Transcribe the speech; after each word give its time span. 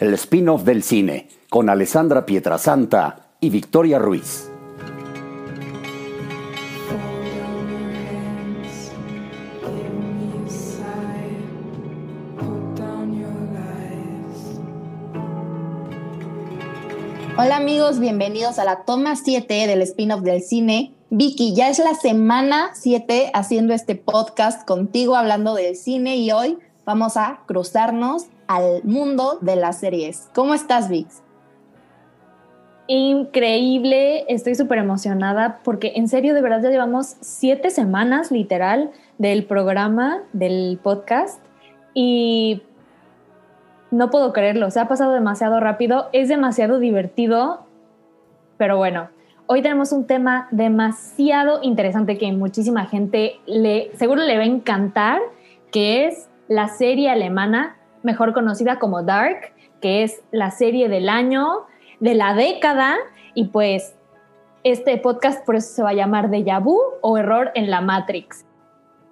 el 0.00 0.14
spin-off 0.14 0.64
del 0.64 0.82
cine, 0.82 1.28
con 1.50 1.68
Alessandra 1.68 2.24
Pietrasanta 2.24 3.28
y 3.38 3.50
Victoria 3.50 3.98
Ruiz. 3.98 4.50
Hola 17.36 17.56
amigos, 17.56 17.98
bienvenidos 17.98 18.58
a 18.58 18.64
la 18.64 18.84
toma 18.84 19.16
7 19.16 19.66
del 19.66 19.82
spin-off 19.82 20.22
del 20.22 20.40
cine. 20.40 20.94
Vicky, 21.10 21.54
ya 21.54 21.68
es 21.68 21.78
la 21.78 21.94
semana 21.94 22.70
7 22.72 23.32
haciendo 23.34 23.74
este 23.74 23.96
podcast 23.96 24.66
contigo 24.66 25.14
hablando 25.14 25.54
del 25.54 25.76
cine 25.76 26.16
y 26.16 26.32
hoy 26.32 26.58
vamos 26.86 27.18
a 27.18 27.40
cruzarnos 27.46 28.28
al 28.50 28.82
mundo 28.82 29.38
de 29.40 29.54
las 29.54 29.78
series. 29.78 30.28
¿Cómo 30.34 30.54
estás, 30.54 30.88
Vix? 30.88 31.22
Increíble, 32.88 34.24
estoy 34.26 34.56
súper 34.56 34.78
emocionada 34.78 35.60
porque 35.62 35.92
en 35.94 36.08
serio, 36.08 36.34
de 36.34 36.42
verdad, 36.42 36.60
ya 36.60 36.70
llevamos 36.70 37.14
siete 37.20 37.70
semanas 37.70 38.32
literal 38.32 38.90
del 39.18 39.44
programa, 39.44 40.24
del 40.32 40.80
podcast 40.82 41.40
y 41.94 42.62
no 43.92 44.10
puedo 44.10 44.32
creerlo, 44.32 44.68
se 44.72 44.80
ha 44.80 44.88
pasado 44.88 45.12
demasiado 45.12 45.60
rápido, 45.60 46.08
es 46.12 46.28
demasiado 46.28 46.80
divertido, 46.80 47.66
pero 48.56 48.78
bueno, 48.78 49.10
hoy 49.46 49.62
tenemos 49.62 49.92
un 49.92 50.08
tema 50.08 50.48
demasiado 50.50 51.60
interesante 51.62 52.18
que 52.18 52.32
muchísima 52.32 52.86
gente 52.86 53.36
le, 53.46 53.92
seguro 53.94 54.24
le 54.24 54.36
va 54.36 54.42
a 54.42 54.46
encantar, 54.46 55.20
que 55.70 56.08
es 56.08 56.28
la 56.48 56.66
serie 56.66 57.10
alemana 57.10 57.76
mejor 58.02 58.32
conocida 58.32 58.78
como 58.78 59.02
Dark, 59.02 59.52
que 59.80 60.02
es 60.02 60.22
la 60.30 60.50
serie 60.50 60.88
del 60.88 61.08
año, 61.08 61.66
de 62.00 62.14
la 62.14 62.34
década, 62.34 62.96
y 63.34 63.46
pues 63.46 63.96
este 64.64 64.98
podcast 64.98 65.44
por 65.44 65.56
eso 65.56 65.74
se 65.74 65.82
va 65.82 65.90
a 65.90 65.94
llamar 65.94 66.30
Deja 66.30 66.58
Vu 66.58 66.78
o 67.00 67.16
Error 67.16 67.50
en 67.54 67.70
la 67.70 67.80
Matrix. 67.80 68.44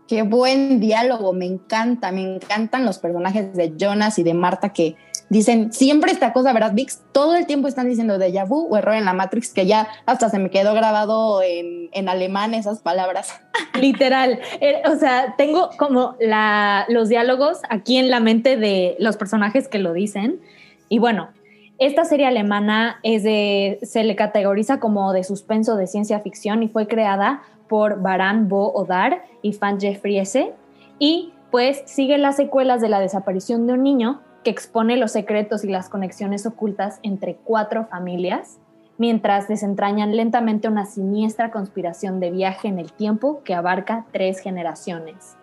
Qué 0.08 0.22
buen 0.22 0.80
diálogo, 0.80 1.34
me 1.34 1.44
encanta, 1.44 2.10
me 2.12 2.22
encantan 2.22 2.86
los 2.86 2.98
personajes 2.98 3.54
de 3.54 3.74
Jonas 3.76 4.18
y 4.18 4.22
de 4.22 4.32
Marta 4.32 4.70
que 4.70 4.96
dicen 5.28 5.70
siempre 5.70 6.10
esta 6.10 6.32
cosa, 6.32 6.54
¿verdad, 6.54 6.72
Vix? 6.72 7.02
Todo 7.12 7.36
el 7.36 7.44
tiempo 7.44 7.68
están 7.68 7.90
diciendo 7.90 8.16
de 8.16 8.32
vu 8.44 8.68
o 8.70 8.76
error 8.78 8.94
en 8.94 9.04
la 9.04 9.12
Matrix, 9.12 9.52
que 9.52 9.66
ya 9.66 9.86
hasta 10.06 10.30
se 10.30 10.38
me 10.38 10.48
quedó 10.48 10.72
grabado 10.72 11.42
en, 11.42 11.90
en 11.92 12.08
alemán 12.08 12.54
esas 12.54 12.80
palabras. 12.80 13.38
Literal. 13.78 14.40
Eh, 14.62 14.80
o 14.90 14.96
sea, 14.96 15.34
tengo 15.36 15.68
como 15.76 16.16
la, 16.20 16.86
los 16.88 17.10
diálogos 17.10 17.58
aquí 17.68 17.98
en 17.98 18.08
la 18.08 18.20
mente 18.20 18.56
de 18.56 18.96
los 18.98 19.18
personajes 19.18 19.68
que 19.68 19.78
lo 19.78 19.92
dicen. 19.92 20.40
Y 20.88 21.00
bueno, 21.00 21.28
esta 21.76 22.06
serie 22.06 22.26
alemana 22.26 22.98
es 23.02 23.22
de, 23.24 23.78
se 23.82 24.04
le 24.04 24.16
categoriza 24.16 24.80
como 24.80 25.12
de 25.12 25.22
suspenso 25.22 25.76
de 25.76 25.86
ciencia 25.86 26.20
ficción 26.20 26.62
y 26.62 26.68
fue 26.68 26.88
creada 26.88 27.42
por 27.68 28.00
Baran 28.02 28.48
Bo 28.48 28.72
Odar 28.72 29.22
y 29.42 29.52
Fan 29.52 29.80
Jeffriese 29.80 30.54
y 30.98 31.32
pues 31.50 31.82
sigue 31.86 32.18
las 32.18 32.36
secuelas 32.36 32.80
de 32.80 32.88
la 32.88 33.00
desaparición 33.00 33.66
de 33.66 33.74
un 33.74 33.82
niño 33.82 34.20
que 34.44 34.50
expone 34.50 34.96
los 34.96 35.12
secretos 35.12 35.64
y 35.64 35.68
las 35.68 35.88
conexiones 35.88 36.46
ocultas 36.46 37.00
entre 37.02 37.36
cuatro 37.36 37.86
familias, 37.86 38.58
mientras 38.98 39.48
desentrañan 39.48 40.16
lentamente 40.16 40.68
una 40.68 40.86
siniestra 40.86 41.50
conspiración 41.50 42.20
de 42.20 42.30
viaje 42.30 42.68
en 42.68 42.78
el 42.78 42.92
tiempo 42.92 43.42
que 43.44 43.54
abarca 43.54 44.06
tres 44.12 44.40
generaciones. 44.40 45.36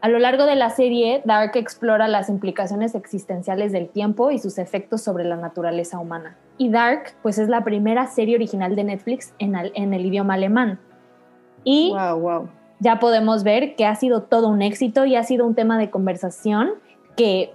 A 0.00 0.08
lo 0.08 0.18
largo 0.18 0.46
de 0.46 0.54
la 0.54 0.70
serie, 0.70 1.20
Dark 1.26 1.52
explora 1.56 2.08
las 2.08 2.30
implicaciones 2.30 2.94
existenciales 2.94 3.70
del 3.70 3.90
tiempo 3.90 4.30
y 4.30 4.38
sus 4.38 4.56
efectos 4.56 5.02
sobre 5.02 5.24
la 5.24 5.36
naturaleza 5.36 5.98
humana. 5.98 6.36
Y 6.56 6.70
Dark, 6.70 7.12
pues 7.22 7.38
es 7.38 7.50
la 7.50 7.64
primera 7.64 8.06
serie 8.06 8.36
original 8.36 8.76
de 8.76 8.84
Netflix 8.84 9.34
en 9.38 9.54
el 9.54 10.06
idioma 10.06 10.34
alemán, 10.34 10.78
y 11.64 11.92
ya 12.80 12.98
podemos 12.98 13.44
ver 13.44 13.76
que 13.76 13.86
ha 13.86 13.94
sido 13.94 14.22
todo 14.22 14.48
un 14.48 14.62
éxito 14.62 15.04
y 15.04 15.16
ha 15.16 15.22
sido 15.22 15.46
un 15.46 15.54
tema 15.54 15.78
de 15.78 15.90
conversación 15.90 16.70
que 17.16 17.52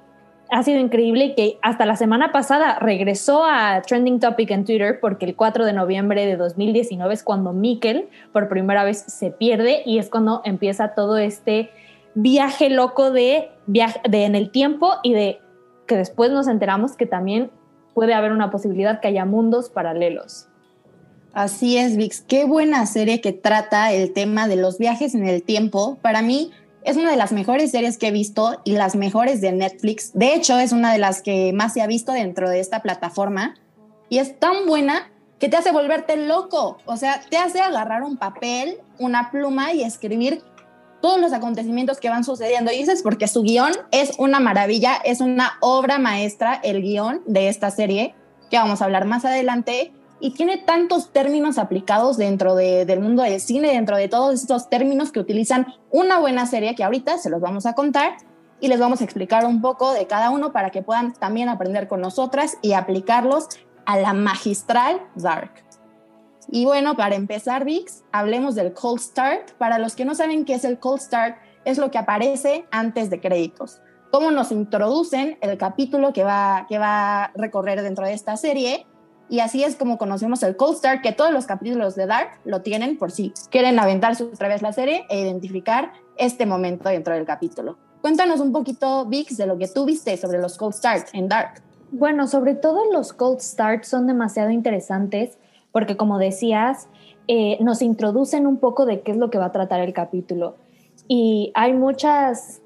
ha 0.52 0.64
sido 0.64 0.80
increíble 0.80 1.26
y 1.26 1.36
que 1.36 1.58
hasta 1.62 1.86
la 1.86 1.96
semana 1.96 2.32
pasada 2.32 2.78
regresó 2.80 3.44
a 3.46 3.82
Trending 3.82 4.20
Topic 4.20 4.52
en 4.52 4.64
Twitter 4.64 5.00
porque 5.00 5.26
el 5.26 5.36
4 5.36 5.66
de 5.66 5.74
noviembre 5.74 6.26
de 6.26 6.38
2019 6.38 7.14
es 7.14 7.24
cuando 7.24 7.52
Mikkel 7.54 8.10
por 8.32 8.48
primera 8.48 8.84
vez 8.84 9.00
se 9.00 9.32
pierde 9.32 9.82
y 9.86 9.98
es 9.98 10.10
cuando 10.10 10.42
empieza 10.46 10.94
todo 10.94 11.18
este 11.18 11.72
viaje 12.14 12.70
loco 12.70 13.12
de, 13.12 13.50
viaje, 13.66 14.00
de 14.08 14.26
en 14.26 14.36
el 14.36 14.52
tiempo 14.52 14.94
y 15.02 15.14
de 15.14 15.40
que 15.88 15.98
después 15.98 16.32
nos 16.32 16.48
enteramos 16.48 16.96
que 16.96 17.06
también 17.06 17.52
puede 17.94 18.14
haber 18.14 18.32
una 18.32 18.52
posibilidad 18.52 19.00
que 19.00 19.08
haya 19.08 19.26
mundos 19.26 19.70
paralelos. 19.70 20.48
Así 21.36 21.78
es, 21.78 21.98
Vix. 21.98 22.22
Qué 22.22 22.46
buena 22.46 22.86
serie 22.86 23.20
que 23.20 23.34
trata 23.34 23.92
el 23.92 24.14
tema 24.14 24.48
de 24.48 24.56
los 24.56 24.78
viajes 24.78 25.16
en 25.16 25.28
el 25.28 25.44
tiempo. 25.44 25.98
Para 26.02 26.22
mí 26.22 26.52
es 26.86 26.96
una 26.96 27.12
de 27.12 27.18
las 27.18 27.34
mejores 27.34 27.72
series 27.72 27.98
que 27.98 28.08
he 28.08 28.12
visto 28.12 28.62
y 28.64 28.72
las 28.72 28.96
mejores 28.96 29.42
de 29.42 29.52
Netflix. 29.52 30.14
De 30.14 30.34
hecho, 30.34 30.58
es 30.58 30.72
una 30.72 30.94
de 30.94 30.98
las 30.98 31.22
que 31.22 31.52
más 31.52 31.74
se 31.74 31.82
ha 31.82 31.88
visto 31.88 32.14
dentro 32.14 32.50
de 32.50 32.62
esta 32.62 32.82
plataforma. 32.82 33.56
Y 34.08 34.20
es 34.20 34.40
tan 34.40 34.66
buena 34.66 35.12
que 35.38 35.50
te 35.50 35.58
hace 35.58 35.74
volverte 35.74 36.16
loco. 36.16 36.78
O 36.86 36.96
sea, 36.96 37.22
te 37.30 37.36
hace 37.36 37.60
agarrar 37.60 38.04
un 38.04 38.16
papel, 38.16 38.78
una 38.98 39.30
pluma 39.30 39.74
y 39.74 39.84
escribir 39.84 40.42
todos 41.02 41.20
los 41.20 41.34
acontecimientos 41.34 42.00
que 42.00 42.08
van 42.08 42.24
sucediendo. 42.24 42.72
Y 42.72 42.78
eso 42.78 42.94
es 42.94 43.04
porque 43.04 43.28
su 43.28 43.44
guion 43.44 43.74
es 43.92 44.14
una 44.20 44.40
maravilla, 44.40 44.96
es 45.04 45.20
una 45.20 45.58
obra 45.60 45.98
maestra, 45.98 46.62
el 46.64 46.82
guion 46.82 47.24
de 47.26 47.50
esta 47.50 47.72
serie, 47.72 48.16
que 48.50 48.56
vamos 48.56 48.82
a 48.82 48.86
hablar 48.86 49.04
más 49.04 49.26
adelante 49.26 49.92
y 50.26 50.32
tiene 50.32 50.58
tantos 50.58 51.14
términos 51.14 51.60
aplicados 51.60 52.18
dentro 52.18 52.56
del 52.56 53.00
mundo 53.00 53.22
del 53.22 53.40
cine, 53.40 53.74
dentro 53.74 53.96
de 53.96 54.08
todos 54.08 54.34
estos 54.34 54.70
términos 54.70 55.12
que 55.12 55.20
utilizan 55.20 55.68
una 55.92 56.18
buena 56.18 56.48
serie 56.48 56.74
que 56.74 56.84
ahorita 56.84 57.20
se 57.20 57.30
los 57.30 57.40
vamos 57.42 57.68
a 57.68 57.74
contar 57.74 58.18
y 58.60 58.68
les 58.68 58.80
vamos 58.80 59.02
a 59.02 59.04
explicar 59.04 59.46
un 59.46 59.62
poco 59.62 59.94
de 59.94 60.08
cada 60.08 60.32
uno 60.32 60.52
para 60.52 60.72
que 60.72 60.82
puedan 60.82 61.14
también 61.14 61.48
aprender 61.48 61.88
con 61.88 62.02
nosotras 62.02 62.58
y 62.64 62.74
aplicarlos 62.74 63.50
a 63.86 63.98
la 64.00 64.14
magistral 64.14 65.00
Dark. 65.14 65.64
Y 66.50 66.66
bueno, 66.66 66.96
para 66.96 67.14
empezar, 67.14 67.64
Vix, 67.64 68.04
hablemos 68.12 68.56
del 68.56 68.74
Cold 68.74 69.02
Start. 69.02 69.52
Para 69.60 69.78
los 69.78 69.94
que 69.96 70.06
no 70.06 70.16
saben 70.16 70.44
qué 70.44 70.56
es 70.56 70.66
el 70.66 70.80
Cold 70.80 71.02
Start, 71.02 71.38
es 71.66 71.78
lo 71.78 71.92
que 71.92 72.00
aparece 72.00 72.66
antes 72.72 73.12
de 73.12 73.22
créditos. 73.22 73.80
Cómo 74.12 74.32
nos 74.32 74.52
introducen 74.52 75.38
el 75.42 75.56
capítulo 75.60 76.14
que 76.14 76.24
va, 76.24 76.66
que 76.68 76.80
va 76.80 77.26
a 77.26 77.32
recorrer 77.36 77.84
dentro 77.84 78.08
de 78.08 78.14
esta 78.14 78.38
serie 78.38 78.88
y 79.30 79.40
así 79.40 79.64
es 79.64 79.76
como 79.76 79.98
conocemos 79.98 80.44
el 80.44 80.56
Cold 80.56 80.78
Start, 80.78 81.02
que 81.02 81.12
todos 81.12 81.32
los 81.32 81.46
capítulos 81.46 81.96
de 81.96 82.06
Dark 82.06 82.40
lo 82.46 82.62
tienen 82.62 82.98
por 82.98 83.12
si 83.12 83.34
quieren 83.50 83.80
aventarse 83.80 84.24
otra 84.24 84.48
vez 84.48 84.62
la 84.62 84.72
serie 84.72 85.06
e 85.10 85.22
identificar 85.22 85.94
este 86.18 86.46
momento 86.46 86.90
dentro 86.90 87.14
del 87.14 87.26
capítulo. 87.26 87.78
Cuéntanos 88.02 88.40
un 88.40 88.52
poquito, 88.52 89.06
Vix, 89.06 89.38
de 89.38 89.48
lo 89.48 89.58
que 89.58 89.68
tú 89.68 89.86
viste 89.86 90.16
sobre 90.18 90.40
los 90.40 90.58
Cold 90.58 90.74
Start 90.74 91.08
en 91.14 91.28
Dark. 91.28 91.62
Bueno, 91.92 92.28
sobre 92.28 92.54
todo 92.54 92.92
los 92.92 93.14
Cold 93.14 93.40
Start 93.40 93.84
son 93.84 94.06
demasiado 94.06 94.52
interesantes 94.52 95.38
porque, 95.72 95.98
como 95.98 96.20
decías, 96.20 96.88
eh, 97.28 97.58
nos 97.62 97.82
introducen 97.82 98.46
un 98.46 98.58
poco 98.58 98.86
de 98.86 99.02
qué 99.02 99.12
es 99.12 99.18
lo 99.18 99.32
que 99.32 99.40
va 99.40 99.46
a 99.46 99.52
tratar 99.52 99.80
el 99.80 99.94
capítulo. 99.94 100.56
Y 101.08 101.52
hay 101.56 101.74
muchas 101.74 102.62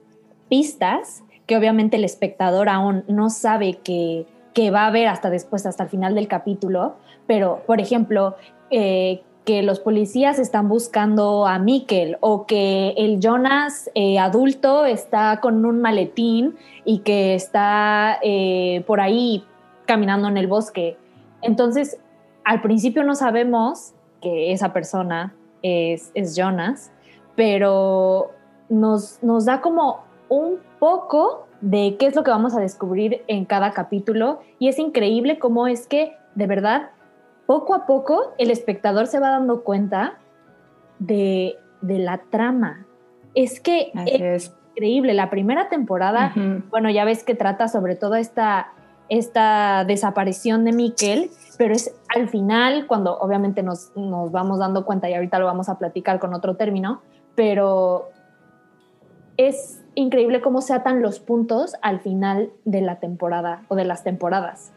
pistas 0.50 1.24
que 1.46 1.58
obviamente 1.58 1.98
el 1.98 2.04
espectador 2.04 2.70
aún 2.70 3.04
no 3.08 3.30
sabe 3.30 3.78
que 3.78 4.28
que 4.54 4.72
va 4.72 4.84
a 4.84 4.88
haber 4.88 5.08
hasta 5.08 5.30
después, 5.30 5.66
hasta 5.66 5.84
el 5.84 5.90
final 5.90 6.16
del 6.16 6.28
capítulo, 6.28 6.96
pero, 7.28 7.64
por 7.66 7.80
ejemplo, 7.80 8.36
eh, 8.72 9.22
que 9.46 9.64
los 9.64 9.80
policías 9.80 10.38
están 10.38 10.68
buscando 10.68 11.48
a 11.48 11.58
Mikkel 11.58 12.18
o 12.20 12.46
que 12.46 12.94
el 12.98 13.20
Jonas 13.20 13.90
eh, 13.96 14.20
adulto 14.20 14.86
está 14.86 15.40
con 15.42 15.66
un 15.66 15.82
maletín 15.82 16.56
y 16.86 17.00
que 17.00 17.34
está 17.34 18.20
eh, 18.22 18.84
por 18.86 19.02
ahí 19.02 19.44
caminando 19.86 20.28
en 20.28 20.38
el 20.38 20.48
bosque. 20.48 20.98
Entonces, 21.42 21.98
al 22.44 22.62
principio 22.62 23.04
no 23.04 23.16
sabemos 23.16 23.94
que 24.22 24.52
esa 24.52 24.72
persona 24.72 25.34
es, 25.64 26.12
es 26.14 26.36
Jonas, 26.36 26.92
pero 27.36 28.32
nos, 28.70 29.24
nos 29.24 29.46
da 29.46 29.62
como 29.62 30.04
un 30.30 30.60
poco 30.80 31.48
de 31.62 31.98
qué 32.00 32.08
es 32.08 32.16
lo 32.16 32.24
que 32.24 32.32
vamos 32.32 32.56
a 32.56 32.60
descubrir 32.60 33.24
en 33.28 33.46
cada 33.46 33.72
capítulo 33.72 34.40
y 34.60 34.70
es 34.70 34.80
increíble 34.80 35.40
cómo 35.40 35.68
es 35.68 35.88
que 35.88 36.16
de 36.36 36.48
verdad 36.48 36.92
poco 37.46 37.74
a 37.74 37.86
poco 37.86 38.34
el 38.38 38.52
espectador 38.52 39.08
se 39.08 39.20
va 39.20 39.30
dando 39.30 39.64
cuenta 39.64 40.20
de, 41.00 41.58
la 41.82 42.20
trama. 42.30 42.86
Es 43.34 43.60
que 43.60 43.92
es, 44.06 44.54
increíble. 44.76 45.14
La 45.14 45.30
primera 45.30 45.68
temporada, 45.68 46.34
bueno, 46.70 46.90
ya 46.90 47.06
ves 47.06 47.24
que 47.24 47.36
trata 47.36 47.68
sobre 47.68 47.96
todo 47.96 48.16
esta, 48.16 48.74
esta 49.10 49.84
desaparición 49.86 50.64
de 50.64 50.74
Miquel, 50.74 51.32
pero 51.58 51.74
es 51.74 51.94
al 52.16 52.30
final 52.30 52.86
cuando 52.88 53.18
obviamente 53.18 53.64
nos, 53.64 53.92
nos 53.96 54.32
vamos 54.32 54.60
dando 54.60 54.86
cuenta 54.86 55.10
y 55.10 55.16
ahorita 55.16 55.40
lo 55.40 55.46
vamos 55.46 55.70
a 55.70 55.80
platicar 55.80 56.20
con 56.20 56.34
otro 56.34 56.56
término, 56.56 57.02
pero 57.36 58.10
es 59.40 59.80
increíble 59.96 60.42
cómo 60.42 60.62
se 60.62 60.74
atan 60.74 61.02
los 61.02 61.22
puntos 61.22 61.76
al 61.82 62.02
final 62.02 62.52
de 62.66 62.82
la 62.82 63.00
temporada 63.00 63.64
o 63.70 63.76
de 63.76 63.86
las 63.86 64.04
temporadas. 64.04 64.74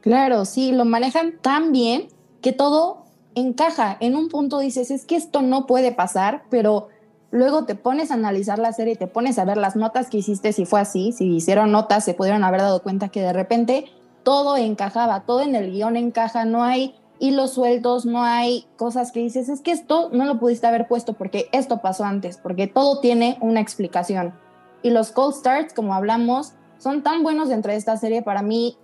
Claro, 0.00 0.44
sí, 0.44 0.70
lo 0.70 0.84
manejan 0.84 1.34
tan 1.42 1.72
bien 1.72 2.06
que 2.40 2.52
todo 2.52 3.02
encaja. 3.34 3.96
En 3.98 4.14
un 4.14 4.28
punto 4.28 4.60
dices, 4.60 4.92
es 4.92 5.04
que 5.04 5.16
esto 5.16 5.42
no 5.42 5.66
puede 5.66 5.90
pasar, 5.90 6.44
pero 6.50 6.86
luego 7.32 7.64
te 7.64 7.74
pones 7.74 8.12
a 8.12 8.14
analizar 8.14 8.60
la 8.60 8.72
serie, 8.72 8.94
te 8.94 9.08
pones 9.08 9.40
a 9.40 9.44
ver 9.44 9.56
las 9.56 9.74
notas 9.74 10.08
que 10.08 10.18
hiciste, 10.18 10.52
si 10.52 10.66
fue 10.66 10.80
así, 10.80 11.10
si 11.10 11.26
hicieron 11.26 11.72
notas, 11.72 12.04
se 12.04 12.14
pudieron 12.14 12.44
haber 12.44 12.60
dado 12.60 12.84
cuenta 12.84 13.08
que 13.08 13.22
de 13.22 13.32
repente 13.32 13.86
todo 14.22 14.56
encajaba, 14.56 15.22
todo 15.22 15.40
en 15.40 15.56
el 15.56 15.72
guion 15.72 15.96
encaja, 15.96 16.44
no 16.44 16.62
hay 16.62 16.94
hilos 17.20 17.52
sueltos, 17.52 18.06
no 18.06 18.24
hay 18.24 18.66
cosas 18.76 19.12
que 19.12 19.20
dices, 19.20 19.48
es 19.48 19.60
que 19.60 19.70
esto 19.70 20.08
no 20.12 20.24
lo 20.24 20.40
pudiste 20.40 20.66
haber 20.66 20.88
puesto 20.88 21.12
porque 21.12 21.48
esto 21.52 21.78
pasó 21.78 22.04
antes, 22.04 22.38
porque 22.38 22.66
todo 22.66 22.98
tiene 23.00 23.38
una 23.40 23.60
explicación. 23.60 24.34
Y 24.82 24.90
los 24.90 25.12
cold 25.12 25.34
starts, 25.34 25.74
como 25.74 25.94
hablamos, 25.94 26.54
son 26.78 27.02
tan 27.02 27.22
buenos 27.22 27.50
dentro 27.50 27.70
de 27.70 27.78
esta 27.78 27.96
serie 27.98 28.22
para 28.22 28.42
mí. 28.42 28.78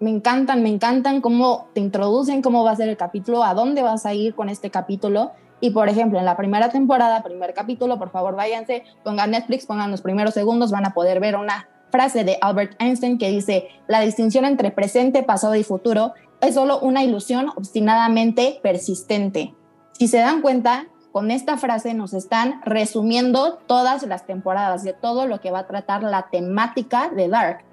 Me 0.00 0.10
encantan, 0.10 0.62
me 0.62 0.70
encantan 0.70 1.20
cómo 1.20 1.68
te 1.74 1.80
introducen, 1.80 2.40
cómo 2.40 2.64
va 2.64 2.72
a 2.72 2.76
ser 2.76 2.88
el 2.88 2.96
capítulo, 2.96 3.44
a 3.44 3.54
dónde 3.54 3.82
vas 3.82 4.06
a 4.06 4.14
ir 4.14 4.34
con 4.34 4.48
este 4.48 4.70
capítulo. 4.70 5.32
Y 5.60 5.70
por 5.70 5.88
ejemplo, 5.88 6.18
en 6.18 6.24
la 6.24 6.36
primera 6.36 6.70
temporada, 6.70 7.22
primer 7.22 7.52
capítulo, 7.52 7.98
por 7.98 8.10
favor 8.10 8.34
váyanse, 8.34 8.84
pongan 9.04 9.30
Netflix, 9.30 9.66
pongan 9.66 9.90
los 9.90 10.00
primeros 10.00 10.34
segundos, 10.34 10.70
van 10.70 10.86
a 10.86 10.94
poder 10.94 11.20
ver 11.20 11.36
una 11.36 11.68
frase 11.94 12.24
de 12.24 12.38
Albert 12.40 12.74
Einstein 12.80 13.18
que 13.18 13.30
dice, 13.30 13.68
la 13.86 14.00
distinción 14.00 14.44
entre 14.44 14.72
presente, 14.72 15.22
pasado 15.22 15.54
y 15.54 15.62
futuro 15.62 16.12
es 16.40 16.56
solo 16.56 16.80
una 16.80 17.04
ilusión 17.04 17.50
obstinadamente 17.54 18.58
persistente. 18.64 19.54
Si 19.92 20.08
se 20.08 20.18
dan 20.18 20.42
cuenta, 20.42 20.88
con 21.12 21.30
esta 21.30 21.56
frase 21.56 21.94
nos 21.94 22.12
están 22.12 22.60
resumiendo 22.64 23.58
todas 23.68 24.02
las 24.08 24.26
temporadas 24.26 24.82
de 24.82 24.92
todo 24.92 25.28
lo 25.28 25.40
que 25.40 25.52
va 25.52 25.60
a 25.60 25.66
tratar 25.68 26.02
la 26.02 26.30
temática 26.32 27.10
de 27.10 27.28
Dark. 27.28 27.64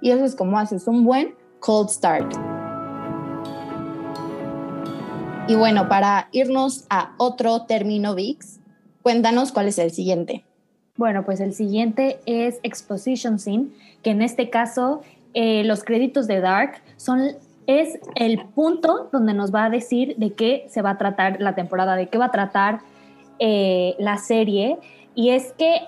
Y 0.00 0.10
eso 0.10 0.24
es 0.24 0.34
como 0.34 0.58
haces 0.58 0.88
un 0.88 1.04
buen 1.04 1.34
cold 1.60 1.90
start. 1.90 2.32
Y 5.48 5.54
bueno, 5.54 5.86
para 5.90 6.30
irnos 6.32 6.86
a 6.88 7.14
otro 7.18 7.66
término 7.66 8.14
VIX, 8.14 8.58
cuéntanos 9.02 9.52
cuál 9.52 9.68
es 9.68 9.78
el 9.78 9.90
siguiente. 9.90 10.45
Bueno, 10.96 11.24
pues 11.24 11.40
el 11.40 11.52
siguiente 11.52 12.20
es 12.26 12.58
Exposition 12.62 13.38
Scene, 13.38 13.68
que 14.02 14.10
en 14.10 14.22
este 14.22 14.50
caso 14.50 15.02
eh, 15.34 15.64
los 15.64 15.84
créditos 15.84 16.26
de 16.26 16.40
Dark 16.40 16.80
son 16.96 17.36
es 17.66 17.98
el 18.14 18.44
punto 18.54 19.08
donde 19.12 19.34
nos 19.34 19.52
va 19.54 19.64
a 19.64 19.70
decir 19.70 20.14
de 20.16 20.32
qué 20.32 20.66
se 20.68 20.82
va 20.82 20.90
a 20.90 20.98
tratar 20.98 21.40
la 21.40 21.54
temporada, 21.54 21.96
de 21.96 22.08
qué 22.08 22.16
va 22.16 22.26
a 22.26 22.30
tratar 22.30 22.80
eh, 23.38 23.94
la 23.98 24.18
serie. 24.18 24.78
Y 25.14 25.30
es 25.30 25.52
que 25.58 25.80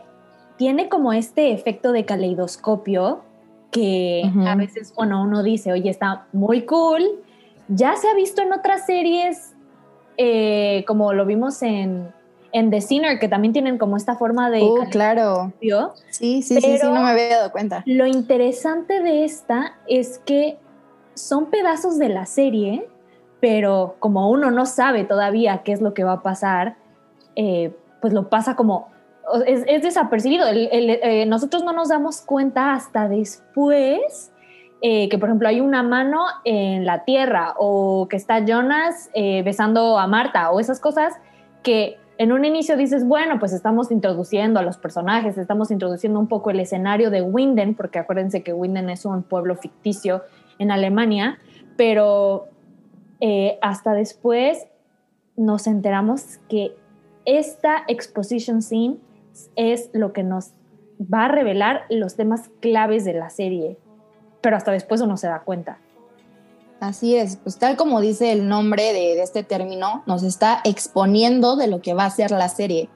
tiene 0.56 0.88
como 0.88 1.12
este 1.12 1.52
efecto 1.52 1.92
de 1.92 2.04
caleidoscopio 2.04 3.22
que 3.70 4.22
a 4.46 4.56
veces, 4.56 4.92
bueno, 4.96 5.22
uno 5.22 5.42
dice, 5.42 5.72
oye, 5.72 5.90
está 5.90 6.26
muy 6.32 6.62
cool. 6.62 7.02
Ya 7.68 7.94
se 7.96 8.08
ha 8.08 8.14
visto 8.14 8.42
en 8.42 8.52
otras 8.52 8.86
series, 8.86 9.54
eh, 10.16 10.84
como 10.86 11.12
lo 11.12 11.26
vimos 11.26 11.62
en, 11.62 12.08
en 12.52 12.70
The 12.70 12.80
Sinner, 12.80 13.18
que 13.18 13.28
también 13.28 13.52
tienen 13.52 13.78
como 13.78 13.96
esta 13.96 14.16
forma 14.16 14.50
de... 14.50 14.62
Oh, 14.62 14.84
claro. 14.90 15.52
Sí, 16.10 16.42
sí, 16.42 16.60
sí, 16.60 16.60
sí, 16.60 16.78
no 16.82 16.92
me 17.02 17.10
había 17.10 17.36
dado 17.36 17.52
cuenta. 17.52 17.82
Lo 17.86 18.06
interesante 18.06 19.02
de 19.02 19.24
esta 19.24 19.76
es 19.86 20.18
que 20.20 20.58
son 21.14 21.46
pedazos 21.46 21.98
de 21.98 22.08
la 22.08 22.26
serie, 22.26 22.88
pero 23.40 23.96
como 23.98 24.30
uno 24.30 24.50
no 24.50 24.66
sabe 24.66 25.04
todavía 25.04 25.62
qué 25.64 25.72
es 25.72 25.80
lo 25.80 25.94
que 25.94 26.04
va 26.04 26.14
a 26.14 26.22
pasar, 26.22 26.76
eh, 27.36 27.74
pues 28.00 28.12
lo 28.12 28.28
pasa 28.28 28.56
como... 28.56 28.88
Es, 29.46 29.66
desapercibido. 29.82 30.46
Eh, 30.50 31.26
nosotros 31.26 31.62
no 31.62 31.74
nos 31.74 31.90
damos 31.90 32.22
cuenta 32.22 32.72
hasta 32.72 33.08
después 33.08 34.32
eh, 34.80 35.10
que, 35.10 35.18
por 35.18 35.28
ejemplo, 35.28 35.48
hay 35.48 35.60
una 35.60 35.82
mano 35.82 36.22
en 36.44 36.86
la 36.86 37.04
tierra 37.04 37.54
o 37.58 38.06
que 38.08 38.16
está 38.16 38.42
Jonas 38.46 39.10
besando 39.44 39.98
a 39.98 40.06
Marta 40.06 40.50
o 40.50 40.60
esas 40.60 40.80
cosas 40.80 41.12
que 41.62 41.98
en 42.18 42.32
un 42.32 42.44
inicio 42.44 42.76
dices, 42.76 43.06
bueno, 43.06 43.38
pues 43.38 43.52
estamos 43.52 43.92
introduciendo 43.92 44.58
a 44.58 44.64
los 44.64 44.76
personajes, 44.76 45.38
estamos 45.38 45.70
introduciendo 45.70 46.18
un 46.18 46.26
poco 46.26 46.50
el 46.50 46.58
escenario 46.58 47.10
de 47.10 47.22
Winden, 47.22 47.76
porque 47.76 48.00
acuérdense 48.00 48.42
que 48.42 48.52
Winden 48.52 48.90
es 48.90 49.04
un 49.04 49.22
pueblo 49.22 49.54
ficticio 49.54 50.24
en 50.58 50.72
Alemania, 50.72 51.38
pero 51.76 52.48
eh, 53.20 53.58
hasta 53.62 53.92
después 53.92 54.66
nos 55.36 55.68
enteramos 55.68 56.38
que 56.48 56.74
esta 57.24 57.84
exposition 57.86 58.62
scene 58.62 58.96
es 59.54 59.88
lo 59.92 60.12
que 60.12 60.24
nos 60.24 60.54
va 61.00 61.26
a 61.26 61.28
revelar 61.28 61.82
los 61.88 62.16
temas 62.16 62.50
claves 62.60 63.04
de 63.04 63.14
la 63.14 63.30
serie, 63.30 63.78
pero 64.40 64.56
hasta 64.56 64.72
después 64.72 65.00
uno 65.00 65.16
se 65.16 65.28
da 65.28 65.42
cuenta. 65.42 65.78
Así 66.80 67.16
es, 67.16 67.36
pues 67.36 67.58
tal 67.58 67.76
como 67.76 68.00
dice 68.00 68.30
el 68.30 68.48
nombre 68.48 68.92
de, 68.92 69.20
este 69.20 69.42
término, 69.42 70.04
nos 70.06 70.22
está 70.22 70.60
exponiendo 70.64 71.56
de 71.56 71.66
lo 71.66 71.82
que 71.82 71.94
va 71.94 72.04
a 72.04 72.10
ser 72.10 72.30
la 72.30 72.48
serie. 72.48 72.88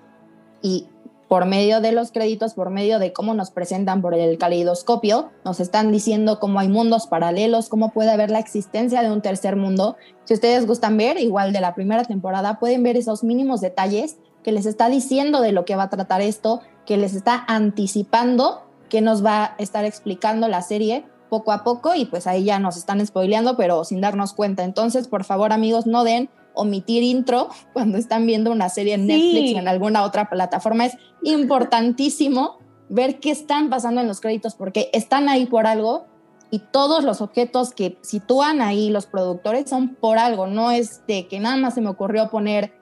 Y 0.62 0.86
por 1.26 1.46
medio 1.46 1.80
de 1.80 1.90
los 1.90 2.12
créditos, 2.12 2.54
por 2.54 2.70
medio 2.70 3.00
de 3.00 3.12
cómo 3.12 3.34
nos 3.34 3.50
presentan 3.50 4.00
por 4.00 4.14
el 4.14 4.38
caleidoscopio, 4.38 5.30
nos 5.44 5.58
están 5.58 5.90
diciendo 5.90 6.38
cómo 6.38 6.60
hay 6.60 6.68
mundos 6.68 7.08
paralelos, 7.08 7.68
cómo 7.68 7.90
puede 7.90 8.12
haber 8.12 8.30
la 8.30 8.38
existencia 8.38 9.02
de 9.02 9.10
un 9.10 9.20
tercer 9.20 9.56
mundo. 9.56 9.96
Si 10.24 10.34
ustedes 10.34 10.66
gustan 10.66 10.96
ver, 10.96 11.18
igual 11.18 11.52
de 11.52 11.60
la 11.60 11.74
primera 11.74 12.04
temporada, 12.04 12.60
pueden 12.60 12.84
ver 12.84 12.96
esos 12.96 13.24
mínimos 13.24 13.60
detalles 13.60 14.18
que 14.44 14.52
les 14.52 14.66
está 14.66 14.88
diciendo 14.90 15.40
de 15.40 15.52
lo 15.52 15.64
que 15.64 15.74
va 15.74 15.84
a 15.84 15.90
tratar 15.90 16.20
esto, 16.20 16.60
que 16.86 16.96
les 16.96 17.14
está 17.14 17.44
anticipando 17.48 18.62
que 18.92 19.00
nos 19.00 19.24
va 19.24 19.44
a 19.44 19.54
estar 19.56 19.86
explicando 19.86 20.48
la 20.48 20.60
serie 20.60 21.06
poco 21.32 21.50
a 21.50 21.64
poco 21.64 21.94
y 21.94 22.04
pues 22.04 22.26
ahí 22.26 22.44
ya 22.44 22.58
nos 22.58 22.76
están 22.76 23.04
spoileando, 23.06 23.56
pero 23.56 23.84
sin 23.84 24.02
darnos 24.02 24.34
cuenta. 24.34 24.64
Entonces, 24.64 25.08
por 25.08 25.24
favor, 25.24 25.54
amigos, 25.54 25.86
no 25.86 26.04
den 26.04 26.28
omitir 26.52 27.02
intro 27.02 27.48
cuando 27.72 27.96
están 27.96 28.26
viendo 28.26 28.52
una 28.52 28.68
serie 28.68 28.92
en 28.92 29.06
Netflix 29.06 29.54
o 29.54 29.58
en 29.58 29.66
alguna 29.66 30.04
otra 30.04 30.28
plataforma. 30.28 30.84
Es 30.84 30.98
importantísimo 31.22 32.58
ver 32.90 33.18
qué 33.18 33.30
están 33.30 33.70
pasando 33.70 34.02
en 34.02 34.08
los 34.08 34.20
créditos 34.20 34.54
porque 34.54 34.90
están 34.92 35.30
ahí 35.30 35.46
por 35.46 35.66
algo 35.66 36.04
y 36.50 36.58
todos 36.58 37.02
los 37.02 37.22
objetos 37.22 37.72
que 37.72 37.96
sitúan 38.02 38.60
ahí 38.60 38.90
los 38.90 39.06
productores 39.06 39.70
son 39.70 39.94
por 39.94 40.18
algo, 40.18 40.46
no 40.46 40.70
es 40.70 41.06
de 41.06 41.28
que 41.28 41.40
nada 41.40 41.56
más 41.56 41.72
se 41.72 41.80
me 41.80 41.88
ocurrió 41.88 42.28
poner 42.28 42.74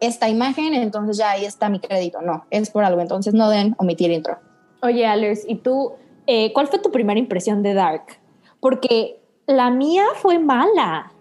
esta 0.00 0.30
imagen, 0.30 0.72
entonces 0.72 1.18
ya 1.18 1.32
ahí 1.32 1.44
está 1.44 1.68
mi 1.68 1.78
crédito, 1.78 2.22
no, 2.22 2.46
es 2.48 2.70
por 2.70 2.84
algo, 2.84 3.02
entonces 3.02 3.34
no 3.34 3.50
den 3.50 3.74
omitir 3.76 4.10
intro. 4.10 4.38
Oye, 4.80 5.04
Alex, 5.04 5.44
¿y 5.46 5.56
tú 5.56 5.92
eh, 6.26 6.52
cuál 6.52 6.68
fue 6.68 6.78
tu 6.78 6.90
primera 6.90 7.18
impresión 7.18 7.62
de 7.62 7.74
Dark? 7.74 8.18
Porque 8.60 9.20
la 9.46 9.70
mía 9.70 10.04
fue 10.16 10.38
mala. 10.38 11.12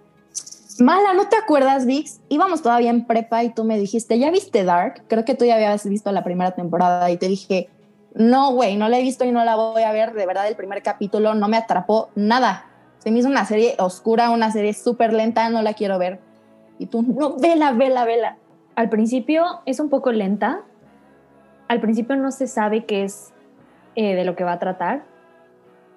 Mala, 0.80 1.14
¿no 1.14 1.28
te 1.28 1.36
acuerdas, 1.36 1.86
Vix? 1.86 2.22
Íbamos 2.30 2.62
todavía 2.62 2.90
en 2.90 3.06
prepa 3.06 3.44
y 3.44 3.50
tú 3.50 3.64
me 3.64 3.78
dijiste, 3.78 4.18
¿ya 4.18 4.32
viste 4.32 4.64
Dark? 4.64 5.04
Creo 5.08 5.26
que 5.26 5.36
tú 5.36 5.46
ya 5.46 5.56
habías 5.56 5.86
visto 5.88 6.12
la 6.12 6.24
primera 6.24 6.52
temporada 6.52 7.10
y 7.12 7.18
te 7.18 7.28
dije, 7.28 7.70
no, 8.14 8.54
güey, 8.54 8.78
no 8.78 8.90
la 8.90 9.00
he 9.00 9.02
visto 9.02 9.26
y 9.26 9.32
no 9.32 9.44
la 9.44 9.56
voy 9.56 9.84
a 9.84 9.92
ver. 9.92 10.14
De 10.14 10.26
verdad, 10.26 10.48
el 10.48 10.56
primer 10.56 10.82
capítulo 10.82 11.34
no 11.34 11.48
me 11.48 11.58
atrapó 11.58 12.10
nada. 12.16 12.66
Se 13.00 13.12
me 13.12 13.20
hizo 13.20 13.30
una 13.30 13.46
serie 13.46 13.76
oscura, 13.80 14.30
una 14.30 14.52
serie 14.52 14.74
súper 14.74 15.14
lenta, 15.14 15.50
no 15.50 15.62
la 15.62 15.74
quiero 15.74 15.98
ver. 15.98 16.20
Y 16.78 16.88
tú, 16.88 17.04
no, 17.04 17.38
vela, 17.38 17.72
vela, 17.74 18.06
vela. 18.06 18.38
Al 18.76 18.90
principio 18.90 19.62
es 19.66 19.80
un 19.80 19.90
poco 19.90 20.12
lenta. 20.12 20.62
Al 21.68 21.80
principio 21.80 22.16
no 22.16 22.32
se 22.32 22.48
sabe 22.48 22.86
qué 22.86 23.04
es 23.04 23.34
eh, 23.96 24.16
de 24.16 24.26
lo 24.26 24.36
que 24.36 24.44
va 24.44 24.54
a 24.54 24.60
tratar. 24.60 25.04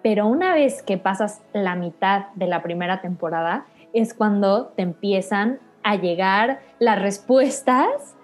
Pero 0.03 0.27
una 0.27 0.55
vez 0.55 0.83
que 0.83 0.99
pasas 0.99 1.43
la 1.53 1.77
mitad 1.77 2.27
de 2.35 2.47
la 2.47 2.63
primera 2.63 3.01
temporada, 3.01 3.67
es 3.93 4.13
cuando 4.13 4.67
te 4.77 4.83
empiezan 4.83 5.61
a 5.83 5.97
llegar 5.97 6.61
las 6.79 7.01
respuestas 7.01 8.17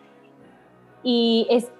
y 1.02 1.46
es, 1.50 1.70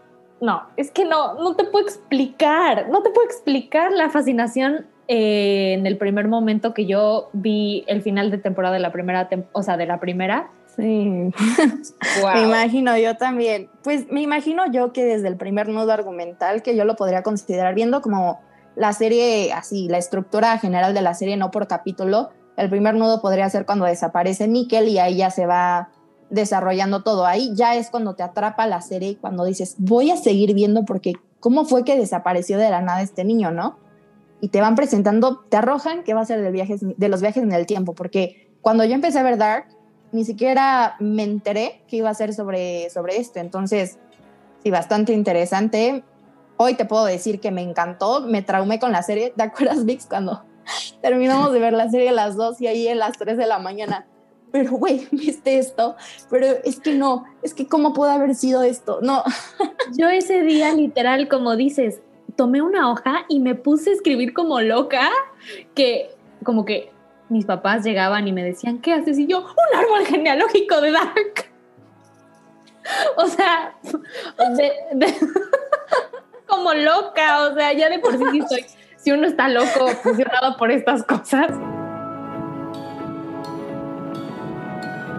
no, 0.41 0.63
es 0.77 0.91
que 0.91 1.05
no, 1.05 1.35
no 1.35 1.57
te 1.57 1.65
puedo 1.65 1.85
explicar, 1.85 2.89
no 2.89 3.03
te 3.03 3.11
puedo 3.11 3.27
explicar 3.27 3.93
la 3.93 4.09
fascinación 4.09 4.87
eh, 5.09 5.73
en 5.73 5.87
el 5.87 5.99
primer 5.99 6.29
momento 6.29 6.73
que 6.73 6.87
yo 6.87 7.31
vi 7.33 7.85
el 7.89 8.01
final 8.01 8.31
de 8.31 8.39
temporada 8.39 8.75
de 8.75 8.81
la 8.81 8.93
primera, 8.93 9.29
o 9.53 9.63
sea, 9.63 9.77
de 9.77 9.87
la 9.87 9.99
primera. 9.99 10.51
Sí. 10.81 11.31
Me 12.35 12.43
imagino 12.43 12.97
yo 12.97 13.17
también. 13.17 13.71
Pues 13.83 14.11
me 14.11 14.23
imagino 14.23 14.71
yo 14.73 14.93
que 14.93 15.05
desde 15.05 15.29
el 15.29 15.37
primer 15.37 15.69
nudo 15.69 15.93
argumental, 15.93 16.63
que 16.63 16.75
yo 16.75 16.85
lo 16.85 16.97
podría 16.97 17.23
considerar 17.23 17.75
viendo 17.75 18.01
como 18.01 18.41
la 18.77 18.93
serie, 18.93 19.53
así, 19.53 19.89
la 19.89 19.99
estructura 19.99 20.57
general 20.59 20.95
de 20.95 21.03
la 21.03 21.15
serie, 21.15 21.37
no 21.37 21.51
por 21.51 21.67
capítulo, 21.67 22.31
el 22.57 22.71
primer 22.71 22.95
nudo 22.95 23.21
podría 23.21 23.49
ser 23.51 23.67
cuando 23.67 23.85
desaparece 23.85 24.49
Nickel 24.49 24.89
y 24.89 24.99
ahí 24.99 25.17
ya 25.17 25.31
se 25.31 25.47
va 25.47 25.91
desarrollando 26.31 27.03
todo. 27.03 27.27
Ahí 27.27 27.53
ya 27.55 27.75
es 27.75 27.91
cuando 27.91 28.15
te 28.15 28.23
atrapa 28.23 28.67
la 28.67 28.81
serie 28.81 29.11
y 29.11 29.17
cuando 29.17 29.45
dices, 29.45 29.77
voy 29.79 30.11
a 30.11 30.17
seguir 30.17 30.55
viendo 30.55 30.85
porque 30.85 31.15
cómo 31.41 31.65
fue 31.65 31.85
que 31.85 31.99
desapareció 31.99 32.59
de 32.59 32.71
la 32.71 32.81
nada 32.81 33.03
este 33.03 33.25
niño, 33.25 33.51
¿no? 33.51 33.79
Y 34.41 34.49
te 34.49 34.61
van 34.61 34.77
presentando, 34.77 35.41
te 35.49 35.59
arrojan 35.59 36.05
que 36.05 36.15
va 36.15 36.23
a 36.23 36.27
ser 36.27 36.41
de, 36.41 36.51
viajes, 36.51 36.81
de 36.83 37.09
los 37.09 37.21
viajes 37.21 37.43
en 37.43 37.53
el 37.53 37.67
tiempo, 37.67 37.95
porque 37.95 38.51
cuando 38.63 38.85
yo 38.85 38.95
empecé 38.95 39.19
a 39.19 39.23
ver 39.23 39.37
Dark, 39.37 39.67
ni 40.13 40.25
siquiera 40.25 40.97
me 40.99 41.23
enteré 41.23 41.83
que 41.89 41.97
iba 41.97 42.11
a 42.11 42.15
ser 42.15 42.35
sobre, 42.35 42.91
sobre 42.91 43.19
esto. 43.19 43.39
Entonces, 43.39 43.99
sí, 44.63 44.71
bastante 44.71 45.13
interesante. 45.13 46.05
hoy 46.57 46.75
te 46.75 46.85
puedo 46.85 47.05
decir 47.05 47.41
que 47.41 47.51
me 47.51 47.63
encantó, 47.63 48.21
me 48.21 48.43
traumé 48.43 48.79
con 48.79 48.93
la 48.93 49.03
serie. 49.03 49.33
¿Te 49.37 49.43
acuerdas, 49.43 49.85
Vix, 49.85 50.07
cuando 50.07 50.45
terminamos 51.03 51.53
de 51.53 51.59
ver 51.59 51.73
la 51.73 51.91
serie 51.91 52.11
a 52.11 52.13
las 52.13 52.37
2 52.37 52.61
y 52.61 52.67
ahí 52.67 52.89
en 52.89 52.99
las 52.99 53.19
3 53.19 53.37
de 53.37 53.47
la 53.47 53.59
mañana? 53.59 54.07
Pero, 54.53 54.73
güey, 54.73 55.07
¿viste 55.13 55.59
esto? 55.59 55.97
Pero 56.29 56.47
es 56.65 56.81
que 56.81 56.95
no, 56.95 57.25
es 57.43 57.55
que 57.55 57.67
¿cómo 57.67 57.93
puede 57.93 58.13
haber 58.13 58.35
sido 58.35 58.63
esto? 58.63 58.99
No. 59.03 59.23
Yo 59.97 60.09
ese 60.09 60.43
día, 60.43 60.75
literal, 60.75 61.29
como 61.29 61.57
dices, 61.57 62.01
tomé 62.37 62.63
una 62.63 62.91
hoja 62.91 63.27
y 63.29 63.41
me 63.41 63.55
puse 63.55 63.91
a 63.91 63.93
escribir 63.95 64.33
como 64.33 64.61
loca, 64.61 65.09
que 65.75 66.11
como 66.45 66.65
que 66.65 66.91
mis 67.31 67.47
papás 67.47 67.85
llegaban 67.85 68.29
y 68.29 68.33
me 68.33 68.43
decían, 68.43 68.79
¿qué 68.79 68.93
haces? 68.93 69.19
Y 69.19 69.27
yo, 69.27 69.41
un 69.41 69.79
árbol 69.79 70.07
genealógico 70.07 70.81
de 70.81 70.93
Dark. 70.93 71.15
O 73.17 73.27
sea, 73.27 73.75
como 76.47 76.75
loca, 76.75 77.47
o 77.47 77.55
sea, 77.55 77.73
ya 77.73 77.89
de 77.89 78.01
por 78.01 78.19
sí 78.19 78.43
soy, 78.49 78.65
si 78.97 79.13
uno 79.13 79.29
está 79.29 79.49
loco, 79.49 79.87
funcionado 80.03 80.57
por 80.57 80.73
estas 80.73 81.05
cosas. 81.05 81.53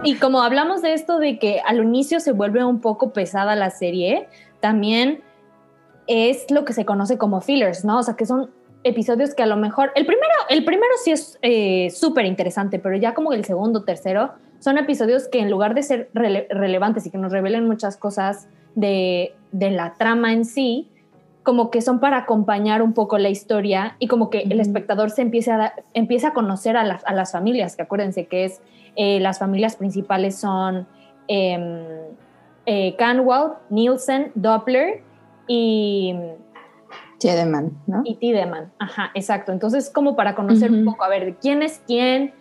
Y 0.04 0.16
como 0.16 0.42
hablamos 0.42 0.82
de 0.82 0.92
esto 0.92 1.18
de 1.18 1.38
que 1.38 1.62
al 1.64 1.78
inicio 1.78 2.20
se 2.20 2.32
vuelve 2.32 2.62
un 2.62 2.80
poco 2.80 3.12
pesada 3.12 3.56
la 3.56 3.70
serie, 3.70 4.28
también 4.60 5.22
es 6.06 6.50
lo 6.50 6.64
que 6.64 6.74
se 6.74 6.84
conoce 6.84 7.16
como 7.16 7.40
fillers, 7.40 7.84
¿no? 7.84 8.00
O 8.00 8.02
sea, 8.02 8.16
que 8.16 8.26
son 8.26 8.50
episodios 8.84 9.34
que 9.34 9.42
a 9.42 9.46
lo 9.46 9.56
mejor, 9.56 9.92
el 9.94 10.06
primero, 10.06 10.32
el 10.48 10.64
primero 10.64 10.92
sí 11.02 11.12
es 11.12 11.38
eh, 11.42 11.90
súper 11.90 12.26
interesante, 12.26 12.78
pero 12.78 12.96
ya 12.96 13.14
como 13.14 13.32
el 13.32 13.44
segundo, 13.44 13.84
tercero, 13.84 14.32
son 14.58 14.78
episodios 14.78 15.28
que 15.28 15.40
en 15.40 15.50
lugar 15.50 15.74
de 15.74 15.82
ser 15.82 16.10
relevantes 16.14 17.06
y 17.06 17.10
que 17.10 17.18
nos 17.18 17.32
revelen 17.32 17.66
muchas 17.66 17.96
cosas 17.96 18.48
de, 18.74 19.34
la 19.52 19.94
trama 19.94 20.32
en 20.32 20.44
sí, 20.44 20.88
como 21.42 21.70
que 21.70 21.80
son 21.80 21.98
para 21.98 22.18
acompañar 22.18 22.82
un 22.82 22.92
poco 22.92 23.18
la 23.18 23.28
historia 23.28 23.96
y 23.98 24.06
como 24.06 24.30
que 24.30 24.42
el 24.42 24.60
espectador 24.60 25.10
se 25.10 25.22
empiece 25.22 25.50
a, 25.50 25.74
empieza 25.94 26.28
a 26.28 26.32
conocer 26.32 26.76
a 26.76 26.84
las, 26.84 27.04
a 27.04 27.12
las 27.12 27.32
familias, 27.32 27.74
que 27.74 27.82
acuérdense 27.82 28.26
que 28.26 28.44
es, 28.44 28.60
eh, 28.94 29.18
las 29.18 29.40
familias 29.40 29.74
principales 29.74 30.36
son 30.36 30.86
eh, 31.26 32.12
eh, 32.66 32.94
Canwell, 32.96 33.54
Nielsen, 33.70 34.30
Doppler 34.36 35.02
y 35.48 36.14
Tiedemann, 37.22 37.72
¿no? 37.86 38.02
Y 38.04 38.16
Tiedemann, 38.16 38.72
ajá, 38.80 39.12
exacto. 39.14 39.52
Entonces, 39.52 39.90
como 39.90 40.16
para 40.16 40.34
conocer 40.34 40.72
un 40.72 40.84
poco, 40.84 41.04
a 41.04 41.08
ver, 41.08 41.36
quién 41.40 41.62
es 41.62 41.80
quién, 41.86 42.34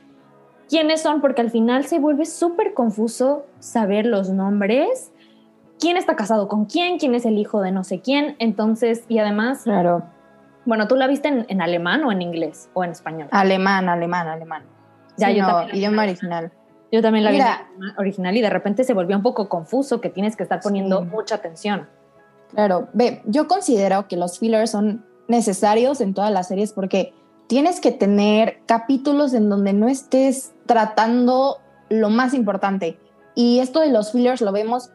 quiénes 0.67 1.01
son, 1.01 1.21
porque 1.21 1.41
al 1.41 1.51
final 1.51 1.85
se 1.85 1.99
vuelve 1.99 2.25
súper 2.25 2.73
confuso 2.73 3.45
saber 3.59 4.07
los 4.07 4.31
nombres, 4.31 5.11
quién 5.79 5.97
está 5.97 6.15
casado 6.15 6.47
con 6.47 6.65
quién, 6.65 6.97
quién 6.97 7.13
es 7.13 7.25
el 7.25 7.37
hijo 7.37 7.61
de 7.61 7.71
no 7.71 7.83
sé 7.83 8.01
quién. 8.01 8.35
Entonces, 8.39 9.05
y 9.07 9.19
además. 9.19 9.61
Claro. 9.63 10.03
Bueno, 10.65 10.87
¿tú 10.87 10.95
la 10.95 11.05
viste 11.05 11.27
en, 11.27 11.61
alemán 11.61 12.03
o 12.03 12.11
en 12.11 12.23
inglés 12.23 12.69
o 12.73 12.83
en 12.83 12.91
español? 12.91 13.27
Alemán, 13.31 13.87
alemán, 13.87 14.27
alemán. 14.27 14.63
Ya, 15.17 15.29
yo 15.29 15.45
también. 15.45 15.75
Idioma 15.75 16.03
original. 16.03 16.51
Yo 16.91 17.01
también 17.01 17.23
la 17.23 17.31
vi 17.31 17.39
en 17.39 17.99
original 17.99 18.35
y 18.35 18.41
de 18.41 18.49
repente 18.49 18.83
se 18.83 18.93
volvió 18.93 19.15
un 19.15 19.23
poco 19.23 19.47
confuso 19.47 20.01
que 20.01 20.09
tienes 20.09 20.35
que 20.35 20.43
estar 20.43 20.59
poniendo 20.59 21.03
mucha 21.03 21.35
atención. 21.35 21.87
Claro, 22.51 22.89
ve, 22.93 23.21
yo 23.25 23.47
considero 23.47 24.07
que 24.07 24.17
los 24.17 24.39
fillers 24.39 24.71
son 24.71 25.05
necesarios 25.27 26.01
en 26.01 26.13
todas 26.13 26.31
las 26.31 26.49
series 26.49 26.73
porque 26.73 27.13
tienes 27.47 27.79
que 27.79 27.91
tener 27.91 28.61
capítulos 28.65 29.33
en 29.33 29.49
donde 29.49 29.73
no 29.73 29.87
estés 29.87 30.53
tratando 30.65 31.57
lo 31.89 32.09
más 32.09 32.33
importante. 32.33 32.97
Y 33.35 33.59
esto 33.59 33.79
de 33.79 33.89
los 33.89 34.11
fillers 34.11 34.41
lo 34.41 34.51
vemos 34.51 34.89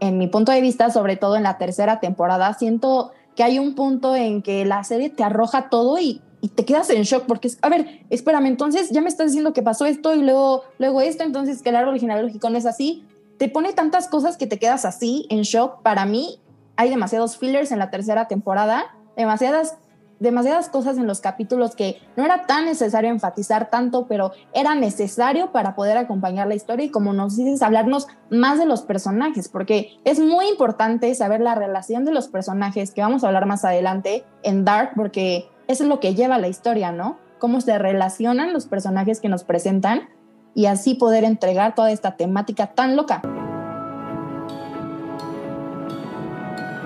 en 0.00 0.18
mi 0.18 0.26
punto 0.26 0.52
de 0.52 0.60
vista, 0.60 0.90
sobre 0.90 1.16
todo 1.16 1.36
en 1.36 1.42
la 1.42 1.58
tercera 1.58 2.00
temporada. 2.00 2.54
Siento 2.54 3.12
que 3.36 3.42
hay 3.42 3.58
un 3.58 3.74
punto 3.74 4.16
en 4.16 4.42
que 4.42 4.64
la 4.64 4.82
serie 4.84 5.10
te 5.10 5.22
arroja 5.22 5.68
todo 5.68 5.98
y, 5.98 6.20
te 6.54 6.64
quedas 6.64 6.88
en 6.88 7.02
shock 7.02 7.26
porque 7.26 7.48
es, 7.48 7.58
a 7.60 7.68
ver, 7.68 8.00
espérame, 8.08 8.46
entonces 8.46 8.88
ya 8.90 9.02
me 9.02 9.10
estás 9.10 9.26
diciendo 9.26 9.52
que 9.52 9.62
pasó 9.62 9.84
esto 9.84 10.14
y 10.14 10.22
luego, 10.22 10.62
luego 10.78 11.02
esto, 11.02 11.22
entonces 11.22 11.60
que 11.60 11.68
el 11.68 11.76
árbol 11.76 12.00
genealógico 12.00 12.48
no 12.48 12.56
es 12.56 12.64
así. 12.64 13.04
Te 13.36 13.48
pone 13.50 13.74
tantas 13.74 14.08
cosas 14.08 14.38
que 14.38 14.46
te 14.46 14.58
quedas 14.58 14.86
así 14.86 15.26
en 15.28 15.42
shock. 15.42 15.82
Para 15.82 16.06
mí, 16.06 16.40
hay 16.80 16.88
demasiados 16.88 17.36
fillers 17.36 17.72
en 17.72 17.78
la 17.78 17.90
tercera 17.90 18.26
temporada, 18.26 18.86
demasiadas, 19.14 19.76
demasiadas 20.18 20.70
cosas 20.70 20.96
en 20.96 21.06
los 21.06 21.20
capítulos 21.20 21.76
que 21.76 22.00
no 22.16 22.24
era 22.24 22.46
tan 22.46 22.64
necesario 22.64 23.10
enfatizar 23.10 23.68
tanto, 23.68 24.06
pero 24.06 24.32
era 24.54 24.74
necesario 24.74 25.52
para 25.52 25.74
poder 25.74 25.98
acompañar 25.98 26.48
la 26.48 26.54
historia 26.54 26.86
y 26.86 26.90
como 26.90 27.12
nos 27.12 27.36
dices, 27.36 27.60
hablarnos 27.60 28.06
más 28.30 28.58
de 28.58 28.64
los 28.64 28.80
personajes, 28.80 29.50
porque 29.50 30.00
es 30.06 30.20
muy 30.20 30.48
importante 30.48 31.14
saber 31.14 31.42
la 31.42 31.54
relación 31.54 32.06
de 32.06 32.12
los 32.12 32.28
personajes, 32.28 32.92
que 32.92 33.02
vamos 33.02 33.24
a 33.24 33.26
hablar 33.26 33.44
más 33.44 33.62
adelante 33.66 34.24
en 34.42 34.64
Dark, 34.64 34.92
porque 34.96 35.50
eso 35.68 35.82
es 35.82 35.88
lo 35.90 36.00
que 36.00 36.14
lleva 36.14 36.38
la 36.38 36.48
historia, 36.48 36.92
¿no? 36.92 37.18
Cómo 37.38 37.60
se 37.60 37.78
relacionan 37.78 38.54
los 38.54 38.64
personajes 38.64 39.20
que 39.20 39.28
nos 39.28 39.44
presentan 39.44 40.08
y 40.54 40.64
así 40.64 40.94
poder 40.94 41.24
entregar 41.24 41.74
toda 41.74 41.92
esta 41.92 42.16
temática 42.16 42.68
tan 42.68 42.96
loca. 42.96 43.20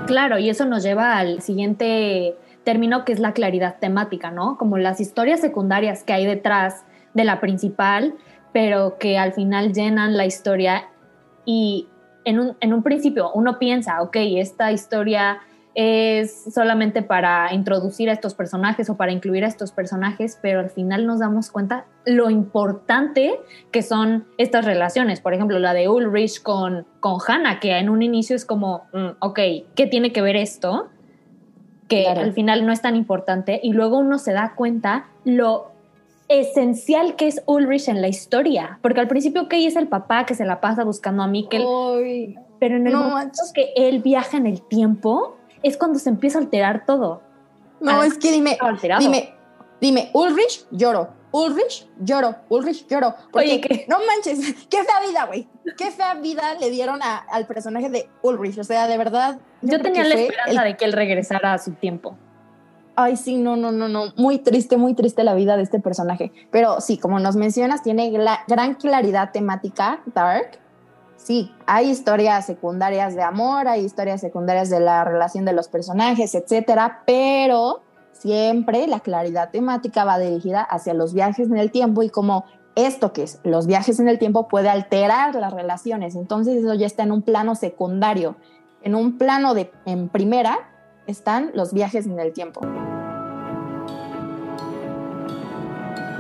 Claro, 0.07 0.39
y 0.39 0.51
eso 0.51 0.67
nos 0.67 0.83
lleva 0.83 1.17
al 1.17 1.41
siguiente 1.41 2.37
término 2.63 3.05
que 3.05 3.13
es 3.13 3.21
la 3.21 3.33
claridad 3.33 3.77
temática, 3.81 4.31
¿no? 4.31 4.59
Como 4.59 4.77
las 4.77 5.01
historias 5.01 5.41
secundarias 5.41 6.05
que 6.05 6.13
hay 6.13 6.27
detrás 6.27 6.85
de 7.15 7.25
la 7.25 7.41
principal, 7.41 8.15
pero 8.53 8.99
que 8.99 9.17
al 9.17 9.33
final 9.33 9.73
llenan 9.73 10.17
la 10.17 10.27
historia 10.27 10.89
y 11.47 11.89
en 12.25 12.39
un, 12.39 12.57
en 12.61 12.75
un 12.75 12.83
principio 12.83 13.31
uno 13.33 13.59
piensa, 13.59 14.03
ok, 14.03 14.17
esta 14.17 14.73
historia 14.73 15.41
es 15.75 16.45
solamente 16.55 17.03
para 17.03 17.53
introducir 17.53 18.09
a 18.09 18.13
estos 18.13 18.35
personajes 18.35 18.89
o 18.91 18.97
para 18.97 19.13
incluir 19.13 19.45
a 19.45 19.49
estos 19.49 19.73
personajes, 19.73 20.39
pero 20.41 20.61
al 20.61 20.71
final 20.71 21.07
nos 21.07 21.19
damos 21.19 21.51
cuenta 21.51 21.87
lo 22.05 22.31
importante 22.31 23.41
que 23.73 23.83
son 23.83 24.27
estas 24.39 24.65
relaciones. 24.65 25.21
Por 25.21 25.35
ejemplo, 25.35 25.59
la 25.59 25.75
de 25.75 25.89
Ulrich 25.89 26.43
con, 26.43 26.87
con 27.01 27.19
Hannah, 27.27 27.59
que 27.59 27.77
en 27.77 27.89
un 27.89 28.03
inicio 28.03 28.37
es 28.37 28.45
como, 28.45 28.85
mm, 28.93 29.17
ok, 29.19 29.39
¿qué 29.75 29.87
tiene 29.87 30.13
que 30.13 30.23
ver 30.23 30.37
esto? 30.37 30.89
Que 31.89 32.07
al 32.07 32.33
final 32.33 32.65
no 32.65 32.73
es 32.73 32.81
tan 32.81 32.95
importante 32.95 33.61
y 33.63 33.73
luego 33.73 33.99
uno 33.99 34.19
se 34.19 34.33
da 34.33 34.55
cuenta 34.55 35.09
lo 35.25 35.73
esencial 36.29 37.17
que 37.17 37.27
es 37.27 37.43
Ulrich 37.47 37.89
en 37.89 38.01
la 38.01 38.09
historia, 38.09 38.79
porque 38.81 39.01
al 39.01 39.09
principio, 39.09 39.43
ok, 39.43 39.55
es 39.55 39.77
el 39.77 39.89
papá 39.89 40.25
que 40.25 40.35
se 40.35 40.45
la 40.45 40.61
pasa 40.61 40.85
buscando 40.85 41.23
a 41.23 41.27
Mikkel, 41.27 41.63
pero 42.59 42.77
en 42.77 42.87
el 42.87 42.97
momento 42.97 43.41
que 43.53 43.73
él 43.77 44.01
viaja 44.01 44.39
en 44.39 44.47
el 44.47 44.63
tiempo, 44.63 45.37
es 45.65 45.77
cuando 45.77 45.99
se 45.99 46.11
empieza 46.11 46.39
a 46.39 46.43
alterar 46.43 46.85
todo. 46.87 47.23
No, 47.81 48.03
es 48.03 48.17
que 48.19 48.31
dime, 48.31 48.57
dime, 49.01 49.35
dime, 49.81 50.11
Ulrich, 50.13 50.67
lloro. 50.71 51.09
Ulrich, 51.33 51.89
lloro. 51.99 52.37
Ulrich, 52.49 52.87
lloro. 52.87 53.15
Porque, 53.33 53.61
Oye, 53.69 53.87
no 53.89 53.97
manches, 54.07 54.39
qué 54.71 54.85
fea 54.85 55.01
vida, 55.09 55.27
güey. 55.27 55.49
Qué 55.77 55.91
fea 55.91 56.15
vida 56.15 56.55
le 56.55 56.71
dieron 56.71 57.01
al 57.03 57.47
personaje 57.47 57.91
de 57.91 58.09
Ulrich. 58.23 58.59
O 58.59 58.65
sea, 58.65 58.87
de 58.87 58.97
verdad. 58.97 59.41
Yo, 59.63 59.81
tenía 59.81 60.05
la 60.05 60.15
esperanza 60.15 60.63
de 60.63 60.77
que 60.77 60.85
él 60.85 60.93
regresara 60.93 61.55
a 61.55 61.59
su 61.59 61.73
tiempo. 61.73 62.17
Ay, 62.95 63.17
sí, 63.17 63.37
no, 63.37 63.57
no, 63.57 63.73
no, 63.73 63.89
no. 63.89 64.13
Muy 64.17 64.39
triste, 64.39 64.77
muy 64.77 64.95
triste 64.95 65.25
la 65.25 65.35
vida 65.35 65.57
de 65.57 65.65
este 65.65 65.81
personaje. 65.81 66.31
Pero 66.53 66.81
sí, 66.81 66.99
como 66.99 67.19
nos 67.19 67.35
mencionas, 67.35 67.83
tiene 67.83 68.13
gran 68.47 68.75
claridad 68.75 69.33
temática, 69.33 70.01
Dark 70.15 70.61
sí, 71.25 71.51
hay 71.67 71.91
historias 71.91 72.47
secundarias 72.47 73.17
de 73.17 73.23
amor, 73.23 73.67
hay 73.67 73.85
historias 73.85 74.21
secundarias 74.21 74.69
de 74.71 74.79
la 74.79 75.05
relación 75.05 75.45
de 75.45 75.55
los 75.55 75.69
personajes, 75.69 76.35
etcétera, 76.35 77.03
pero 77.07 77.81
siempre 78.13 78.87
la 78.87 79.01
claridad 79.01 79.51
temática 79.51 80.05
va 80.05 80.19
dirigida 80.19 80.61
hacia 80.61 80.95
los 80.95 81.15
viajes 81.15 81.49
en 81.49 81.57
el 81.57 81.71
tiempo 81.71 82.03
y 82.03 82.11
como 82.11 82.45
esto 82.77 83.13
que 83.13 83.23
es 83.23 83.41
los 83.43 83.67
viajes 83.67 84.01
en 84.01 84.09
el 84.09 84.19
tiempo 84.19 84.49
puede 84.49 84.69
alterar 84.69 85.35
las 85.35 85.53
relaciones. 85.53 86.15
Entonces 86.15 86.63
eso 86.63 86.75
ya 86.75 86.87
está 86.87 87.03
en 87.05 87.13
un 87.13 87.23
plano 87.23 87.55
secundario. 87.55 88.37
En 88.83 88.95
un 88.95 89.17
plano 89.17 89.55
de 89.55 89.73
en 89.87 90.09
primera 90.09 90.59
están 91.07 91.53
los 91.55 91.73
viajes 91.73 92.07
en 92.07 92.21
el 92.21 92.33
tiempo. 92.33 92.61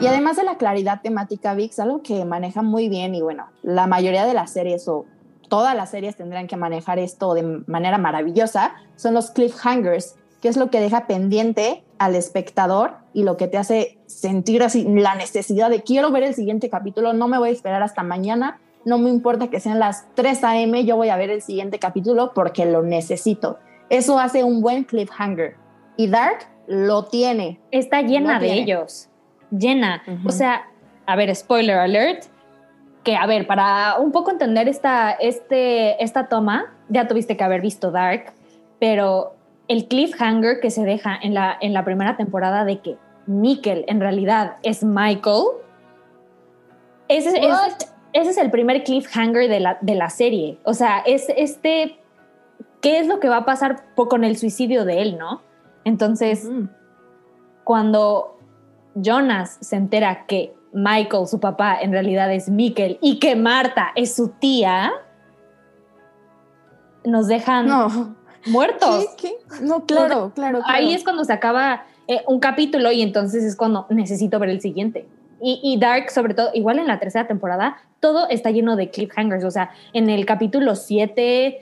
Y 0.04 0.06
además 0.06 0.36
de 0.36 0.44
la 0.44 0.58
claridad 0.58 1.00
temática, 1.00 1.54
VIX, 1.54 1.78
algo 1.78 2.02
que 2.02 2.26
maneja 2.26 2.60
muy 2.60 2.90
bien 2.90 3.14
y 3.14 3.22
bueno, 3.22 3.46
la 3.62 3.86
mayoría 3.86 4.26
de 4.26 4.34
las 4.34 4.52
series 4.52 4.86
o 4.86 5.06
todas 5.48 5.74
las 5.74 5.92
series 5.92 6.14
tendrán 6.14 6.46
que 6.46 6.58
manejar 6.58 6.98
esto 6.98 7.32
de 7.32 7.62
manera 7.66 7.96
maravillosa, 7.96 8.74
son 8.96 9.14
los 9.14 9.30
cliffhangers, 9.30 10.16
que 10.42 10.48
es 10.48 10.58
lo 10.58 10.68
que 10.68 10.80
deja 10.80 11.06
pendiente 11.06 11.84
al 11.96 12.16
espectador 12.16 12.98
y 13.14 13.22
lo 13.22 13.38
que 13.38 13.48
te 13.48 13.56
hace 13.56 13.98
sentir 14.04 14.62
así 14.62 14.84
la 14.84 15.14
necesidad 15.14 15.70
de 15.70 15.82
quiero 15.82 16.10
ver 16.10 16.24
el 16.24 16.34
siguiente 16.34 16.68
capítulo, 16.68 17.14
no 17.14 17.26
me 17.26 17.38
voy 17.38 17.48
a 17.48 17.52
esperar 17.52 17.82
hasta 17.82 18.02
mañana, 18.02 18.60
no 18.84 18.98
me 18.98 19.08
importa 19.08 19.48
que 19.48 19.58
sean 19.58 19.78
las 19.78 20.04
3 20.16 20.44
a.m., 20.44 20.84
yo 20.84 20.96
voy 20.96 21.08
a 21.08 21.16
ver 21.16 21.30
el 21.30 21.40
siguiente 21.40 21.78
capítulo 21.78 22.32
porque 22.34 22.66
lo 22.66 22.82
necesito. 22.82 23.58
Eso 23.88 24.18
hace 24.18 24.44
un 24.44 24.60
buen 24.60 24.84
cliffhanger. 24.84 25.56
Y 25.96 26.08
Dark 26.08 26.46
lo 26.66 27.06
tiene. 27.06 27.58
Está 27.70 28.02
llena 28.02 28.38
de 28.38 28.52
ellos 28.52 29.08
llena. 29.58 30.02
O 30.24 30.30
sea, 30.30 30.68
a 31.06 31.16
ver, 31.16 31.34
spoiler 31.34 31.78
alert, 31.78 32.24
que 33.02 33.16
a 33.16 33.26
ver, 33.26 33.46
para 33.46 33.98
un 33.98 34.12
poco 34.12 34.30
entender 34.30 34.68
esta, 34.68 35.12
este, 35.12 36.02
esta 36.02 36.28
toma, 36.28 36.74
ya 36.88 37.06
tuviste 37.06 37.36
que 37.36 37.44
haber 37.44 37.60
visto 37.60 37.90
Dark, 37.90 38.32
pero 38.80 39.34
el 39.68 39.86
cliffhanger 39.86 40.60
que 40.60 40.70
se 40.70 40.84
deja 40.84 41.16
en 41.22 41.34
la, 41.34 41.56
en 41.60 41.72
la 41.72 41.84
primera 41.84 42.16
temporada 42.16 42.64
de 42.64 42.80
que 42.80 42.96
Mikkel 43.26 43.84
en 43.88 44.00
realidad 44.00 44.56
es 44.62 44.84
Michael. 44.84 45.44
Ese, 47.08 47.40
es 48.12 48.38
el 48.38 48.50
primer 48.50 48.84
cliffhanger 48.84 49.48
de 49.48 49.60
la, 49.60 49.78
de 49.80 49.94
la 49.94 50.10
serie. 50.10 50.58
O 50.64 50.74
sea, 50.74 51.00
es 51.06 51.28
este. 51.36 51.98
¿Qué 52.80 52.98
es 52.98 53.06
lo 53.06 53.18
que 53.18 53.28
va 53.28 53.38
a 53.38 53.44
pasar 53.46 53.82
con 53.94 54.24
el 54.24 54.36
suicidio 54.36 54.84
de 54.84 55.00
él, 55.00 55.16
no? 55.18 55.40
Entonces, 55.84 56.50
cuando 57.64 58.38
Jonas 58.94 59.58
se 59.60 59.76
entera 59.76 60.26
que 60.26 60.54
Michael, 60.72 61.26
su 61.26 61.38
papá, 61.38 61.78
en 61.80 61.92
realidad 61.92 62.32
es 62.32 62.48
Mikkel 62.48 62.98
y 63.00 63.18
que 63.18 63.36
Marta 63.36 63.92
es 63.94 64.14
su 64.14 64.28
tía, 64.28 64.92
nos 67.04 67.28
dejan 67.28 67.68
muertos. 68.46 69.06
No, 69.62 69.84
claro, 69.84 70.32
claro, 70.34 70.60
Ahí 70.66 70.94
es 70.94 71.04
cuando 71.04 71.24
se 71.24 71.32
acaba 71.32 71.84
eh, 72.08 72.22
un 72.26 72.40
capítulo 72.40 72.90
y 72.90 73.02
entonces 73.02 73.44
es 73.44 73.56
cuando 73.56 73.86
necesito 73.90 74.38
ver 74.38 74.50
el 74.50 74.60
siguiente. 74.60 75.06
Y, 75.46 75.76
Dark, 75.78 76.10
sobre 76.10 76.32
todo, 76.32 76.48
igual 76.54 76.78
en 76.78 76.86
la 76.86 76.98
tercera 76.98 77.26
temporada, 77.26 77.76
todo 78.00 78.26
está 78.30 78.50
lleno 78.50 78.76
de 78.76 78.88
cliffhangers. 78.88 79.44
O 79.44 79.50
sea, 79.50 79.72
en 79.92 80.08
el 80.08 80.24
capítulo 80.24 80.74
7, 80.74 81.46
eh, 81.46 81.60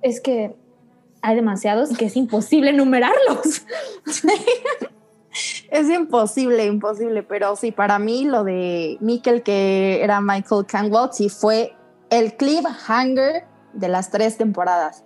es 0.00 0.22
que 0.22 0.54
hay 1.20 1.36
demasiados 1.36 1.94
que 1.98 2.06
es 2.06 2.16
imposible 2.16 2.70
enumerarlos. 2.74 3.66
es 5.70 5.90
imposible, 5.90 6.66
imposible. 6.66 7.22
Pero 7.22 7.56
sí, 7.56 7.72
para 7.72 7.98
mí 7.98 8.24
lo 8.24 8.44
de 8.44 8.96
Mikkel, 9.00 9.42
que 9.42 10.02
era 10.02 10.20
Michael 10.20 10.66
Canwell, 10.66 11.10
sí 11.12 11.28
fue 11.28 11.74
el 12.10 12.34
cliffhanger 12.34 13.44
de 13.72 13.88
las 13.88 14.10
tres 14.10 14.36
temporadas. 14.36 15.04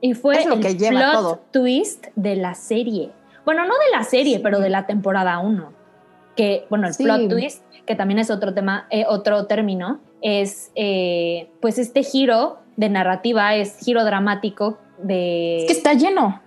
Y 0.00 0.14
fue 0.14 0.44
lo 0.44 0.54
el 0.54 0.60
que 0.60 0.76
lleva 0.76 1.12
plot 1.12 1.52
twist 1.52 2.06
de 2.14 2.36
la 2.36 2.54
serie. 2.54 3.12
Bueno, 3.44 3.64
no 3.64 3.74
de 3.74 3.96
la 3.96 4.04
serie, 4.04 4.40
pero 4.40 4.60
de 4.60 4.70
la 4.70 4.86
temporada 4.86 5.38
1. 5.38 5.72
Que, 6.34 6.66
bueno, 6.68 6.88
el 6.88 6.94
plot 6.94 7.28
twist, 7.28 7.62
que 7.86 7.94
también 7.94 8.18
es 8.18 8.30
otro 8.30 8.52
tema, 8.52 8.86
eh, 8.90 9.04
otro 9.08 9.46
término, 9.46 10.00
es 10.20 10.70
eh, 10.74 11.48
pues 11.60 11.78
este 11.78 12.02
giro 12.02 12.58
de 12.76 12.90
narrativa, 12.90 13.54
es 13.54 13.78
giro 13.78 14.04
dramático 14.04 14.78
de... 14.98 15.58
Es 15.60 15.66
que 15.66 15.72
está 15.72 15.94
lleno. 15.94 16.42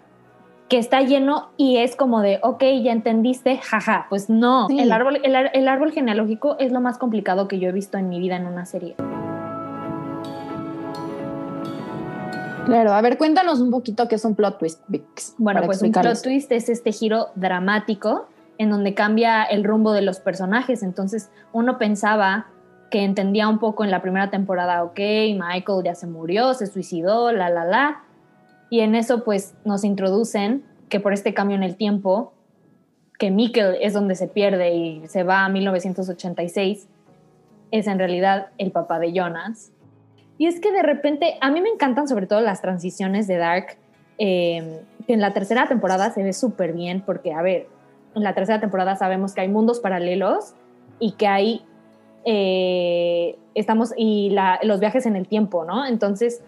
Que 0.69 0.77
está 0.77 1.01
lleno 1.01 1.49
y 1.57 1.77
es 1.77 1.95
como 1.95 2.21
de, 2.21 2.39
ok, 2.43 2.63
ya 2.83 2.91
entendiste, 2.91 3.57
jaja, 3.57 4.05
pues 4.09 4.29
no, 4.29 4.67
el, 4.69 4.91
árbol, 4.91 5.19
el 5.23 5.67
árbol 5.67 5.91
genealógico 5.91 6.57
es 6.59 6.71
lo 6.71 6.79
más 6.79 6.97
complicado 6.97 7.47
que 7.47 7.59
yo 7.59 7.69
he 7.69 7.71
visto 7.71 7.97
en 7.97 8.07
mi 8.07 8.19
vida 8.19 8.35
en 8.35 8.45
una 8.45 8.65
serie. 8.65 8.95
Claro, 12.69 12.93
a 12.93 13.01
ver, 13.01 13.17
cuéntanos 13.17 13.61
un 13.61 13.71
poquito 13.71 14.07
qué 14.07 14.13
es 14.13 14.25
un 14.25 14.35
plot 14.35 14.59
twist, 14.59 14.83
Bueno, 15.39 15.63
pues 15.65 15.81
un 15.81 15.91
plot 15.91 16.21
twist 16.21 16.51
es 16.51 16.69
este 16.69 16.91
giro 16.91 17.29
dramático 17.33 18.27
en 18.59 18.69
donde 18.69 18.93
cambia 18.93 19.43
el 19.43 19.63
rumbo 19.63 19.91
de 19.91 20.03
los 20.03 20.19
personajes. 20.19 20.83
Entonces, 20.83 21.31
uno 21.51 21.79
pensaba 21.79 22.45
que 22.91 23.03
entendía 23.03 23.47
un 23.47 23.57
poco 23.57 23.83
en 23.83 23.89
la 23.89 24.03
primera 24.03 24.29
temporada, 24.29 24.83
ok, 24.83 24.99
Michael 24.99 25.83
ya 25.83 25.95
se 25.95 26.05
murió, 26.05 26.53
se 26.53 26.67
suicidó, 26.67 27.31
la, 27.31 27.49
la, 27.49 27.65
la. 27.65 28.03
Y 28.69 28.81
en 28.81 28.95
eso, 28.95 29.23
pues, 29.23 29.55
nos 29.65 29.83
introducen 29.83 30.63
que 30.89 30.99
por 30.99 31.13
este 31.13 31.33
cambio 31.33 31.55
en 31.55 31.63
el 31.63 31.75
tiempo, 31.75 32.33
que 33.17 33.31
Mikkel 33.31 33.77
es 33.81 33.93
donde 33.93 34.15
se 34.15 34.27
pierde 34.27 34.75
y 34.75 35.07
se 35.07 35.23
va 35.23 35.45
a 35.45 35.49
1986, 35.49 36.87
es 37.71 37.87
en 37.87 37.99
realidad 37.99 38.47
el 38.57 38.71
papá 38.71 38.99
de 38.99 39.13
Jonas 39.13 39.71
y 40.39 40.47
es 40.47 40.61
que 40.61 40.71
de 40.71 40.81
repente, 40.81 41.37
a 41.41 41.51
mí 41.51 41.61
me 41.61 41.69
encantan 41.69 42.07
sobre 42.07 42.25
todo 42.25 42.39
las 42.39 42.61
transiciones 42.61 43.27
de 43.27 43.35
Dark, 43.35 43.77
eh, 44.17 44.81
que 45.05 45.13
en 45.13 45.19
la 45.19 45.33
tercera 45.33 45.67
temporada 45.67 46.11
se 46.11 46.23
ve 46.23 46.31
súper 46.31 46.71
bien, 46.71 47.03
porque, 47.05 47.33
a 47.33 47.41
ver, 47.41 47.67
en 48.15 48.23
la 48.23 48.33
tercera 48.33 48.61
temporada 48.61 48.95
sabemos 48.95 49.33
que 49.33 49.41
hay 49.41 49.49
mundos 49.49 49.81
paralelos 49.81 50.53
y 50.97 51.11
que 51.11 51.27
hay, 51.27 51.65
eh, 52.23 53.37
estamos, 53.53 53.93
y 53.97 54.33
los 54.63 54.79
viajes 54.79 55.05
en 55.05 55.17
el 55.17 55.27
tiempo, 55.27 55.65
¿no? 55.65 55.85
Entonces, 55.85 56.41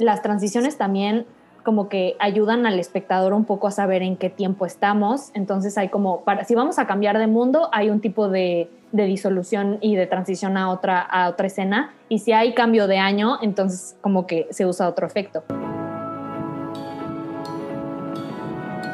las 0.00 0.22
transiciones 0.22 0.76
también 0.76 1.26
como 1.62 1.88
que 1.88 2.16
ayudan 2.18 2.66
al 2.66 2.78
espectador 2.80 3.34
un 3.34 3.44
poco 3.44 3.68
a 3.68 3.70
saber 3.70 4.02
en 4.02 4.16
qué 4.16 4.30
tiempo 4.30 4.66
estamos. 4.66 5.30
Entonces 5.34 5.76
hay 5.78 5.90
como, 5.90 6.22
para, 6.24 6.44
si 6.44 6.54
vamos 6.54 6.78
a 6.78 6.86
cambiar 6.86 7.18
de 7.18 7.26
mundo, 7.26 7.68
hay 7.72 7.90
un 7.90 8.00
tipo 8.00 8.28
de 8.28 8.70
de 8.92 9.04
disolución 9.04 9.78
y 9.80 9.96
de 9.96 10.06
transición 10.06 10.56
a 10.56 10.70
otra, 10.70 11.00
a 11.00 11.28
otra 11.28 11.46
escena. 11.46 11.94
Y 12.08 12.20
si 12.20 12.32
hay 12.32 12.54
cambio 12.54 12.86
de 12.86 12.98
año, 12.98 13.38
entonces 13.40 13.96
como 14.00 14.26
que 14.26 14.48
se 14.50 14.66
usa 14.66 14.88
otro 14.88 15.06
efecto. 15.06 15.44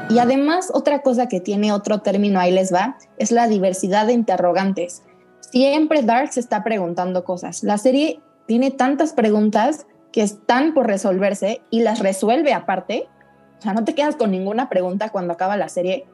Y 0.09 0.19
además, 0.19 0.71
otra 0.73 1.01
cosa 1.01 1.29
que 1.29 1.41
tiene 1.41 1.73
otro 1.73 2.01
término, 2.01 2.39
ahí 2.39 2.53
les 2.53 2.73
va, 2.73 2.97
es 3.19 3.33
la 3.33 3.49
diversidad 3.49 4.07
de 4.07 4.13
interrogantes. 4.13 5.03
Siempre 5.41 6.03
Dark 6.03 6.33
se 6.33 6.41
está 6.41 6.63
preguntando 6.63 7.25
cosas. 7.25 7.65
La 7.65 7.77
serie 7.79 8.21
tiene 8.47 8.71
tantas 8.71 9.13
preguntas 9.13 9.87
que 10.17 10.23
están 10.23 10.73
por 10.73 10.87
resolverse 10.87 11.61
y 11.69 11.81
las 11.81 11.99
resuelve 11.99 12.55
aparte. 12.55 13.07
O 13.59 13.61
sea, 13.61 13.75
no 13.75 13.85
te 13.85 13.95
quedas 13.95 14.17
con 14.17 14.31
ninguna 14.31 14.71
pregunta 14.71 15.11
cuando 15.11 15.35
acaba 15.35 15.59
la 15.59 15.69
serie 15.69 16.07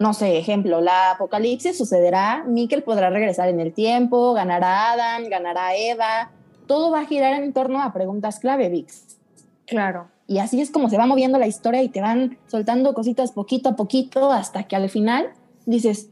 no 0.00 0.14
sé, 0.14 0.36
ejemplo, 0.36 0.80
la 0.80 1.12
apocalipsis 1.12 1.78
sucederá, 1.78 2.42
Mikkel 2.44 2.82
podrá 2.82 3.10
regresar 3.10 3.48
en 3.50 3.60
el 3.60 3.72
tiempo, 3.74 4.32
ganará 4.32 4.92
Adam, 4.92 5.28
ganará 5.28 5.76
Eva, 5.76 6.30
todo 6.66 6.90
va 6.90 7.00
a 7.00 7.04
girar 7.04 7.34
en 7.34 7.52
torno 7.52 7.82
a 7.82 7.92
preguntas 7.92 8.40
clave, 8.40 8.68
Vix. 8.70 9.18
Claro. 9.66 10.08
Y 10.26 10.38
así 10.38 10.60
es 10.60 10.72
como 10.72 10.88
se 10.88 10.96
va 10.96 11.06
moviendo 11.06 11.38
la 11.38 11.46
historia 11.46 11.82
y 11.82 11.88
te 11.90 12.00
van 12.00 12.38
soltando 12.46 12.94
cositas 12.94 13.30
poquito 13.30 13.68
a 13.68 13.76
poquito 13.76 14.32
hasta 14.32 14.64
que 14.64 14.74
al 14.74 14.88
final 14.88 15.28
dices, 15.66 16.08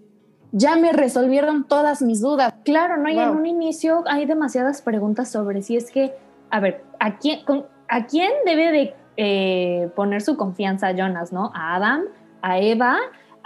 ya 0.53 0.77
me 0.77 0.93
resolvieron 0.93 1.67
todas 1.67 2.01
mis 2.03 2.21
dudas. 2.21 2.55
Claro, 2.65 2.99
¿no? 2.99 3.09
Y 3.09 3.19
en 3.19 3.31
un 3.31 3.47
inicio 3.47 4.05
hay 4.07 4.27
demasiadas 4.27 4.83
preguntas 4.83 5.31
sobre 5.31 5.63
si 5.63 5.77
es 5.77 5.91
que, 5.91 6.15
a 6.51 6.61
ver, 6.61 6.85
¿a 7.01 7.19
quién, 7.19 7.41
¿a 7.89 8.07
quién 8.07 8.31
debe 8.45 8.73
de 8.73 8.95
eh, 9.17 9.91
poner 9.97 10.23
su 10.23 10.37
confianza 10.37 10.93
Jonas, 10.93 11.33
no? 11.33 11.51
¿A 11.55 11.77
Adam? 11.77 12.03
¿A 12.43 12.59
Eva? 12.59 12.99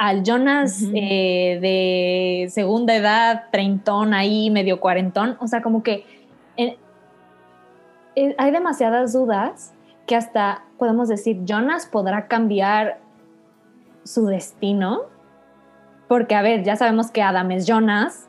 al 0.02 0.24
Jonas 0.24 0.82
eh, 0.94 1.58
de 1.60 2.50
segunda 2.50 2.96
edad, 2.96 3.44
treintón 3.52 4.14
ahí, 4.14 4.50
medio 4.50 4.80
cuarentón, 4.80 5.36
o 5.38 5.46
sea, 5.46 5.62
como 5.62 5.84
que 5.84 6.04
eh, 6.56 6.76
eh, 8.16 8.34
hay 8.36 8.50
demasiadas 8.50 9.12
dudas 9.12 9.72
que 10.06 10.16
hasta 10.16 10.64
podemos 10.76 11.08
decir, 11.08 11.44
Jonas 11.44 11.86
podrá 11.86 12.26
cambiar 12.26 12.98
su 14.02 14.26
destino, 14.26 15.02
porque 16.08 16.34
a 16.34 16.42
ver, 16.42 16.64
ya 16.64 16.74
sabemos 16.74 17.12
que 17.12 17.22
Adam 17.22 17.52
es 17.52 17.64
Jonas, 17.64 18.28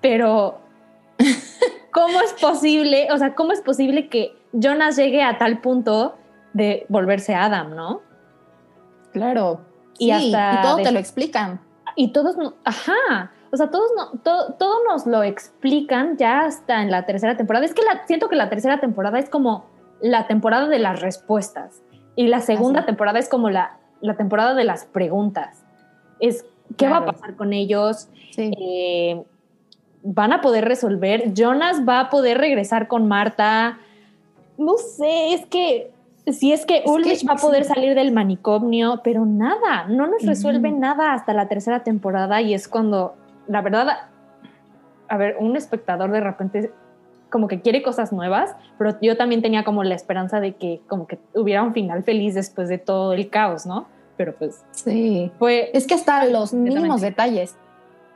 pero 0.00 0.58
¿cómo 1.96 2.20
es 2.20 2.34
posible, 2.34 3.08
o 3.10 3.16
sea, 3.16 3.34
cómo 3.34 3.52
es 3.52 3.62
posible 3.62 4.08
que 4.08 4.36
Jonas 4.52 4.96
llegue 4.96 5.22
a 5.22 5.38
tal 5.38 5.60
punto 5.60 6.16
de 6.52 6.84
volverse 6.90 7.34
Adam, 7.34 7.74
¿no? 7.74 8.02
Claro. 9.12 9.62
Y 9.98 10.10
hasta. 10.10 10.60
Y 10.60 10.62
todo 10.62 10.76
te 10.76 10.92
lo 10.92 10.98
explican. 10.98 11.60
Y 11.96 12.12
todos, 12.12 12.36
ajá. 12.64 13.32
O 13.50 13.56
sea, 13.56 13.70
todos 13.70 13.90
no, 13.96 14.20
todo, 14.20 14.84
nos 14.86 15.06
lo 15.06 15.22
explican 15.22 16.18
ya 16.18 16.40
hasta 16.40 16.82
en 16.82 16.90
la 16.90 17.06
tercera 17.06 17.36
temporada. 17.36 17.64
Es 17.64 17.72
que 17.72 17.82
la, 17.82 18.06
siento 18.06 18.28
que 18.28 18.36
la 18.36 18.50
tercera 18.50 18.78
temporada 18.78 19.18
es 19.18 19.30
como 19.30 19.64
la 20.02 20.26
temporada 20.26 20.68
de 20.68 20.78
las 20.78 21.00
respuestas. 21.00 21.82
Y 22.14 22.26
la 22.26 22.40
segunda 22.40 22.84
temporada 22.84 23.18
es 23.18 23.28
como 23.30 23.48
la, 23.48 23.78
la 24.02 24.16
temporada 24.16 24.52
de 24.54 24.64
las 24.64 24.84
preguntas. 24.84 25.64
Es 26.20 26.44
qué 26.76 26.88
va 26.88 26.98
a 26.98 27.06
pasar 27.06 27.36
con 27.36 27.54
ellos. 27.54 28.08
Eh, 28.36 29.24
van 30.06 30.32
a 30.32 30.40
poder 30.40 30.64
resolver. 30.64 31.34
Jonas 31.34 31.82
va 31.86 32.00
a 32.00 32.10
poder 32.10 32.38
regresar 32.38 32.88
con 32.88 33.08
Marta. 33.08 33.78
No 34.56 34.76
sé, 34.76 35.34
es 35.34 35.46
que 35.46 35.90
si 36.32 36.52
es 36.52 36.66
que 36.66 36.82
Ulrich 36.86 37.28
va 37.28 37.34
a 37.34 37.36
poder 37.36 37.64
salir 37.64 37.94
del 37.94 38.12
manicomio, 38.12 39.00
pero 39.04 39.24
nada, 39.24 39.86
no 39.88 40.06
nos 40.06 40.24
resuelve 40.24 40.72
nada 40.72 41.12
hasta 41.12 41.32
la 41.32 41.46
tercera 41.46 41.84
temporada 41.84 42.40
y 42.40 42.52
es 42.52 42.66
cuando, 42.66 43.14
la 43.46 43.62
verdad, 43.62 44.08
a 45.08 45.16
ver, 45.16 45.36
un 45.38 45.56
espectador 45.56 46.10
de 46.10 46.20
repente 46.20 46.72
como 47.30 47.48
que 47.48 47.60
quiere 47.60 47.82
cosas 47.82 48.12
nuevas, 48.12 48.56
pero 48.78 48.96
yo 49.00 49.16
también 49.16 49.42
tenía 49.42 49.62
como 49.62 49.84
la 49.84 49.94
esperanza 49.94 50.40
de 50.40 50.54
que 50.54 50.80
como 50.88 51.06
que 51.06 51.18
hubiera 51.34 51.62
un 51.62 51.74
final 51.74 52.02
feliz 52.02 52.34
después 52.34 52.68
de 52.68 52.78
todo 52.78 53.12
el 53.12 53.28
caos, 53.28 53.66
¿no? 53.66 53.86
Pero 54.16 54.34
pues 54.34 54.64
sí, 54.70 55.30
fue 55.38 55.70
es 55.74 55.86
que 55.86 55.94
hasta 55.94 56.24
los 56.24 56.54
mínimos 56.54 57.02
detalles, 57.02 57.54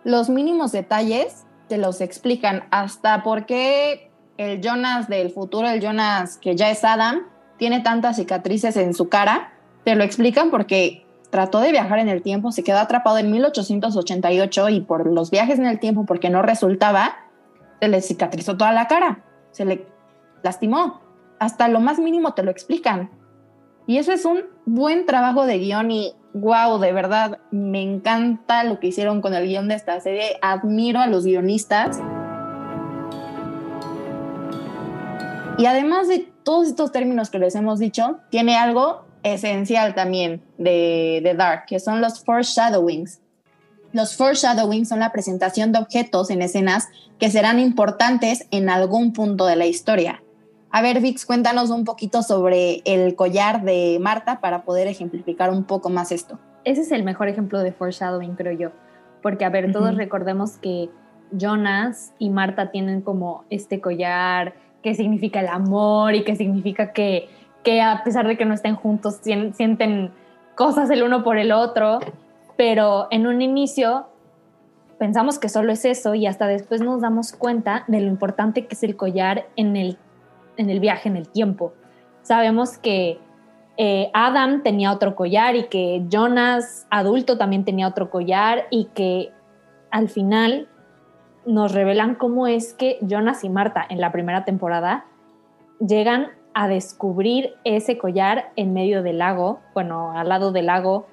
los 0.04 0.30
mínimos 0.30 0.72
detalles 0.72 1.44
te 1.70 1.78
los 1.78 2.00
explican 2.00 2.64
hasta 2.72 3.22
por 3.22 3.46
qué 3.46 4.10
el 4.38 4.60
Jonas 4.60 5.08
del 5.08 5.30
futuro, 5.30 5.68
el 5.68 5.80
Jonas 5.80 6.36
que 6.36 6.56
ya 6.56 6.68
es 6.68 6.82
Adam, 6.82 7.20
tiene 7.58 7.78
tantas 7.78 8.16
cicatrices 8.16 8.76
en 8.76 8.92
su 8.92 9.08
cara, 9.08 9.52
te 9.84 9.94
lo 9.94 10.02
explican 10.02 10.50
porque 10.50 11.06
trató 11.30 11.60
de 11.60 11.70
viajar 11.70 12.00
en 12.00 12.08
el 12.08 12.22
tiempo, 12.22 12.50
se 12.50 12.64
quedó 12.64 12.78
atrapado 12.78 13.18
en 13.18 13.30
1888 13.30 14.68
y 14.70 14.80
por 14.80 15.06
los 15.06 15.30
viajes 15.30 15.60
en 15.60 15.66
el 15.66 15.78
tiempo, 15.78 16.06
porque 16.06 16.28
no 16.28 16.42
resultaba, 16.42 17.18
se 17.80 17.86
le 17.86 18.02
cicatrizó 18.02 18.56
toda 18.56 18.72
la 18.72 18.88
cara, 18.88 19.22
se 19.52 19.64
le 19.64 19.86
lastimó. 20.42 21.00
hasta 21.38 21.68
lo 21.68 21.78
más 21.78 22.00
mínimo 22.00 22.34
te 22.34 22.42
lo 22.42 22.50
explican. 22.50 23.10
Y 23.86 23.98
eso 23.98 24.12
es 24.12 24.24
un 24.24 24.42
buen 24.66 25.06
trabajo 25.06 25.46
de 25.46 25.58
guion 25.58 25.90
y 25.92 26.14
wow, 26.34 26.78
de 26.78 26.92
verdad, 26.92 27.38
me 27.50 27.82
encanta 27.82 28.64
lo 28.64 28.80
que 28.80 28.88
hicieron 28.88 29.20
con 29.20 29.34
el 29.34 29.46
guion 29.46 29.68
de 29.68 29.74
esta 29.74 30.00
serie. 30.00 30.38
Admiro 30.42 31.00
a 31.00 31.06
los 31.06 31.24
guionistas. 31.24 31.98
Y 35.58 35.66
además 35.66 36.08
de 36.08 36.30
todos 36.42 36.68
estos 36.68 36.92
términos 36.92 37.30
que 37.30 37.38
les 37.38 37.54
hemos 37.54 37.78
dicho, 37.78 38.18
tiene 38.30 38.56
algo 38.56 39.04
esencial 39.22 39.94
también 39.94 40.42
de, 40.56 41.20
de 41.22 41.34
Dark, 41.34 41.66
que 41.66 41.80
son 41.80 42.00
los 42.00 42.24
foreshadowings. 42.24 43.20
Los 43.92 44.16
foreshadowings 44.16 44.88
son 44.88 45.00
la 45.00 45.12
presentación 45.12 45.72
de 45.72 45.80
objetos 45.80 46.30
en 46.30 46.42
escenas 46.42 46.88
que 47.18 47.30
serán 47.30 47.58
importantes 47.58 48.46
en 48.50 48.70
algún 48.70 49.12
punto 49.12 49.46
de 49.46 49.56
la 49.56 49.66
historia. 49.66 50.22
A 50.72 50.82
ver, 50.82 51.00
Vix, 51.00 51.26
cuéntanos 51.26 51.70
un 51.70 51.84
poquito 51.84 52.22
sobre 52.22 52.82
el 52.84 53.16
collar 53.16 53.62
de 53.62 53.98
Marta 54.00 54.40
para 54.40 54.62
poder 54.62 54.86
ejemplificar 54.86 55.50
un 55.50 55.64
poco 55.64 55.90
más 55.90 56.12
esto. 56.12 56.38
Ese 56.64 56.82
es 56.82 56.92
el 56.92 57.02
mejor 57.02 57.28
ejemplo 57.28 57.58
de 57.58 57.72
foreshadowing, 57.72 58.36
creo 58.36 58.52
yo. 58.52 58.70
Porque, 59.20 59.44
a 59.44 59.48
ver, 59.50 59.72
todos 59.72 59.96
recordemos 59.96 60.58
que 60.58 60.88
Jonas 61.32 62.12
y 62.18 62.30
Marta 62.30 62.70
tienen 62.70 63.02
como 63.02 63.44
este 63.50 63.80
collar 63.80 64.54
que 64.82 64.94
significa 64.94 65.40
el 65.40 65.48
amor 65.48 66.14
y 66.14 66.22
que 66.22 66.36
significa 66.36 66.92
que, 66.92 67.28
que 67.64 67.82
a 67.82 68.02
pesar 68.04 68.26
de 68.28 68.38
que 68.38 68.44
no 68.44 68.54
estén 68.54 68.76
juntos, 68.76 69.20
sienten 69.22 70.12
cosas 70.54 70.88
el 70.90 71.02
uno 71.02 71.24
por 71.24 71.36
el 71.36 71.50
otro. 71.50 71.98
Pero 72.56 73.08
en 73.10 73.26
un 73.26 73.42
inicio 73.42 74.06
pensamos 74.98 75.38
que 75.38 75.48
solo 75.48 75.72
es 75.72 75.84
eso 75.84 76.14
y 76.14 76.26
hasta 76.26 76.46
después 76.46 76.80
nos 76.80 77.00
damos 77.00 77.32
cuenta 77.32 77.84
de 77.88 78.00
lo 78.00 78.06
importante 78.06 78.66
que 78.66 78.74
es 78.74 78.82
el 78.84 78.96
collar 78.96 79.46
en 79.56 79.76
el 79.76 79.98
en 80.60 80.70
el 80.70 80.78
viaje 80.78 81.08
en 81.08 81.16
el 81.16 81.28
tiempo. 81.28 81.72
Sabemos 82.22 82.76
que 82.76 83.18
eh, 83.78 84.10
Adam 84.12 84.62
tenía 84.62 84.92
otro 84.92 85.16
collar 85.16 85.56
y 85.56 85.64
que 85.64 86.04
Jonas 86.10 86.86
adulto 86.90 87.38
también 87.38 87.64
tenía 87.64 87.88
otro 87.88 88.10
collar 88.10 88.66
y 88.70 88.86
que 88.94 89.32
al 89.90 90.10
final 90.10 90.68
nos 91.46 91.72
revelan 91.72 92.14
cómo 92.14 92.46
es 92.46 92.74
que 92.74 92.98
Jonas 93.00 93.42
y 93.42 93.48
Marta 93.48 93.84
en 93.88 94.00
la 94.00 94.12
primera 94.12 94.44
temporada 94.44 95.06
llegan 95.80 96.28
a 96.52 96.68
descubrir 96.68 97.54
ese 97.64 97.96
collar 97.96 98.52
en 98.56 98.74
medio 98.74 99.02
del 99.02 99.18
lago, 99.18 99.60
bueno, 99.72 100.12
al 100.12 100.28
lado 100.28 100.52
del 100.52 100.66
lago, 100.66 101.06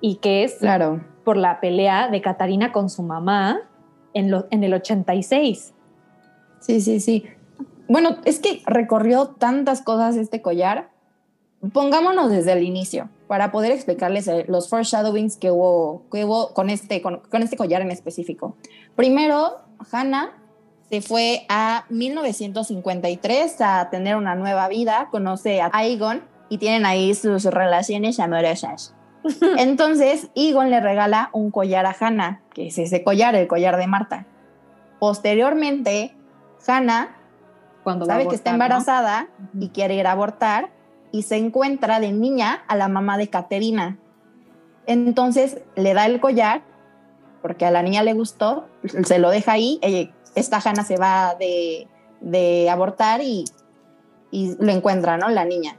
y 0.00 0.16
que 0.16 0.44
es 0.44 0.58
claro. 0.60 1.00
por 1.24 1.36
la 1.36 1.58
pelea 1.58 2.08
de 2.08 2.20
Catarina 2.20 2.70
con 2.70 2.88
su 2.88 3.02
mamá 3.02 3.62
en, 4.14 4.32
en 4.50 4.62
el 4.62 4.74
86. 4.74 5.74
Sí, 6.60 6.80
sí, 6.80 7.00
sí. 7.00 7.24
Bueno, 7.88 8.18
es 8.26 8.38
que 8.38 8.62
recorrió 8.66 9.28
tantas 9.28 9.80
cosas 9.80 10.16
este 10.16 10.42
collar. 10.42 10.90
Pongámonos 11.72 12.30
desde 12.30 12.52
el 12.52 12.62
inicio 12.62 13.08
para 13.26 13.50
poder 13.50 13.72
explicarles 13.72 14.28
eh, 14.28 14.44
los 14.46 14.68
foreshadowings 14.68 15.36
que 15.36 15.50
hubo, 15.50 16.02
que 16.12 16.24
hubo 16.24 16.52
con, 16.52 16.70
este, 16.70 17.02
con, 17.02 17.22
este 17.32 17.56
collar 17.56 17.82
en 17.82 17.90
específico. 17.90 18.56
Primero, 18.94 19.58
Hannah 19.90 20.36
se 20.90 21.00
fue 21.00 21.46
a 21.48 21.84
1953 21.88 23.60
a 23.60 23.88
tener 23.90 24.16
una 24.16 24.34
nueva 24.34 24.68
vida, 24.68 25.08
conoce 25.10 25.60
a 25.60 25.84
Egon 25.84 26.22
y 26.48 26.58
tienen 26.58 26.86
ahí 26.86 27.14
sus 27.14 27.44
relaciones 27.44 28.20
amorosas. 28.20 28.94
Entonces, 29.58 30.30
Egon 30.34 30.70
le 30.70 30.80
regala 30.80 31.30
un 31.32 31.50
collar 31.50 31.86
a 31.86 31.96
Hannah, 31.98 32.42
que 32.54 32.68
es 32.68 32.78
ese 32.78 33.02
collar, 33.02 33.34
el 33.34 33.48
collar 33.48 33.76
de 33.78 33.86
Marta. 33.86 34.26
Posteriormente, 35.00 36.14
Hannah 36.66 37.17
sabe 38.06 38.28
que 38.28 38.34
está 38.34 38.50
embarazada 38.50 39.28
y 39.58 39.68
quiere 39.70 39.94
ir 39.94 40.06
a 40.06 40.12
abortar 40.12 40.70
y 41.12 41.22
se 41.22 41.36
encuentra 41.36 42.00
de 42.00 42.12
niña 42.12 42.62
a 42.68 42.76
la 42.76 42.88
mamá 42.88 43.18
de 43.18 43.28
Caterina. 43.28 43.98
Entonces 44.86 45.62
le 45.76 45.94
da 45.94 46.06
el 46.06 46.20
collar 46.20 46.62
porque 47.42 47.66
a 47.66 47.70
la 47.70 47.82
niña 47.82 48.02
le 48.02 48.14
gustó, 48.14 48.68
se 49.04 49.18
lo 49.18 49.30
deja 49.30 49.52
ahí, 49.52 49.80
esta 50.34 50.60
Hanna 50.64 50.84
se 50.84 50.96
va 50.96 51.36
de, 51.38 52.68
abortar 52.70 53.20
y, 53.22 53.44
y, 54.30 54.56
lo 54.58 54.72
encuentra, 54.72 55.16
¿no? 55.16 55.28
La 55.28 55.44
niña. 55.44 55.78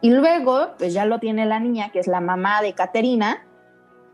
Y 0.00 0.10
luego, 0.10 0.68
pues 0.78 0.92
ya 0.92 1.04
lo 1.04 1.18
tiene 1.18 1.46
la 1.46 1.60
niña, 1.60 1.90
que 1.90 1.98
es 1.98 2.06
la 2.06 2.20
mamá 2.20 2.62
de 2.62 2.74
Caterina, 2.74 3.46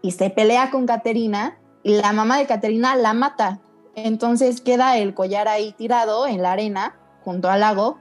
y 0.02 0.12
se 0.12 0.30
pelea 0.30 0.70
con 0.70 0.86
Caterina, 0.86 1.58
y 1.82 1.96
la 1.96 2.12
mamá 2.12 2.38
de 2.38 2.46
Caterina 2.46 2.96
la 2.96 3.12
mata. 3.12 3.60
Entonces 3.94 4.60
queda 4.60 4.96
el 4.96 5.14
collar 5.14 5.48
ahí 5.48 5.72
tirado 5.72 6.26
en 6.26 6.42
la 6.42 6.52
arena, 6.52 6.96
junto 7.24 7.48
al 7.50 7.60
lago. 7.60 7.98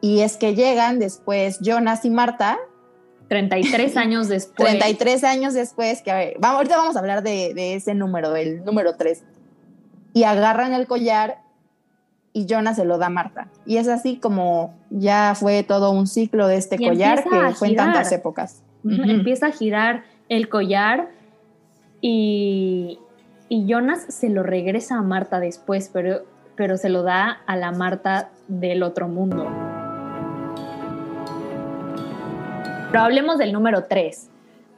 Y 0.00 0.20
es 0.20 0.36
que 0.36 0.54
llegan 0.54 0.98
después 0.98 1.58
Jonas 1.60 2.04
y 2.04 2.10
Marta. 2.10 2.58
33 3.28 3.96
años 3.96 4.28
después. 4.28 4.68
33 4.68 5.24
años 5.24 5.54
después, 5.54 6.02
que 6.02 6.36
vamos, 6.38 6.56
ahorita 6.56 6.76
vamos 6.76 6.96
a 6.96 6.98
hablar 6.98 7.22
de, 7.22 7.74
ese 7.74 7.94
número, 7.94 8.34
el 8.36 8.64
número 8.64 8.96
3. 8.96 9.22
Y 10.12 10.24
agarran 10.24 10.72
el 10.72 10.86
collar 10.86 11.38
y 12.32 12.46
Jonas 12.46 12.76
se 12.76 12.84
lo 12.84 12.98
da 12.98 13.06
a 13.06 13.10
Marta. 13.10 13.48
Y 13.66 13.76
es 13.76 13.88
así 13.88 14.16
como 14.16 14.74
ya 14.90 15.34
fue 15.34 15.62
todo 15.62 15.90
un 15.90 16.06
ciclo 16.06 16.46
de 16.46 16.56
este 16.56 16.78
collar 16.78 17.24
que 17.24 17.54
fue 17.54 17.68
en 17.68 17.76
tantas 17.76 18.12
épocas. 18.12 18.62
Empieza 18.84 19.46
a 19.46 19.52
girar 19.52 20.04
el 20.28 20.48
collar 20.48 21.10
y, 22.00 22.98
y 23.48 23.66
Jonas 23.66 24.06
se 24.08 24.30
lo 24.30 24.42
regresa 24.42 24.96
a 24.96 25.02
Marta 25.02 25.38
después, 25.40 25.90
pero 25.92 26.22
pero 26.60 26.76
se 26.76 26.90
lo 26.90 27.02
da 27.02 27.40
a 27.46 27.56
la 27.56 27.72
Marta 27.72 28.28
del 28.46 28.82
otro 28.82 29.08
mundo. 29.08 29.46
Pero 32.90 33.02
hablemos 33.02 33.38
del 33.38 33.54
número 33.54 33.84
3. 33.84 34.28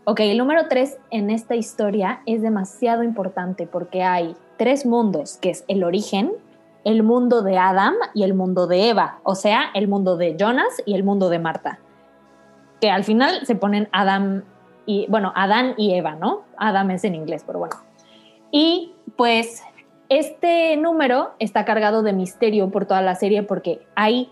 Ok, 0.04 0.20
el 0.20 0.38
número 0.38 0.68
3 0.68 0.96
en 1.10 1.30
esta 1.30 1.56
historia 1.56 2.22
es 2.24 2.40
demasiado 2.40 3.02
importante 3.02 3.66
porque 3.66 4.04
hay 4.04 4.36
tres 4.58 4.86
mundos, 4.86 5.38
que 5.38 5.50
es 5.50 5.64
el 5.66 5.82
origen, 5.82 6.30
el 6.84 7.02
mundo 7.02 7.42
de 7.42 7.58
Adam 7.58 7.94
y 8.14 8.22
el 8.22 8.34
mundo 8.34 8.68
de 8.68 8.90
Eva, 8.90 9.18
o 9.24 9.34
sea, 9.34 9.64
el 9.74 9.88
mundo 9.88 10.16
de 10.16 10.36
Jonas 10.38 10.80
y 10.86 10.94
el 10.94 11.02
mundo 11.02 11.30
de 11.30 11.40
Marta, 11.40 11.80
que 12.80 12.92
al 12.92 13.02
final 13.02 13.44
se 13.44 13.56
ponen 13.56 13.88
Adam 13.90 14.44
y, 14.86 15.06
bueno, 15.08 15.32
Adán 15.34 15.74
y 15.76 15.94
Eva, 15.94 16.14
¿no? 16.14 16.42
Adam 16.58 16.92
es 16.92 17.02
en 17.02 17.16
inglés, 17.16 17.42
pero 17.44 17.58
bueno. 17.58 17.74
Y 18.52 18.94
pues 19.16 19.64
este 20.18 20.76
número 20.76 21.30
está 21.38 21.64
cargado 21.64 22.02
de 22.02 22.12
misterio 22.12 22.70
por 22.70 22.86
toda 22.86 23.00
la 23.00 23.14
serie 23.14 23.42
porque 23.42 23.80
hay 23.94 24.30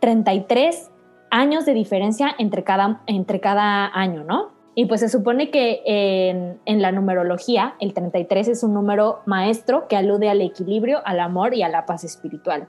33 0.00 0.90
años 1.30 1.66
de 1.66 1.74
diferencia 1.74 2.34
entre 2.38 2.62
cada, 2.64 3.02
entre 3.06 3.40
cada 3.40 3.86
año, 3.92 4.24
¿no? 4.24 4.54
Y 4.74 4.84
pues 4.86 5.00
se 5.00 5.08
supone 5.08 5.50
que 5.50 5.82
en, 5.84 6.60
en, 6.66 6.82
la 6.82 6.92
numerología 6.92 7.74
el 7.80 7.94
33 7.94 8.48
es 8.48 8.62
un 8.62 8.74
número 8.74 9.20
maestro 9.24 9.88
que 9.88 9.96
alude 9.96 10.28
al 10.28 10.42
equilibrio, 10.42 11.00
al 11.04 11.18
amor 11.18 11.54
y 11.54 11.62
a 11.62 11.68
la 11.68 11.86
paz 11.86 12.04
espiritual. 12.04 12.68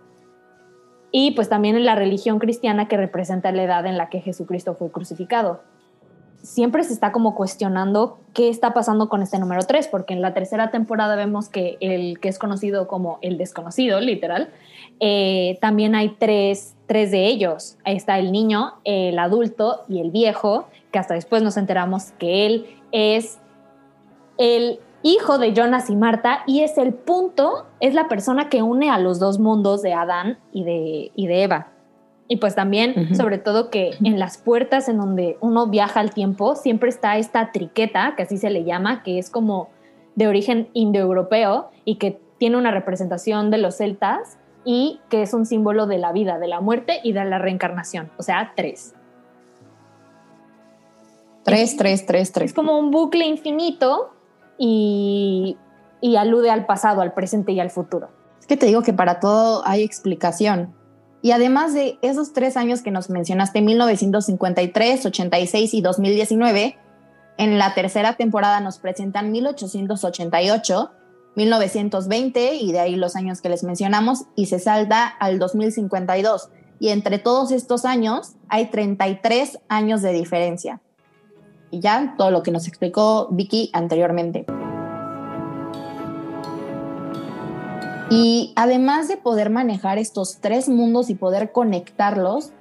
Y 1.11 1.31
pues 1.31 1.49
también 1.49 1.75
en 1.75 1.85
la 1.85 1.95
religión 1.95 2.39
cristiana 2.39 2.87
que 2.87 2.97
representa 2.97 3.51
la 3.51 3.63
edad 3.63 3.85
en 3.85 3.97
la 3.97 4.09
que 4.09 4.21
Jesucristo 4.21 4.73
fue 4.73 4.89
crucificado 4.89 5.61
siempre 6.41 6.83
se 6.83 6.93
está 6.93 7.11
como 7.11 7.35
cuestionando 7.35 8.19
qué 8.33 8.49
está 8.49 8.73
pasando 8.73 9.09
con 9.09 9.21
este 9.21 9.39
número 9.39 9.63
3, 9.63 9.87
porque 9.87 10.13
en 10.13 10.21
la 10.21 10.33
tercera 10.33 10.71
temporada 10.71 11.15
vemos 11.15 11.49
que 11.49 11.77
el 11.81 12.19
que 12.19 12.29
es 12.29 12.39
conocido 12.39 12.87
como 12.87 13.19
el 13.21 13.37
desconocido, 13.37 13.99
literal, 13.99 14.49
eh, 14.99 15.57
también 15.61 15.95
hay 15.95 16.15
tres, 16.17 16.75
tres 16.87 17.11
de 17.11 17.27
ellos. 17.27 17.77
Ahí 17.83 17.95
está 17.95 18.19
el 18.19 18.31
niño, 18.31 18.73
el 18.83 19.19
adulto 19.19 19.81
y 19.87 19.99
el 19.99 20.11
viejo, 20.11 20.67
que 20.91 20.99
hasta 20.99 21.13
después 21.13 21.43
nos 21.43 21.57
enteramos 21.57 22.11
que 22.17 22.45
él 22.45 22.65
es 22.91 23.39
el 24.37 24.79
hijo 25.03 25.37
de 25.37 25.53
Jonas 25.53 25.89
y 25.89 25.95
Marta 25.95 26.43
y 26.47 26.61
es 26.61 26.77
el 26.77 26.93
punto, 26.93 27.65
es 27.79 27.93
la 27.93 28.07
persona 28.07 28.49
que 28.49 28.61
une 28.61 28.89
a 28.89 28.99
los 28.99 29.19
dos 29.19 29.39
mundos 29.39 29.81
de 29.81 29.93
Adán 29.93 30.37
y 30.51 30.63
de, 30.63 31.11
y 31.15 31.27
de 31.27 31.43
Eva. 31.43 31.67
Y 32.29 32.37
pues 32.37 32.55
también, 32.55 33.15
sobre 33.15 33.37
todo 33.37 33.69
que 33.69 33.91
en 34.03 34.19
las 34.19 34.37
puertas 34.37 34.89
en 34.89 34.97
donde 34.97 35.37
uno 35.39 35.67
viaja 35.67 36.01
al 36.01 36.11
tiempo, 36.11 36.55
siempre 36.55 36.89
está 36.89 37.17
esta 37.17 37.51
triqueta, 37.53 38.15
que 38.17 38.23
así 38.23 38.37
se 38.37 38.49
le 38.49 38.65
llama, 38.65 39.01
que 39.03 39.17
es 39.17 39.29
como 39.29 39.69
de 40.15 40.27
origen 40.27 40.69
indoeuropeo 40.73 41.69
y 41.85 41.95
que 41.95 42.19
tiene 42.37 42.57
una 42.57 42.71
representación 42.71 43.49
de 43.49 43.59
los 43.59 43.77
celtas 43.77 44.37
y 44.65 44.99
que 45.09 45.21
es 45.21 45.33
un 45.33 45.45
símbolo 45.45 45.87
de 45.87 45.99
la 45.99 46.11
vida, 46.11 46.37
de 46.37 46.47
la 46.47 46.59
muerte 46.59 46.99
y 47.01 47.13
de 47.13 47.23
la 47.23 47.39
reencarnación. 47.39 48.11
O 48.17 48.23
sea, 48.23 48.51
tres. 48.55 48.93
Tres, 51.43 51.77
tres, 51.77 52.05
tres, 52.05 52.33
tres. 52.33 52.51
Es 52.51 52.53
como 52.53 52.77
un 52.77 52.91
bucle 52.91 53.25
infinito 53.25 54.11
y, 54.57 55.55
y 56.01 56.17
alude 56.17 56.49
al 56.49 56.65
pasado, 56.65 56.99
al 57.01 57.13
presente 57.13 57.53
y 57.53 57.61
al 57.61 57.69
futuro. 57.69 58.09
Es 58.39 58.47
que 58.47 58.57
te 58.57 58.65
digo 58.65 58.81
que 58.81 58.91
para 58.91 59.21
todo 59.21 59.65
hay 59.65 59.83
explicación. 59.83 60.75
Y 61.21 61.31
además 61.31 61.73
de 61.73 61.97
esos 62.01 62.33
tres 62.33 62.57
años 62.57 62.81
que 62.81 62.91
nos 62.91 63.09
mencionaste, 63.09 63.61
1953, 63.61 65.05
86 65.05 65.73
y 65.73 65.81
2019, 65.81 66.77
en 67.37 67.57
la 67.57 67.73
tercera 67.73 68.15
temporada 68.15 68.59
nos 68.59 68.79
presentan 68.79 69.31
1888, 69.31 70.91
1920 71.35 72.55
y 72.55 72.71
de 72.71 72.79
ahí 72.79 72.95
los 72.95 73.15
años 73.15 73.41
que 73.41 73.49
les 73.49 73.63
mencionamos 73.63 74.25
y 74.35 74.47
se 74.47 74.59
salta 74.59 75.07
al 75.07 75.39
2052. 75.39 76.49
y 76.79 76.89
entre 76.89 77.17
todos 77.17 77.51
estos 77.51 77.85
años 77.85 78.33
hay 78.49 78.67
33 78.67 79.59
años 79.67 80.03
de 80.03 80.13
diferencia. 80.13 80.79
Y 81.71 81.79
ya 81.79 82.13
todo 82.17 82.29
lo 82.29 82.43
que 82.43 82.51
nos 82.51 82.67
explicó 82.67 83.29
Vicky 83.31 83.71
anteriormente. 83.73 84.45
Y 88.09 88.53
además 88.55 89.09
de 89.09 89.17
poder 89.17 89.49
manejar 89.49 89.97
estos 89.97 90.37
tres 90.39 90.69
mundos 90.69 91.09
y 91.09 91.15
poder 91.15 91.51
conectarlos, 91.51 92.53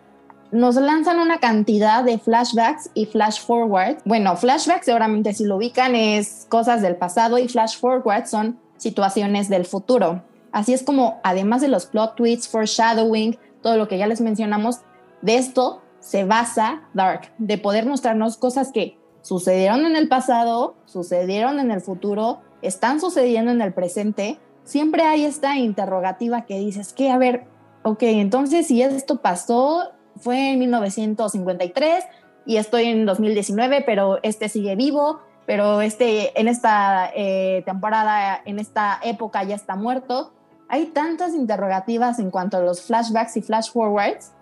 nos 0.51 0.75
lanzan 0.77 1.21
una 1.21 1.39
cantidad 1.39 2.03
de 2.03 2.19
flashbacks 2.19 2.91
y 2.95 3.07
flash 3.07 3.41
forwards. 3.41 4.03
Bueno, 4.05 4.37
flashbacks 4.37 4.87
seguramente 4.87 5.33
si 5.35 5.45
lo 5.45 5.57
ubican 5.57 5.95
es 5.95 6.47
cosas 6.49 6.83
del 6.83 6.97
pasado 6.97 7.39
y 7.39 7.49
flash 7.49 7.79
forwards 7.79 8.31
son 8.31 8.59
situaciones 8.77 9.49
del 9.49 9.67
futuro. 9.67 10.23
Así 10.51 10.73
es 10.73 10.83
como, 10.83 11.21
además 11.23 11.61
de 11.61 11.69
los 11.69 11.87
plot 11.87 12.17
twists, 12.17 12.49
foreshadowing, 12.49 13.39
todo 13.63 13.77
lo 13.77 13.89
que 13.89 13.99
ya 13.99 14.07
les 14.07 14.21
mencionamos, 14.21 14.81
de 15.23 15.37
esto 15.37 15.83
se 16.01 16.25
basa 16.25 16.83
Dark, 16.95 17.33
de 17.39 17.59
poder 17.59 17.87
mostrarnos 17.87 18.37
cosas 18.37 18.73
que 18.73 18.99
sucedieron 19.23 19.87
en 19.87 19.97
el 19.97 20.09
pasado, 20.09 20.77
sucedieron 20.87 21.61
en 21.61 21.71
el 21.71 21.81
futuro, 21.81 22.41
están 22.63 23.01
sucediendo 23.01 23.51
en 23.51 23.61
el 23.61 23.75
presente 23.75 24.39
siempre 24.67 25.05
hay 25.05 25.25
esta 25.25 25.57
interrogativa 25.57 26.45
que 26.45 26.59
dices 26.59 26.93
que, 26.93 27.11
a 27.11 27.17
ver, 27.17 27.45
ok, 27.85 28.03
entonces 28.03 28.67
si 28.67 28.83
esto 28.83 29.23
pasó, 29.23 29.93
fue 30.17 30.53
en 30.53 30.59
1953 30.59 32.05
y 32.45 32.57
estoy 32.59 32.85
en 32.87 33.07
2019, 33.07 33.83
pero 33.87 34.19
este 34.23 34.49
sigue 34.49 34.75
vivo, 34.77 35.21
pero 35.47 35.81
este 35.81 36.39
en 36.39 36.49
esta 36.49 37.11
eh, 37.15 37.63
temporada, 37.65 38.43
en 38.45 38.59
esta 38.59 39.01
época 39.03 39.45
ya 39.45 39.55
está 39.55 39.77
muerto. 39.77 40.33
Hay 40.69 40.87
tantas 40.87 41.35
interrogativas 41.35 42.19
en 42.19 42.31
cuanto 42.31 42.57
a 42.57 42.61
los 42.61 42.83
flashbacks 42.83 43.37
y 43.37 43.43
flash 43.43 43.71
forwards 43.71 44.33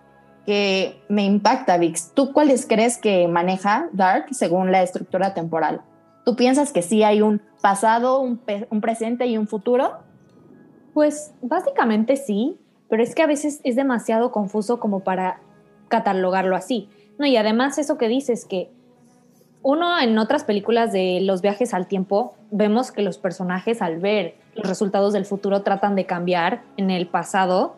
que 0.45 1.03
me 1.07 1.23
impacta, 1.23 1.77
Vix. 1.77 2.11
¿Tú 2.13 2.33
cuáles 2.33 2.65
crees 2.65 2.97
que 2.97 3.27
maneja 3.27 3.89
Dark 3.93 4.27
según 4.31 4.71
la 4.71 4.81
estructura 4.81 5.35
temporal? 5.35 5.81
¿Tú 6.23 6.35
piensas 6.35 6.71
que 6.71 6.81
sí 6.81 7.03
hay 7.03 7.21
un 7.21 7.41
pasado, 7.61 8.19
un, 8.19 8.41
un 8.71 8.81
presente 8.81 9.27
y 9.27 9.37
un 9.37 9.47
futuro? 9.47 9.99
Pues 10.95 11.33
básicamente 11.41 12.15
sí, 12.15 12.57
pero 12.87 13.03
es 13.03 13.15
que 13.15 13.21
a 13.21 13.27
veces 13.27 13.59
es 13.65 13.75
demasiado 13.75 14.31
confuso 14.31 14.79
como 14.79 15.01
para 15.01 15.41
catalogarlo 15.89 16.55
así. 16.55 16.87
No, 17.17 17.25
y 17.25 17.35
además 17.35 17.77
eso 17.77 17.97
que 17.97 18.07
dices 18.07 18.45
que 18.45 18.71
uno 19.61 19.99
en 19.99 20.17
otras 20.17 20.45
películas 20.45 20.93
de 20.93 21.19
los 21.21 21.41
viajes 21.41 21.73
al 21.73 21.87
tiempo 21.87 22.35
vemos 22.49 22.93
que 22.93 23.01
los 23.01 23.17
personajes 23.17 23.81
al 23.81 23.97
ver 23.97 24.37
los 24.55 24.65
resultados 24.65 25.11
del 25.11 25.25
futuro 25.25 25.63
tratan 25.63 25.95
de 25.95 26.05
cambiar 26.05 26.61
en 26.77 26.89
el 26.89 27.07
pasado 27.07 27.75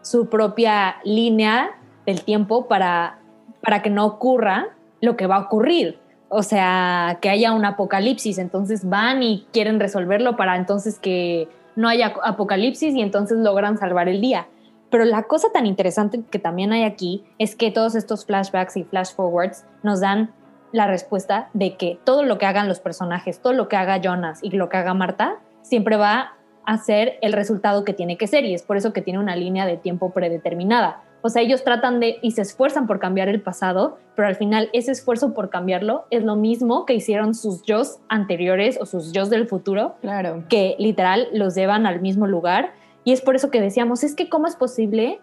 su 0.00 0.28
propia 0.28 0.98
línea 1.02 1.70
del 2.06 2.22
tiempo 2.22 2.68
para, 2.68 3.18
para 3.60 3.82
que 3.82 3.90
no 3.90 4.06
ocurra 4.06 4.68
lo 5.00 5.16
que 5.16 5.26
va 5.26 5.38
a 5.38 5.40
ocurrir 5.40 5.98
o 6.34 6.42
sea, 6.42 7.18
que 7.20 7.28
haya 7.28 7.52
un 7.52 7.66
apocalipsis, 7.66 8.38
entonces 8.38 8.88
van 8.88 9.22
y 9.22 9.46
quieren 9.52 9.78
resolverlo 9.78 10.34
para 10.34 10.56
entonces 10.56 10.98
que 10.98 11.46
no 11.76 11.88
haya 11.88 12.14
apocalipsis 12.24 12.94
y 12.94 13.02
entonces 13.02 13.36
logran 13.36 13.76
salvar 13.76 14.08
el 14.08 14.22
día. 14.22 14.48
Pero 14.88 15.04
la 15.04 15.24
cosa 15.24 15.48
tan 15.52 15.66
interesante 15.66 16.22
que 16.30 16.38
también 16.38 16.72
hay 16.72 16.84
aquí 16.84 17.22
es 17.38 17.54
que 17.54 17.70
todos 17.70 17.94
estos 17.94 18.24
flashbacks 18.24 18.78
y 18.78 18.84
flash 18.84 19.12
forwards 19.14 19.66
nos 19.82 20.00
dan 20.00 20.32
la 20.72 20.86
respuesta 20.86 21.50
de 21.52 21.76
que 21.76 21.98
todo 22.02 22.22
lo 22.22 22.38
que 22.38 22.46
hagan 22.46 22.66
los 22.66 22.80
personajes, 22.80 23.40
todo 23.42 23.52
lo 23.52 23.68
que 23.68 23.76
haga 23.76 24.00
Jonas 24.00 24.38
y 24.42 24.52
lo 24.52 24.70
que 24.70 24.78
haga 24.78 24.94
Marta, 24.94 25.36
siempre 25.60 25.96
va 25.96 26.32
a 26.64 26.78
ser 26.78 27.18
el 27.20 27.34
resultado 27.34 27.84
que 27.84 27.92
tiene 27.92 28.16
que 28.16 28.26
ser 28.26 28.46
y 28.46 28.54
es 28.54 28.62
por 28.62 28.78
eso 28.78 28.94
que 28.94 29.02
tiene 29.02 29.18
una 29.18 29.36
línea 29.36 29.66
de 29.66 29.76
tiempo 29.76 30.12
predeterminada. 30.12 31.02
O 31.24 31.28
sea, 31.28 31.40
ellos 31.40 31.62
tratan 31.62 32.00
de 32.00 32.18
y 32.20 32.32
se 32.32 32.42
esfuerzan 32.42 32.88
por 32.88 32.98
cambiar 32.98 33.28
el 33.28 33.40
pasado, 33.40 33.98
pero 34.16 34.26
al 34.26 34.34
final 34.34 34.68
ese 34.72 34.90
esfuerzo 34.90 35.32
por 35.32 35.50
cambiarlo 35.50 36.04
es 36.10 36.24
lo 36.24 36.34
mismo 36.34 36.84
que 36.84 36.94
hicieron 36.94 37.34
sus 37.34 37.62
yo 37.62 37.82
anteriores 38.08 38.76
o 38.80 38.86
sus 38.86 39.12
yo 39.12 39.24
del 39.26 39.46
futuro, 39.46 39.94
claro. 40.00 40.42
que 40.48 40.74
literal 40.78 41.28
los 41.32 41.54
llevan 41.54 41.86
al 41.86 42.00
mismo 42.00 42.26
lugar. 42.26 42.72
Y 43.04 43.12
es 43.12 43.20
por 43.20 43.36
eso 43.36 43.50
que 43.50 43.60
decíamos, 43.60 44.02
es 44.02 44.16
que 44.16 44.28
cómo 44.28 44.48
es 44.48 44.56
posible, 44.56 45.20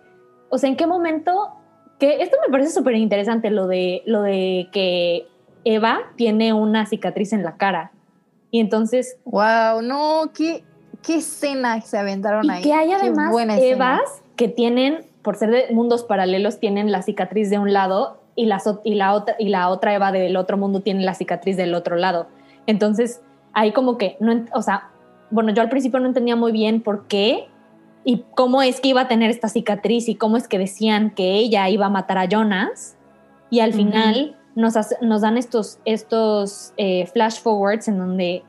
o 0.50 0.58
sea, 0.58 0.70
en 0.70 0.78
qué 0.78 0.88
momento, 0.88 1.50
que 2.00 2.22
esto 2.22 2.38
me 2.46 2.52
parece 2.52 2.72
súper 2.72 2.96
interesante, 2.96 3.50
lo 3.50 3.68
de, 3.68 4.02
lo 4.06 4.22
de 4.22 4.70
que 4.72 5.28
Eva 5.66 6.00
tiene 6.16 6.54
una 6.54 6.86
cicatriz 6.86 7.34
en 7.34 7.44
la 7.44 7.58
cara. 7.58 7.92
Y 8.52 8.62
entonces... 8.62 9.18
¡Wow! 9.26 9.82
No, 9.84 10.32
qué, 10.34 10.64
qué 11.04 11.16
escena 11.16 11.82
se 11.82 11.98
aventaron 11.98 12.46
y 12.46 12.50
ahí. 12.50 12.64
Que 12.64 12.74
hay 12.74 12.92
además 12.94 13.34
Evas 13.60 14.24
que 14.36 14.48
tienen 14.48 15.09
por 15.30 15.36
ser 15.36 15.52
de 15.52 15.68
mundos 15.72 16.02
paralelos, 16.02 16.58
tienen 16.58 16.92
la 16.92 17.04
cicatriz 17.04 17.52
de 17.52 17.60
un 17.60 17.72
lado 17.72 18.20
y 18.36 18.48
la, 18.48 18.60
y 18.84 18.96
la, 18.96 19.14
otra, 19.14 19.36
y 19.38 19.50
la 19.50 19.70
otra 19.70 19.94
Eva 19.94 20.12
del 20.12 20.36
otro 20.38 20.58
mundo 20.58 20.82
tiene 20.82 21.04
la 21.04 21.14
cicatriz 21.14 21.56
del 21.56 21.76
otro 21.76 21.98
lado. 21.98 22.30
Entonces, 22.66 23.22
ahí 23.54 23.72
como 23.72 24.00
que, 24.00 24.18
no, 24.20 24.46
o 24.56 24.64
sea, 24.64 24.90
bueno, 25.30 25.54
yo 25.54 25.62
al 25.62 25.70
principio 25.70 26.00
no 26.00 26.08
entendía 26.08 26.36
muy 26.36 26.52
bien 26.52 26.82
por 26.82 27.06
qué 27.06 27.48
y 28.04 28.26
cómo 28.34 28.64
es 28.64 28.82
que 28.82 28.88
iba 28.88 29.02
a 29.02 29.08
tener 29.08 29.30
esta 29.30 29.50
cicatriz 29.50 30.10
y 30.10 30.16
cómo 30.16 30.36
es 30.36 30.48
que 30.48 30.58
decían 30.58 31.12
que 31.12 31.36
ella 31.36 31.70
iba 31.70 31.86
a 31.86 31.90
matar 31.92 32.18
a 32.18 32.26
Jonas. 32.26 32.98
Y 33.52 33.60
al 33.60 33.74
final 33.74 34.36
nos, 34.56 34.74
nos, 35.00 35.22
dan 35.22 35.38
estos, 35.38 35.78
estos 35.86 36.74
eh, 36.78 37.06
flash 37.06 37.40
forwards 37.40 37.88
en 37.88 38.00
donde 38.00 38.42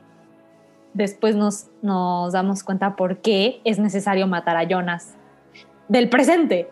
después 0.95 1.35
nos, 1.35 1.67
nos 1.83 2.33
damos 2.33 2.63
cuenta 2.63 2.95
por 2.95 3.19
qué 3.19 3.61
es 3.65 3.77
necesario 3.77 4.25
matar 4.25 4.57
a 4.57 4.63
Jonas 4.63 5.15
del 5.91 6.07
presente, 6.07 6.69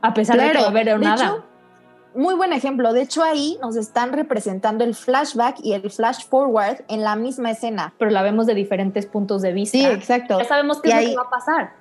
a 0.00 0.14
pesar 0.14 0.38
de 0.38 0.52
que 0.52 0.58
no 0.58 0.66
haber 0.66 1.00
nada. 1.00 1.44
muy 2.14 2.34
buen 2.34 2.52
ejemplo. 2.52 2.92
De 2.92 3.02
hecho, 3.02 3.24
ahí 3.24 3.58
nos 3.60 3.74
están 3.74 4.12
representando 4.12 4.84
el 4.84 4.94
flashback 4.94 5.56
y 5.60 5.72
el 5.72 5.90
flash 5.90 6.24
forward 6.28 6.84
en 6.86 7.02
la 7.02 7.16
misma 7.16 7.50
escena. 7.50 7.92
Pero 7.98 8.12
la 8.12 8.22
vemos 8.22 8.46
de 8.46 8.54
diferentes 8.54 9.06
puntos 9.06 9.42
de 9.42 9.52
vista. 9.52 9.76
Sí, 9.76 9.84
exacto. 9.84 10.38
Ya 10.38 10.44
sabemos 10.44 10.80
qué 10.80 10.90
es 10.90 11.02
lo 11.02 11.10
que 11.10 11.16
va 11.16 11.22
a 11.22 11.30
pasar. 11.30 11.72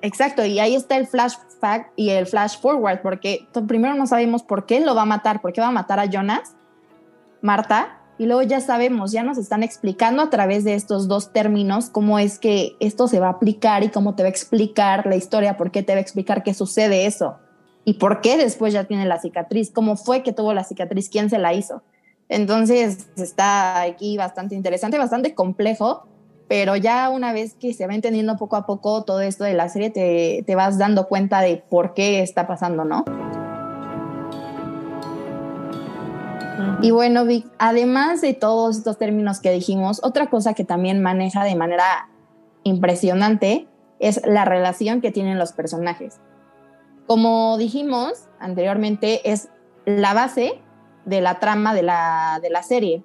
Exacto, 0.00 0.44
y 0.44 0.60
ahí 0.60 0.76
está 0.76 0.96
el 0.96 1.08
flashback 1.08 1.90
y 1.96 2.10
el 2.10 2.28
flash 2.28 2.60
forward, 2.60 3.02
porque 3.02 3.48
primero 3.66 3.96
no 3.96 4.06
sabemos 4.06 4.44
por 4.44 4.64
qué 4.64 4.78
lo 4.78 4.94
va 4.94 5.02
a 5.02 5.06
matar, 5.06 5.40
por 5.40 5.52
qué 5.52 5.60
va 5.60 5.66
a 5.66 5.72
matar 5.72 5.98
a 5.98 6.04
Jonas, 6.04 6.54
Marta, 7.42 7.97
y 8.18 8.26
luego 8.26 8.42
ya 8.42 8.60
sabemos, 8.60 9.12
ya 9.12 9.22
nos 9.22 9.38
están 9.38 9.62
explicando 9.62 10.22
a 10.22 10.30
través 10.30 10.64
de 10.64 10.74
estos 10.74 11.06
dos 11.06 11.32
términos 11.32 11.88
cómo 11.88 12.18
es 12.18 12.40
que 12.40 12.76
esto 12.80 13.06
se 13.06 13.20
va 13.20 13.28
a 13.28 13.32
aplicar 13.32 13.84
y 13.84 13.90
cómo 13.90 14.16
te 14.16 14.24
va 14.24 14.26
a 14.26 14.30
explicar 14.30 15.06
la 15.06 15.14
historia, 15.14 15.56
por 15.56 15.70
qué 15.70 15.84
te 15.84 15.92
va 15.92 15.98
a 15.98 16.02
explicar 16.02 16.42
qué 16.42 16.52
sucede 16.52 17.06
eso 17.06 17.36
y 17.84 17.94
por 17.94 18.20
qué 18.20 18.36
después 18.36 18.72
ya 18.74 18.84
tiene 18.84 19.06
la 19.06 19.20
cicatriz, 19.20 19.70
cómo 19.70 19.96
fue 19.96 20.24
que 20.24 20.32
tuvo 20.32 20.52
la 20.52 20.64
cicatriz, 20.64 21.08
quién 21.08 21.30
se 21.30 21.38
la 21.38 21.54
hizo. 21.54 21.82
Entonces 22.28 23.08
está 23.16 23.80
aquí 23.80 24.16
bastante 24.16 24.56
interesante, 24.56 24.98
bastante 24.98 25.34
complejo, 25.34 26.06
pero 26.48 26.76
ya 26.76 27.08
una 27.10 27.32
vez 27.32 27.54
que 27.54 27.72
se 27.72 27.86
va 27.86 27.94
entendiendo 27.94 28.36
poco 28.36 28.56
a 28.56 28.66
poco 28.66 29.04
todo 29.04 29.20
esto 29.20 29.44
de 29.44 29.54
la 29.54 29.68
serie, 29.68 29.90
te, 29.90 30.42
te 30.44 30.54
vas 30.56 30.76
dando 30.76 31.06
cuenta 31.06 31.40
de 31.40 31.62
por 31.70 31.94
qué 31.94 32.20
está 32.20 32.46
pasando, 32.46 32.84
¿no? 32.84 33.04
Y 36.80 36.90
bueno, 36.90 37.24
Vic, 37.24 37.46
además 37.58 38.20
de 38.20 38.34
todos 38.34 38.78
estos 38.78 38.98
términos 38.98 39.40
que 39.40 39.50
dijimos, 39.50 40.00
otra 40.02 40.28
cosa 40.28 40.54
que 40.54 40.64
también 40.64 41.02
maneja 41.02 41.44
de 41.44 41.54
manera 41.54 42.08
impresionante 42.62 43.68
es 43.98 44.20
la 44.24 44.44
relación 44.44 45.00
que 45.00 45.10
tienen 45.10 45.38
los 45.38 45.52
personajes. 45.52 46.20
Como 47.06 47.56
dijimos 47.58 48.28
anteriormente, 48.38 49.30
es 49.30 49.48
la 49.86 50.14
base 50.14 50.60
de 51.04 51.20
la 51.20 51.40
trama 51.40 51.74
de 51.74 51.82
la, 51.82 52.38
de 52.42 52.50
la 52.50 52.62
serie. 52.62 53.02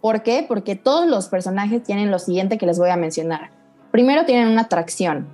¿Por 0.00 0.22
qué? 0.22 0.44
Porque 0.46 0.76
todos 0.76 1.06
los 1.06 1.28
personajes 1.28 1.82
tienen 1.82 2.10
lo 2.10 2.18
siguiente 2.18 2.58
que 2.58 2.66
les 2.66 2.78
voy 2.78 2.90
a 2.90 2.96
mencionar. 2.96 3.50
Primero 3.90 4.24
tienen 4.24 4.48
una 4.48 4.62
atracción, 4.62 5.28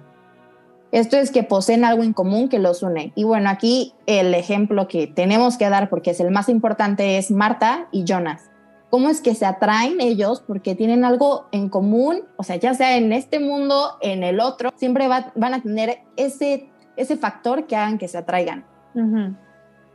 esto 0.93 1.17
es 1.17 1.31
que 1.31 1.43
poseen 1.43 1.85
algo 1.85 2.03
en 2.03 2.13
común 2.13 2.51
que 2.51 2.59
los 2.59 2.83
une. 2.83 3.13
Y 3.15 3.25
bueno, 3.25 3.49
aquí 3.49 3.95
el 4.07 4.35
ejemplo 4.35 4.89
que 4.89 5.07
tenemos 5.07 5.57
que 5.57 5.69
dar, 5.71 5.89
porque 5.89 6.11
es 6.11 6.21
el 6.21 6.31
más 6.31 6.51
importante, 6.51 7.17
es 7.17 7.31
Marta 7.31 7.89
y 7.91 8.05
Jonas. 8.05 8.51
¿Cómo 8.91 9.09
es 9.09 9.23
que 9.23 9.35
se 9.35 9.47
atraen 9.47 10.03
ellos? 10.03 10.45
Porque 10.47 10.75
tienen 10.75 11.07
algo 11.07 11.47
en 11.51 11.71
común, 11.71 12.25
o 12.37 12.43
sea, 12.43 12.57
ya 12.57 12.75
sea 12.75 12.99
en 12.99 13.15
este 13.15 13.41
mundo, 13.41 13.97
en 14.03 14.23
el 14.23 14.39
otro, 14.39 14.71
siempre 14.77 15.09
van 15.09 15.55
a 15.55 15.63
tener 15.63 16.01
ese, 16.17 16.69
ese 16.99 17.17
factor 17.17 17.67
que 17.67 17.75
hagan 17.75 17.97
que 17.97 18.07
se 18.07 18.19
atraigan. 18.19 18.67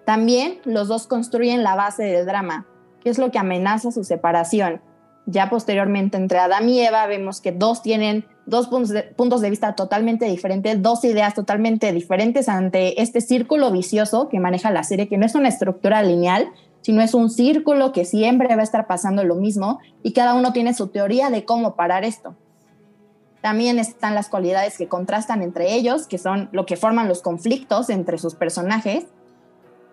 También 0.04 0.62
los 0.66 0.88
dos 0.88 1.06
construyen 1.06 1.62
la 1.62 1.76
base 1.76 2.06
del 2.06 2.26
drama, 2.26 2.66
que 3.04 3.12
es 3.12 3.20
lo 3.20 3.30
que 3.30 3.38
amenaza 3.38 3.92
su 3.92 4.04
separación. 4.04 4.82
Ya 5.28 5.48
posteriormente 5.48 6.18
entre 6.18 6.40
Adam 6.40 6.68
y 6.68 6.80
Eva 6.80 7.06
vemos 7.06 7.40
que 7.40 7.52
dos 7.52 7.84
tienen 7.84 8.26
dos 8.48 8.68
puntos 8.68 9.42
de, 9.42 9.50
vista 9.50 9.76
totalmente 9.76 10.26
diferentes, 10.26 10.82
dos 10.82 11.04
ideas 11.04 11.34
totalmente 11.34 11.92
diferentes 11.92 12.50
ante 12.50 13.02
este 13.02 13.22
círculo 13.22 13.72
vicioso 13.72 14.30
que 14.30 14.40
maneja 14.40 14.72
la 14.72 14.84
serie, 14.84 15.08
que 15.08 15.18
no 15.18 15.26
es 15.26 15.36
una 15.36 15.50
estructura 15.50 16.02
lineal, 16.02 16.50
sino 16.82 17.02
es 17.02 17.14
un 17.14 17.30
círculo 17.30 17.92
que 17.92 18.06
siempre 18.06 18.56
va 18.56 18.62
a 18.62 18.64
estar 18.64 18.88
pasando 18.88 19.24
lo 19.26 19.36
mismo 19.36 19.80
y 20.02 20.14
cada 20.14 20.34
uno 20.34 20.54
tiene 20.54 20.74
su 20.74 20.88
teoría 20.88 21.30
de 21.30 21.44
cómo 21.44 21.76
parar 21.76 22.06
esto. 22.06 22.36
También 23.42 23.80
están 23.80 24.16
las 24.16 24.30
cualidades 24.30 24.78
que 24.78 24.88
contrastan 24.88 25.42
entre 25.42 25.74
ellos, 25.74 26.08
que 26.08 26.18
son 26.18 26.50
lo 26.54 26.66
que 26.66 26.78
forman 26.78 27.10
los 27.10 27.22
conflictos 27.22 27.90
entre 27.90 28.18
sus 28.18 28.36
personajes, 28.36 29.06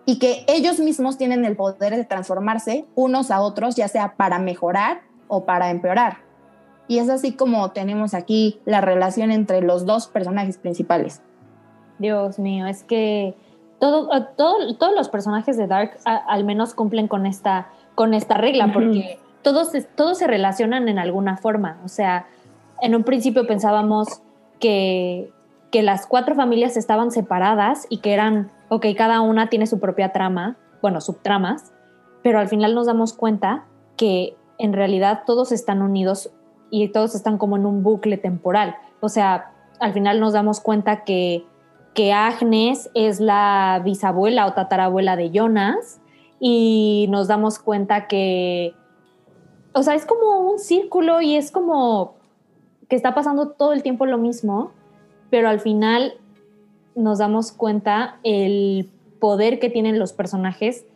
y 0.07 0.19
que 0.19 0.45
ellos 0.49 0.79
mismos 0.79 1.19
tienen 1.19 1.45
el 1.45 1.57
poder 1.57 1.97
de 1.97 2.05
transformarse 2.05 2.85
unos 2.95 3.31
a 3.31 3.41
otros, 3.41 3.75
ya 3.75 3.89
sea 3.89 4.15
para 4.17 4.39
mejorar 4.39 5.03
o 5.29 5.45
para 5.45 5.71
empeorar. 5.71 6.19
Y 6.87 6.99
es 6.99 7.09
así 7.09 7.33
como 7.33 7.71
tenemos 7.71 8.15
aquí 8.15 8.61
la 8.65 8.81
relación 8.81 9.31
entre 9.31 9.63
los 9.63 9.87
dos 9.87 10.07
personajes 10.09 10.59
principales. 10.59 11.23
Dios 11.99 12.39
mío, 12.39 12.67
es 12.67 12.83
que 12.85 13.35
todo, 13.79 14.09
todos 14.37 14.95
los 14.95 15.09
personajes 15.09 15.57
de 15.57 15.67
Dark 15.67 15.99
al 16.05 16.45
menos 16.45 16.75
cumplen 16.75 17.09
con 17.09 17.27
esta, 17.27 17.69
con 17.95 18.15
esta 18.15 18.37
regla, 18.37 18.73
porque 18.73 19.19
todos, 19.43 19.73
todos 19.95 20.19
se 20.19 20.27
relacionan 20.27 20.89
en 20.89 20.99
alguna 20.99 21.37
forma. 21.37 21.81
O 21.85 21.89
sea, 21.89 22.27
en 22.81 22.95
un 22.95 23.05
principio 23.05 23.47
pensábamos 23.47 24.21
que, 24.61 25.31
que 25.71 25.83
las 25.83 26.07
cuatro 26.07 26.35
familias 26.35 26.77
estaban 26.77 27.11
separadas 27.11 27.87
y 27.89 27.99
que 27.99 28.13
eran, 28.13 28.51
ok, 28.69 28.87
cada 28.97 29.21
una 29.21 29.49
tiene 29.49 29.67
su 29.67 29.81
propia 29.81 30.13
trama, 30.13 30.57
bueno, 30.83 31.01
subtramas, 31.01 31.73
pero 32.23 32.39
al 32.39 32.49
final 32.49 32.75
nos 32.75 32.87
damos 32.87 33.13
cuenta 33.13 33.65
que 33.97 34.37
en 34.59 34.73
realidad 34.73 35.23
todos 35.27 35.53
están 35.53 35.83
unidos 35.83 36.31
y 36.75 36.89
todos 36.89 37.15
están 37.15 37.39
como 37.39 37.57
en 37.57 37.67
un 37.67 37.85
bucle 37.85 38.17
temporal. 38.17 38.75
O 38.99 39.09
sea, 39.09 39.53
al 39.79 39.93
final 39.93 40.19
nos 40.19 40.33
damos 40.33 40.59
cuenta 40.59 41.05
que, 41.05 41.47
que 41.95 42.13
Agnes 42.13 42.91
es 42.95 43.21
la 43.21 43.81
bisabuela 43.85 44.45
o 44.47 44.55
tatarabuela 44.55 45.15
de 45.15 45.31
Jonas 45.31 46.01
y 46.41 47.07
nos 47.11 47.29
damos 47.29 47.61
cuenta 47.61 48.09
que, 48.09 48.75
o 49.73 49.85
sea, 49.85 49.95
es 49.95 50.05
como 50.05 50.51
un 50.51 50.59
círculo 50.59 51.21
y 51.21 51.37
es 51.37 51.53
como 51.53 52.17
que 52.89 52.97
está 52.97 53.15
pasando 53.15 53.51
todo 53.51 53.73
el 53.73 53.85
tiempo 53.85 54.05
lo 54.05 54.19
mismo, 54.19 54.73
pero 55.31 55.49
al 55.49 55.61
final 55.61 56.15
nos 56.97 57.19
damos 57.19 57.53
cuenta 57.53 58.19
el 58.25 58.91
poder 59.21 59.61
que 59.61 59.71
tienen 59.71 60.01
los 60.01 60.13
personajes 60.13 60.87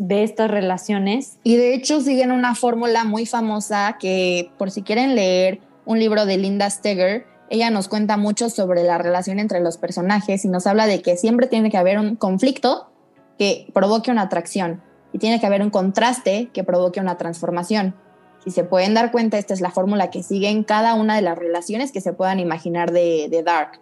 de 0.00 0.24
estas 0.24 0.50
relaciones. 0.50 1.38
Y 1.44 1.56
de 1.56 1.74
hecho 1.74 2.00
siguen 2.00 2.32
una 2.32 2.54
fórmula 2.54 3.04
muy 3.04 3.26
famosa 3.26 3.98
que 4.00 4.50
por 4.56 4.70
si 4.70 4.82
quieren 4.82 5.14
leer 5.14 5.60
un 5.84 5.98
libro 5.98 6.24
de 6.24 6.38
Linda 6.38 6.70
Steger, 6.70 7.26
ella 7.50 7.68
nos 7.68 7.86
cuenta 7.88 8.16
mucho 8.16 8.48
sobre 8.48 8.82
la 8.82 8.96
relación 8.96 9.38
entre 9.38 9.60
los 9.60 9.76
personajes 9.76 10.42
y 10.46 10.48
nos 10.48 10.66
habla 10.66 10.86
de 10.86 11.02
que 11.02 11.18
siempre 11.18 11.48
tiene 11.48 11.70
que 11.70 11.76
haber 11.76 11.98
un 11.98 12.16
conflicto 12.16 12.90
que 13.38 13.68
provoque 13.74 14.10
una 14.10 14.22
atracción 14.22 14.82
y 15.12 15.18
tiene 15.18 15.38
que 15.38 15.46
haber 15.46 15.60
un 15.60 15.68
contraste 15.68 16.48
que 16.54 16.64
provoque 16.64 17.00
una 17.00 17.18
transformación. 17.18 17.94
Si 18.42 18.50
se 18.50 18.64
pueden 18.64 18.94
dar 18.94 19.12
cuenta, 19.12 19.36
esta 19.36 19.52
es 19.52 19.60
la 19.60 19.70
fórmula 19.70 20.08
que 20.08 20.22
sigue 20.22 20.48
en 20.48 20.64
cada 20.64 20.94
una 20.94 21.14
de 21.14 21.22
las 21.22 21.36
relaciones 21.36 21.92
que 21.92 22.00
se 22.00 22.14
puedan 22.14 22.40
imaginar 22.40 22.90
de, 22.90 23.28
de 23.30 23.42
Dark. 23.42 23.80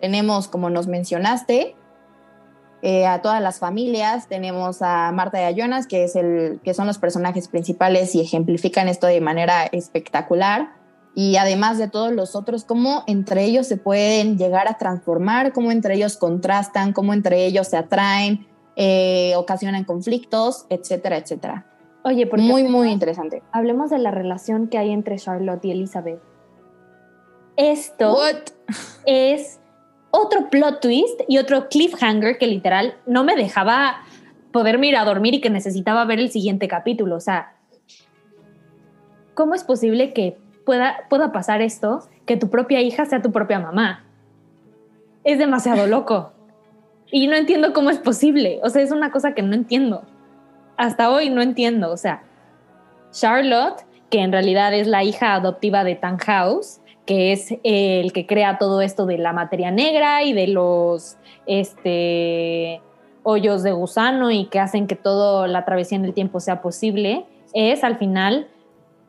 Tenemos, 0.00 0.46
como 0.46 0.70
nos 0.70 0.86
mencionaste, 0.86 1.74
eh, 2.82 3.06
a 3.06 3.20
todas 3.20 3.42
las 3.42 3.58
familias. 3.58 4.26
Tenemos 4.28 4.82
a 4.82 5.12
Marta 5.12 5.40
y 5.40 5.44
a 5.44 5.50
Jonas, 5.50 5.86
que, 5.86 6.04
es 6.04 6.16
el, 6.16 6.60
que 6.64 6.74
son 6.74 6.86
los 6.86 6.98
personajes 6.98 7.48
principales 7.48 8.14
y 8.14 8.20
ejemplifican 8.20 8.88
esto 8.88 9.06
de 9.06 9.20
manera 9.20 9.64
espectacular. 9.64 10.72
Y 11.14 11.36
además 11.36 11.76
de 11.78 11.88
todos 11.88 12.12
los 12.12 12.36
otros, 12.36 12.64
cómo 12.64 13.02
entre 13.06 13.44
ellos 13.44 13.66
se 13.66 13.76
pueden 13.76 14.38
llegar 14.38 14.68
a 14.68 14.78
transformar, 14.78 15.52
cómo 15.52 15.72
entre 15.72 15.94
ellos 15.94 16.16
contrastan, 16.16 16.92
cómo 16.92 17.12
entre 17.12 17.44
ellos 17.46 17.68
se 17.68 17.76
atraen, 17.76 18.46
eh, 18.76 19.34
ocasionan 19.36 19.84
conflictos, 19.84 20.66
etcétera, 20.70 21.18
etcétera. 21.18 21.66
Oye, 22.02 22.26
porque 22.26 22.44
muy, 22.44 22.62
muy 22.62 22.90
interesante. 22.90 23.42
Hablemos 23.52 23.90
de 23.90 23.98
la 23.98 24.10
relación 24.10 24.68
que 24.68 24.78
hay 24.78 24.90
entre 24.90 25.18
Charlotte 25.18 25.64
y 25.64 25.72
Elizabeth. 25.72 26.20
Esto 27.56 28.16
es 29.04 29.59
otro 30.10 30.50
plot 30.50 30.80
twist 30.80 31.20
y 31.28 31.38
otro 31.38 31.68
cliffhanger 31.68 32.38
que 32.38 32.46
literal 32.46 32.94
no 33.06 33.24
me 33.24 33.36
dejaba 33.36 34.02
poderme 34.52 34.88
ir 34.88 34.96
a 34.96 35.04
dormir 35.04 35.34
y 35.34 35.40
que 35.40 35.50
necesitaba 35.50 36.04
ver 36.04 36.18
el 36.18 36.30
siguiente 36.30 36.68
capítulo. 36.68 37.16
O 37.16 37.20
sea, 37.20 37.54
¿cómo 39.34 39.54
es 39.54 39.64
posible 39.64 40.12
que 40.12 40.36
pueda, 40.64 41.06
pueda 41.08 41.32
pasar 41.32 41.62
esto, 41.62 42.08
que 42.26 42.36
tu 42.36 42.50
propia 42.50 42.80
hija 42.80 43.06
sea 43.06 43.22
tu 43.22 43.32
propia 43.32 43.60
mamá? 43.60 44.04
Es 45.24 45.38
demasiado 45.38 45.86
loco. 45.86 46.32
Y 47.12 47.26
no 47.26 47.34
entiendo 47.34 47.72
cómo 47.72 47.90
es 47.90 47.98
posible. 47.98 48.60
O 48.62 48.68
sea, 48.68 48.82
es 48.82 48.92
una 48.92 49.10
cosa 49.10 49.34
que 49.34 49.42
no 49.42 49.52
entiendo. 49.52 50.04
Hasta 50.76 51.10
hoy 51.10 51.28
no 51.28 51.42
entiendo. 51.42 51.90
O 51.90 51.96
sea, 51.96 52.22
Charlotte, 53.10 53.84
que 54.10 54.20
en 54.20 54.30
realidad 54.30 54.72
es 54.74 54.86
la 54.86 55.02
hija 55.02 55.34
adoptiva 55.34 55.82
de 55.82 55.98
House 56.24 56.80
que 57.06 57.32
es 57.32 57.54
el 57.64 58.12
que 58.12 58.26
crea 58.26 58.58
todo 58.58 58.80
esto 58.80 59.06
de 59.06 59.18
la 59.18 59.32
materia 59.32 59.70
negra 59.70 60.22
y 60.22 60.32
de 60.32 60.46
los 60.46 61.16
este, 61.46 62.80
hoyos 63.22 63.62
de 63.62 63.72
gusano 63.72 64.30
y 64.30 64.46
que 64.46 64.60
hacen 64.60 64.86
que 64.86 64.96
toda 64.96 65.48
la 65.48 65.64
travesía 65.64 65.98
en 65.98 66.04
el 66.04 66.14
tiempo 66.14 66.40
sea 66.40 66.62
posible, 66.62 67.26
es 67.52 67.84
al 67.84 67.98
final 67.98 68.48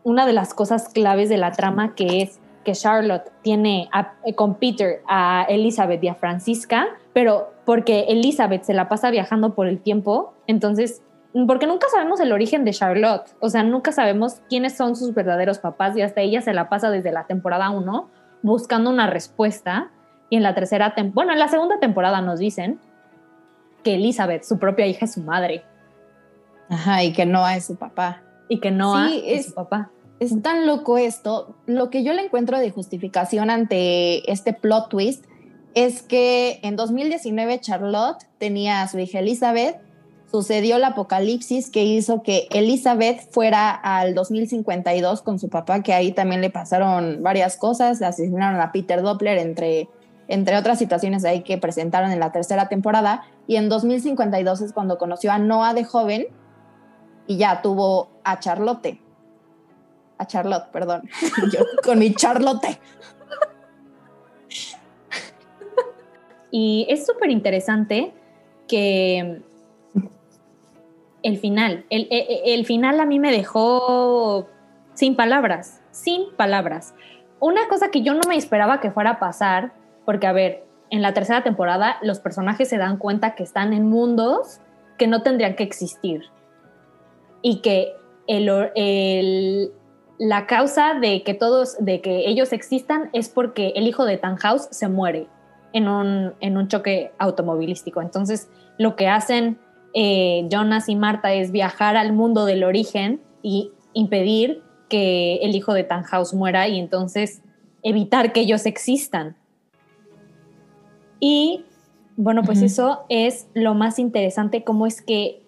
una 0.04 0.25
de 0.25 0.34
las 0.34 0.54
cosas 0.54 0.89
claves 0.89 1.30
de 1.30 1.38
la 1.38 1.51
trama 1.51 1.95
que 1.95 2.21
es 2.21 2.39
que 2.63 2.73
Charlotte 2.73 3.32
tiene 3.41 3.89
con 4.36 4.56
Peter 4.56 5.01
a 5.08 5.45
Elizabeth 5.49 6.04
y 6.04 6.08
a 6.08 6.15
Francisca, 6.15 6.88
pero 7.13 7.51
porque 7.65 8.06
Elizabeth 8.10 8.63
se 8.63 8.73
la 8.73 8.88
pasa 8.88 9.10
viajando 9.10 9.56
por 9.56 9.67
el 9.67 9.80
tiempo, 9.80 10.34
entonces 10.47 11.01
porque 11.48 11.67
nunca 11.67 11.88
sabemos 11.91 12.20
el 12.20 12.32
origen 12.32 12.65
de 12.65 12.72
Charlotte, 12.72 13.36
o 13.39 13.50
sea, 13.50 13.63
nunca 13.63 13.91
sabemos 13.91 14.41
quiénes 14.50 14.76
son 14.76 14.96
sus 14.96 15.13
verdaderos 15.13 15.60
papás 15.60 15.96
y 15.96 16.02
hasta 16.02 16.22
ella 16.22 16.41
se 16.41 16.54
la 16.54 16.70
pasa 16.70 16.89
desde 16.89 17.12
la 17.12 17.26
temporada 17.26 17.70
1 17.70 18.10
buscando 18.44 18.89
una 18.89 19.08
respuesta 19.08 19.91
y 20.30 20.38
en 20.38 20.44
la 20.44 20.56
tercera, 20.56 20.94
bueno, 21.13 21.34
en 21.34 21.39
la 21.39 21.48
segunda 21.48 21.80
temporada 21.80 22.22
nos 22.22 22.39
dicen 22.39 22.80
que 23.84 23.96
Elizabeth, 23.96 24.44
su 24.44 24.60
propia 24.60 24.88
hija, 24.88 25.06
es 25.06 25.13
su 25.13 25.22
madre. 25.22 25.63
Ajá, 26.70 27.04
y 27.04 27.12
que 27.12 27.26
Noah 27.26 27.58
es 27.58 27.65
su 27.65 27.76
papá. 27.76 28.22
Y 28.48 28.60
que 28.60 28.72
Noah 28.72 29.10
es, 29.13 29.48
su 29.48 29.54
papá. 29.54 29.91
Es 30.20 30.41
tan 30.41 30.65
loco 30.67 30.98
esto. 30.98 31.58
Lo 31.65 31.89
que 31.89 32.04
yo 32.04 32.13
le 32.13 32.24
encuentro 32.24 32.60
de 32.60 32.72
justificación 32.72 33.50
ante 33.50 34.32
este 34.32 34.54
plot 34.54 34.89
twist 34.89 35.26
es 35.74 36.02
que 36.02 36.60
en 36.63 36.76
2019 36.76 37.60
Charlotte 37.60 38.24
tenía 38.38 38.82
a 38.82 38.88
su 38.88 39.00
hija 39.00 39.20
Elizabeth 39.20 39.82
sucedió 40.32 40.78
el 40.78 40.84
apocalipsis 40.86 41.70
que 41.70 41.84
hizo 41.84 42.24
que 42.24 42.48
Elizabeth 42.52 43.30
fuera 43.32 43.72
al 43.72 44.15
2052 44.15 45.22
con 45.22 45.39
su 45.39 45.50
papá, 45.50 45.84
que 45.84 45.94
ahí 45.94 46.13
también 46.13 46.39
le 46.39 46.50
pasaron 46.50 47.22
varias 47.22 47.58
cosas, 47.58 48.02
asesinaron 48.02 48.62
a 48.62 48.72
Peter 48.72 49.02
Doppler, 49.02 49.38
entre, 49.38 49.89
entre 50.30 50.56
otras 50.56 50.80
situaciones 50.80 51.26
ahí 51.26 51.44
que 51.44 51.58
presentaron 51.58 52.12
en 52.12 52.22
la 52.22 52.32
tercera 52.32 52.70
temporada, 52.70 53.24
y 53.46 53.58
en 53.58 53.67
2052 53.67 54.62
es 54.62 54.72
cuando 54.72 54.98
conoció 54.98 55.34
a 55.34 55.38
Noah 55.38 55.74
de 55.74 55.84
joven 55.84 56.28
y 57.28 57.36
ya 57.36 57.62
tuvo 57.62 58.10
a 58.24 58.39
Charlotte. 58.39 59.00
A 60.17 60.28
Charlotte, 60.28 60.72
perdón. 60.72 61.10
Yo 61.52 61.60
con 61.84 62.00
mi 62.00 62.13
Charlotte. 62.15 62.80
Y 66.52 66.86
es 66.89 67.06
súper 67.06 67.32
interesante 67.32 68.13
que 68.67 69.41
el 71.24 71.38
final. 71.38 71.86
El, 71.90 72.66
final 72.66 73.00
a 73.00 73.06
mí 73.06 73.20
me 73.20 73.32
dejó 73.32 74.48
sin 74.94 75.16
palabras, 75.16 75.82
sin 75.92 76.32
palabras. 76.36 76.94
Una 77.40 77.68
cosa 77.68 77.90
que 77.90 78.02
yo 78.02 78.14
no 78.14 78.22
me 78.28 78.36
esperaba 78.36 78.80
que 78.80 78.92
fuera 78.92 79.12
a 79.12 79.20
pasar, 79.20 79.74
porque 80.06 80.28
a 80.28 80.32
ver, 80.32 80.64
en 80.90 81.02
la 81.02 81.14
tercera 81.14 81.44
temporada 81.44 81.98
los 82.02 82.20
personajes 82.20 82.68
se 82.70 82.78
dan 82.78 82.98
cuenta 82.98 83.36
que 83.36 83.44
están 83.44 83.74
en 83.74 83.88
mundos 83.88 84.60
que 84.98 85.08
no 85.08 85.24
tendrían 85.24 85.56
que 85.56 85.64
existir. 85.64 86.24
Y 87.42 87.62
que 87.62 87.94
el, 88.28 89.72
la 90.20 90.46
causa 90.46 90.94
de 90.94 91.24
que 91.24 91.34
todos, 91.34 91.78
de 91.80 92.02
que 92.02 92.30
ellos 92.30 92.54
existan 92.54 93.10
es 93.14 93.30
porque 93.30 93.74
el 93.76 93.88
hijo 93.88 94.06
de 94.06 94.18
Tannhaus 94.18 94.68
se 94.70 94.88
muere 94.88 95.28
en 95.74 95.88
un, 95.88 96.34
en 96.40 96.58
un 96.58 96.68
choque 96.68 97.12
automovilístico. 97.18 98.02
Entonces, 98.02 98.50
lo 98.78 98.96
que 98.96 99.08
hacen 99.08 99.58
eh, 99.94 100.48
Jonas 100.50 100.89
y 100.89 100.96
Marta 100.96 101.33
es 101.33 101.52
viajar 101.52 101.98
al 101.98 102.13
mundo 102.13 102.46
del 102.46 102.63
origen 102.63 103.21
y 103.42 103.71
impedir 103.94 104.62
que 104.89 105.37
el 105.37 105.56
hijo 105.56 105.73
de 105.73 105.83
Tannhaus 105.83 106.33
muera 106.33 106.67
y 106.67 106.79
entonces 106.79 107.42
evitar 107.83 108.33
que 108.33 108.42
ellos 108.42 108.65
existan. 108.65 109.35
Y 111.19 111.65
bueno, 112.17 112.44
pues 112.44 112.62
eso 112.62 113.06
es 113.10 113.48
lo 113.54 113.73
más 113.73 114.00
interesante, 114.00 114.63
cómo 114.63 114.85
es 114.85 115.02
que 115.02 115.42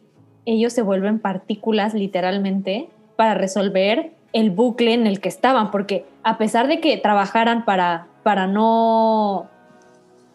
ellos 0.45 0.73
se 0.73 0.81
vuelven 0.81 1.19
partículas 1.19 1.93
literalmente 1.93 2.89
para 3.15 3.33
resolver 3.33 4.13
el 4.33 4.49
bucle 4.49 4.93
en 4.93 5.07
el 5.07 5.19
que 5.19 5.29
estaban, 5.29 5.71
porque 5.71 6.05
a 6.23 6.37
pesar 6.37 6.67
de 6.67 6.79
que 6.79 6.97
trabajaran 6.97 7.65
para, 7.65 8.07
para 8.23 8.47
no 8.47 9.49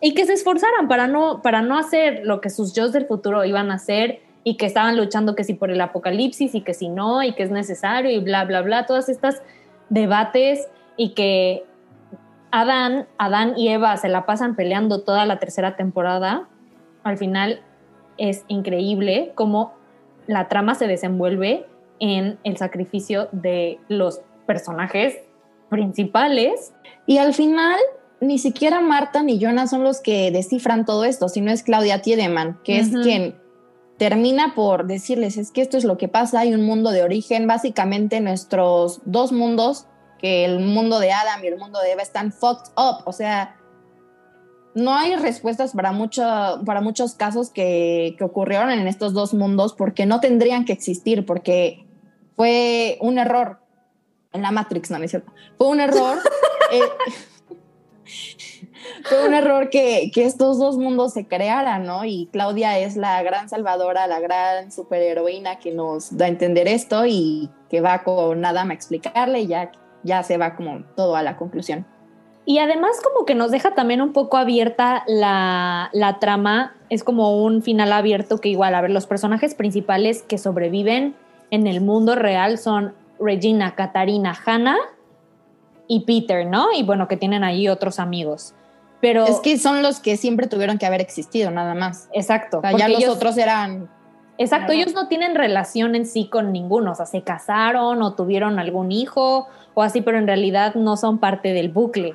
y 0.00 0.14
que 0.14 0.26
se 0.26 0.32
esforzaran 0.34 0.88
para 0.88 1.06
no, 1.06 1.42
para 1.42 1.62
no 1.62 1.76
hacer 1.76 2.20
lo 2.24 2.40
que 2.40 2.50
sus 2.50 2.74
yo 2.74 2.88
del 2.88 3.06
futuro 3.06 3.44
iban 3.44 3.70
a 3.70 3.74
hacer 3.74 4.20
y 4.44 4.56
que 4.56 4.66
estaban 4.66 4.96
luchando 4.96 5.34
que 5.34 5.44
si 5.44 5.54
por 5.54 5.70
el 5.70 5.80
apocalipsis 5.80 6.54
y 6.54 6.60
que 6.60 6.74
si 6.74 6.88
no 6.88 7.22
y 7.22 7.34
que 7.34 7.42
es 7.42 7.50
necesario 7.50 8.10
y 8.10 8.20
bla, 8.20 8.44
bla, 8.44 8.62
bla, 8.62 8.86
todas 8.86 9.08
estas 9.08 9.42
debates 9.88 10.68
y 10.96 11.10
que 11.10 11.64
Adán, 12.50 13.06
Adán 13.18 13.54
y 13.56 13.68
Eva 13.68 13.96
se 13.96 14.08
la 14.08 14.24
pasan 14.24 14.56
peleando 14.56 15.02
toda 15.02 15.26
la 15.26 15.38
tercera 15.38 15.76
temporada. 15.76 16.48
Al 17.02 17.18
final 17.18 17.60
es 18.16 18.44
increíble 18.48 19.32
cómo 19.34 19.74
la 20.26 20.48
trama 20.48 20.74
se 20.74 20.86
desenvuelve 20.86 21.66
en 22.00 22.38
el 22.44 22.56
sacrificio 22.56 23.28
de 23.32 23.80
los 23.88 24.20
personajes 24.46 25.18
principales. 25.68 26.72
Y 27.06 27.18
al 27.18 27.34
final, 27.34 27.78
ni 28.20 28.38
siquiera 28.38 28.80
Marta 28.80 29.22
ni 29.22 29.38
Jonas 29.38 29.70
son 29.70 29.84
los 29.84 30.00
que 30.00 30.30
descifran 30.30 30.84
todo 30.84 31.04
esto, 31.04 31.28
sino 31.28 31.50
es 31.50 31.62
Claudia 31.62 32.02
Tiedemann, 32.02 32.58
que 32.64 32.78
es 32.78 32.88
quien 32.90 33.36
termina 33.96 34.54
por 34.54 34.86
decirles, 34.86 35.36
es 35.36 35.50
que 35.50 35.60
esto 35.60 35.76
es 35.76 35.84
lo 35.84 35.98
que 35.98 36.08
pasa, 36.08 36.40
hay 36.40 36.54
un 36.54 36.64
mundo 36.64 36.90
de 36.90 37.02
origen, 37.02 37.46
básicamente 37.46 38.20
nuestros 38.20 39.00
dos 39.04 39.32
mundos, 39.32 39.86
que 40.18 40.44
el 40.44 40.60
mundo 40.60 40.98
de 40.98 41.12
Adam 41.12 41.44
y 41.44 41.48
el 41.48 41.58
mundo 41.58 41.80
de 41.80 41.92
Eva 41.92 42.02
están 42.02 42.32
fucked 42.32 42.72
up, 42.76 43.02
o 43.04 43.12
sea, 43.12 43.56
no 44.74 44.94
hay 44.94 45.16
respuestas 45.16 45.72
para, 45.72 45.92
mucho, 45.92 46.22
para 46.64 46.80
muchos 46.80 47.14
casos 47.14 47.50
que, 47.50 48.14
que 48.16 48.24
ocurrieron 48.24 48.70
en 48.70 48.86
estos 48.86 49.12
dos 49.12 49.34
mundos 49.34 49.74
porque 49.74 50.06
no 50.06 50.20
tendrían 50.20 50.64
que 50.64 50.72
existir, 50.72 51.26
porque 51.26 51.84
fue 52.36 52.98
un 53.00 53.18
error 53.18 53.58
en 54.32 54.42
la 54.42 54.52
Matrix, 54.52 54.90
no, 54.90 54.98
no 54.98 55.04
es 55.04 55.10
cierto, 55.10 55.32
fue 55.56 55.68
un 55.68 55.80
error. 55.80 56.18
eh, 56.72 56.80
fue 59.04 59.26
un 59.26 59.34
error 59.34 59.70
que, 59.70 60.10
que, 60.12 60.24
estos 60.24 60.58
dos 60.58 60.76
mundos 60.76 61.12
se 61.12 61.26
crearan, 61.26 61.84
¿no? 61.84 62.04
Y 62.04 62.28
Claudia 62.32 62.78
es 62.78 62.96
la 62.96 63.22
gran 63.22 63.48
salvadora, 63.48 64.06
la 64.06 64.20
gran 64.20 64.70
superheroína 64.72 65.58
que 65.58 65.72
nos 65.72 66.16
da 66.16 66.26
a 66.26 66.28
entender 66.28 66.68
esto 66.68 67.06
y 67.06 67.50
que 67.68 67.80
va 67.80 68.02
con 68.02 68.44
Adam 68.44 68.70
a 68.70 68.74
explicarle 68.74 69.40
y 69.40 69.46
ya, 69.48 69.72
ya 70.02 70.22
se 70.22 70.36
va 70.36 70.56
como 70.56 70.84
todo 70.96 71.16
a 71.16 71.22
la 71.22 71.36
conclusión. 71.36 71.86
Y 72.44 72.60
además 72.60 72.92
como 73.02 73.26
que 73.26 73.34
nos 73.34 73.50
deja 73.50 73.74
también 73.74 74.00
un 74.00 74.14
poco 74.14 74.38
abierta 74.38 75.04
la, 75.06 75.90
la 75.92 76.18
trama, 76.18 76.74
es 76.88 77.04
como 77.04 77.42
un 77.42 77.62
final 77.62 77.92
abierto 77.92 78.38
que 78.38 78.48
igual, 78.48 78.74
a 78.74 78.80
ver, 78.80 78.90
los 78.90 79.06
personajes 79.06 79.54
principales 79.54 80.22
que 80.22 80.38
sobreviven 80.38 81.14
en 81.50 81.66
el 81.66 81.82
mundo 81.82 82.14
real 82.14 82.56
son 82.56 82.94
Regina, 83.20 83.74
Katarina, 83.74 84.34
Hannah 84.46 84.78
y 85.88 86.00
Peter, 86.00 86.46
¿no? 86.46 86.68
Y 86.72 86.82
bueno, 86.84 87.08
que 87.08 87.16
tienen 87.16 87.42
ahí 87.42 87.68
otros 87.68 87.98
amigos. 87.98 88.54
Pero 89.00 89.24
es 89.26 89.40
que 89.40 89.58
son 89.58 89.82
los 89.82 90.00
que 90.00 90.16
siempre 90.16 90.46
tuvieron 90.46 90.78
que 90.78 90.86
haber 90.86 91.00
existido, 91.00 91.50
nada 91.50 91.74
más. 91.74 92.08
Exacto. 92.12 92.58
O 92.58 92.60
sea, 92.60 92.72
ya 92.72 92.88
los 92.88 92.98
ellos, 92.98 93.16
otros 93.16 93.38
eran. 93.38 93.88
Exacto, 94.38 94.72
ellos 94.72 94.94
no 94.94 95.08
tienen 95.08 95.34
relación 95.34 95.94
en 95.94 96.04
sí 96.04 96.28
con 96.28 96.52
ninguno. 96.52 96.92
O 96.92 96.94
sea, 96.94 97.06
se 97.06 97.22
casaron 97.22 98.02
o 98.02 98.14
tuvieron 98.14 98.58
algún 98.58 98.92
hijo 98.92 99.48
o 99.74 99.82
así, 99.82 100.02
pero 100.02 100.18
en 100.18 100.26
realidad 100.26 100.74
no 100.74 100.96
son 100.96 101.18
parte 101.18 101.52
del 101.52 101.70
bucle. 101.70 102.14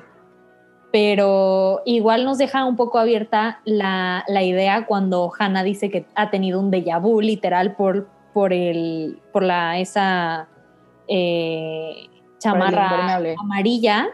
Pero 0.92 1.82
igual 1.86 2.24
nos 2.24 2.38
deja 2.38 2.64
un 2.64 2.76
poco 2.76 2.98
abierta 2.98 3.60
la, 3.64 4.24
la 4.28 4.42
idea 4.42 4.86
cuando 4.86 5.32
Hannah 5.36 5.64
dice 5.64 5.90
que 5.90 6.06
ha 6.14 6.30
tenido 6.30 6.60
un 6.60 6.70
déjà 6.70 7.00
vu 7.00 7.20
literal 7.20 7.74
por, 7.74 8.06
por, 8.32 8.52
el, 8.52 9.20
por 9.32 9.42
la, 9.42 9.78
esa 9.80 10.48
eh, 11.08 12.08
chamarra 12.44 13.16
amarilla 13.38 14.08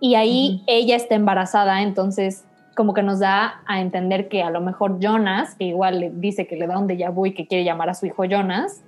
y 0.00 0.14
ahí 0.14 0.48
uh 0.50 0.58
-huh. 0.58 0.64
ella 0.66 0.96
está 0.96 1.14
embarazada, 1.14 1.82
entonces 1.82 2.44
como 2.74 2.92
que 2.92 3.02
nos 3.02 3.20
da 3.20 3.62
a 3.66 3.80
entender 3.80 4.28
que 4.28 4.42
a 4.42 4.50
lo 4.50 4.60
mejor 4.60 4.98
Jonas, 5.00 5.54
que 5.54 5.64
igual 5.64 6.00
le 6.00 6.10
dice 6.10 6.46
que 6.46 6.56
le 6.56 6.66
da 6.66 6.78
un 6.78 6.88
déjà 6.88 7.10
vu 7.10 7.26
y 7.26 7.34
que 7.34 7.46
quiere 7.46 7.64
llamar 7.64 7.88
a 7.88 7.94
su 7.94 8.06
hijo 8.06 8.24
Jonas, 8.24 8.82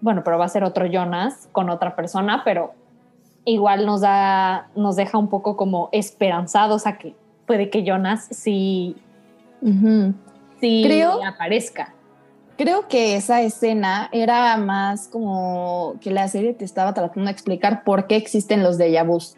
bueno, 0.00 0.22
pero 0.24 0.38
va 0.38 0.44
a 0.44 0.48
ser 0.48 0.64
otro 0.64 0.86
Jonas 0.86 1.48
con 1.52 1.70
otra 1.70 1.96
persona, 1.96 2.42
pero 2.44 2.74
igual 3.44 3.86
nos 3.86 4.00
da, 4.00 4.68
nos 4.76 4.96
deja 4.96 5.18
un 5.18 5.28
poco 5.28 5.56
como 5.56 5.88
esperanzados 5.92 6.86
a 6.86 6.98
que 6.98 7.14
puede 7.46 7.70
que 7.70 7.82
Jonas 7.82 8.28
sí, 8.30 8.96
uh 9.62 9.68
-huh. 9.68 10.14
sí 10.60 10.82
Creo, 10.84 11.24
aparezca. 11.24 11.92
Creo 12.58 12.86
que 12.86 13.16
esa 13.16 13.40
escena 13.42 14.08
era 14.12 14.56
más 14.56 15.08
como 15.08 15.94
que 16.00 16.10
la 16.10 16.28
serie 16.28 16.52
te 16.52 16.64
estaba 16.64 16.92
tratando 16.92 17.26
de 17.26 17.32
explicar 17.32 17.82
por 17.82 18.06
qué 18.06 18.16
existen 18.16 18.62
los 18.62 18.78
déjà 18.78 19.04
vus. 19.06 19.36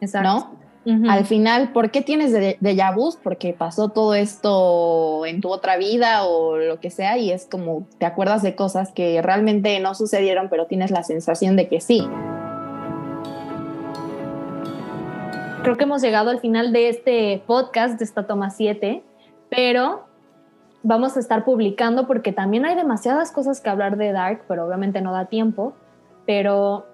Exacto. 0.00 0.28
¿No? 0.28 0.58
Uh 0.86 1.02
-huh. 1.02 1.10
Al 1.10 1.26
final, 1.26 1.72
¿por 1.72 1.90
qué 1.90 2.00
tienes 2.00 2.32
de 2.32 2.56
déjà 2.60 2.94
vus? 2.94 3.16
Porque 3.16 3.52
pasó 3.52 3.88
todo 3.90 4.14
esto 4.14 5.26
en 5.26 5.40
tu 5.40 5.50
otra 5.50 5.76
vida 5.76 6.24
o 6.24 6.56
lo 6.56 6.80
que 6.80 6.90
sea 6.90 7.18
y 7.18 7.30
es 7.30 7.46
como 7.46 7.86
te 7.98 8.06
acuerdas 8.06 8.42
de 8.42 8.54
cosas 8.54 8.92
que 8.92 9.20
realmente 9.20 9.78
no 9.80 9.94
sucedieron, 9.94 10.48
pero 10.48 10.66
tienes 10.66 10.90
la 10.90 11.02
sensación 11.02 11.56
de 11.56 11.68
que 11.68 11.80
sí. 11.80 12.08
Creo 15.62 15.76
que 15.76 15.84
hemos 15.84 16.00
llegado 16.00 16.30
al 16.30 16.40
final 16.40 16.72
de 16.72 16.88
este 16.88 17.42
podcast, 17.46 17.98
de 17.98 18.04
esta 18.04 18.26
toma 18.26 18.48
7, 18.48 19.02
pero 19.50 20.07
vamos 20.88 21.18
a 21.18 21.20
estar 21.20 21.44
publicando 21.44 22.06
porque 22.06 22.32
también 22.32 22.64
hay 22.64 22.74
demasiadas 22.74 23.30
cosas 23.30 23.60
que 23.60 23.68
hablar 23.68 23.98
de 23.98 24.10
Dark, 24.10 24.44
pero 24.48 24.66
obviamente 24.66 25.02
no 25.02 25.12
da 25.12 25.26
tiempo, 25.26 25.74
pero 26.24 26.86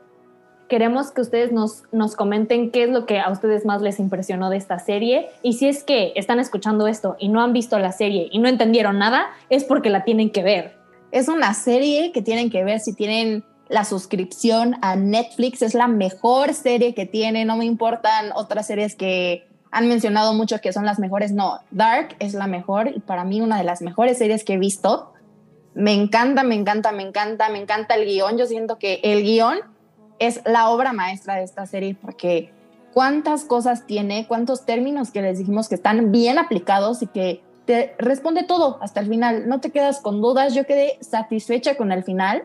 queremos 0.68 1.12
que 1.12 1.20
ustedes 1.20 1.52
nos, 1.52 1.84
nos 1.92 2.16
comenten 2.16 2.72
qué 2.72 2.82
es 2.82 2.90
lo 2.90 3.06
que 3.06 3.20
a 3.20 3.30
ustedes 3.30 3.64
más 3.64 3.82
les 3.82 4.00
impresionó 4.00 4.50
de 4.50 4.56
esta 4.56 4.80
serie. 4.80 5.28
Y 5.42 5.52
si 5.52 5.68
es 5.68 5.84
que 5.84 6.12
están 6.16 6.40
escuchando 6.40 6.88
esto 6.88 7.14
y 7.20 7.28
no 7.28 7.40
han 7.40 7.52
visto 7.52 7.78
la 7.78 7.92
serie 7.92 8.28
y 8.32 8.40
no 8.40 8.48
entendieron 8.48 8.98
nada, 8.98 9.26
es 9.48 9.62
porque 9.62 9.90
la 9.90 10.02
tienen 10.02 10.30
que 10.30 10.42
ver. 10.42 10.76
Es 11.12 11.28
una 11.28 11.54
serie 11.54 12.10
que 12.10 12.20
tienen 12.20 12.50
que 12.50 12.64
ver 12.64 12.80
si 12.80 12.94
tienen 12.96 13.44
la 13.68 13.84
suscripción 13.84 14.74
a 14.82 14.96
Netflix, 14.96 15.62
es 15.62 15.74
la 15.74 15.86
mejor 15.86 16.52
serie 16.52 16.94
que 16.94 17.06
tiene, 17.06 17.44
no 17.44 17.56
me 17.56 17.64
importan 17.64 18.32
otras 18.34 18.66
series 18.66 18.96
que 18.96 19.46
han 19.74 19.88
mencionado 19.88 20.34
mucho 20.34 20.60
que 20.60 20.72
son 20.72 20.86
las 20.86 21.00
mejores, 21.00 21.32
no, 21.32 21.58
Dark 21.72 22.14
es 22.20 22.32
la 22.32 22.46
mejor 22.46 22.92
y 22.94 23.00
para 23.00 23.24
mí 23.24 23.40
una 23.40 23.58
de 23.58 23.64
las 23.64 23.82
mejores 23.82 24.18
series 24.18 24.44
que 24.44 24.54
he 24.54 24.58
visto. 24.58 25.12
Me 25.74 25.92
encanta, 25.92 26.44
me 26.44 26.54
encanta, 26.54 26.92
me 26.92 27.02
encanta, 27.02 27.48
me 27.48 27.58
encanta 27.58 27.96
el 27.96 28.04
guion, 28.04 28.38
yo 28.38 28.46
siento 28.46 28.78
que 28.78 29.00
el 29.02 29.24
guion 29.24 29.58
es 30.20 30.40
la 30.44 30.70
obra 30.70 30.92
maestra 30.92 31.34
de 31.34 31.42
esta 31.42 31.66
serie 31.66 31.96
porque 32.00 32.52
cuántas 32.92 33.42
cosas 33.42 33.84
tiene, 33.84 34.28
cuántos 34.28 34.64
términos 34.64 35.10
que 35.10 35.22
les 35.22 35.38
dijimos 35.38 35.68
que 35.68 35.74
están 35.74 36.12
bien 36.12 36.38
aplicados 36.38 37.02
y 37.02 37.08
que 37.08 37.42
te 37.64 37.96
responde 37.98 38.44
todo 38.44 38.78
hasta 38.80 39.00
el 39.00 39.08
final, 39.08 39.48
no 39.48 39.58
te 39.58 39.70
quedas 39.70 39.98
con 39.98 40.20
dudas, 40.20 40.54
yo 40.54 40.66
quedé 40.66 40.98
satisfecha 41.00 41.76
con 41.76 41.90
el 41.90 42.04
final. 42.04 42.44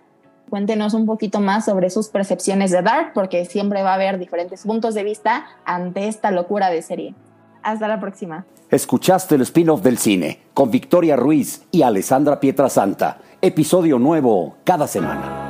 Cuéntenos 0.49 0.93
un 0.93 1.05
poquito 1.05 1.39
más 1.39 1.65
sobre 1.65 1.89
sus 1.89 2.09
percepciones 2.09 2.71
de 2.71 2.81
Dark, 2.81 3.11
porque 3.13 3.45
siempre 3.45 3.83
va 3.83 3.91
a 3.91 3.95
haber 3.95 4.19
diferentes 4.19 4.63
puntos 4.63 4.93
de 4.93 5.03
vista 5.03 5.45
ante 5.65 6.07
esta 6.07 6.31
locura 6.31 6.69
de 6.69 6.81
serie. 6.81 7.15
Hasta 7.61 7.87
la 7.87 7.99
próxima. 7.99 8.45
Escuchaste 8.69 9.35
el 9.35 9.41
spin-off 9.41 9.81
del 9.81 9.97
cine 9.97 10.41
con 10.53 10.71
Victoria 10.71 11.15
Ruiz 11.15 11.63
y 11.71 11.81
Alessandra 11.81 12.39
Pietrasanta. 12.39 13.19
Episodio 13.41 13.99
nuevo 13.99 14.57
cada 14.63 14.87
semana. 14.87 15.48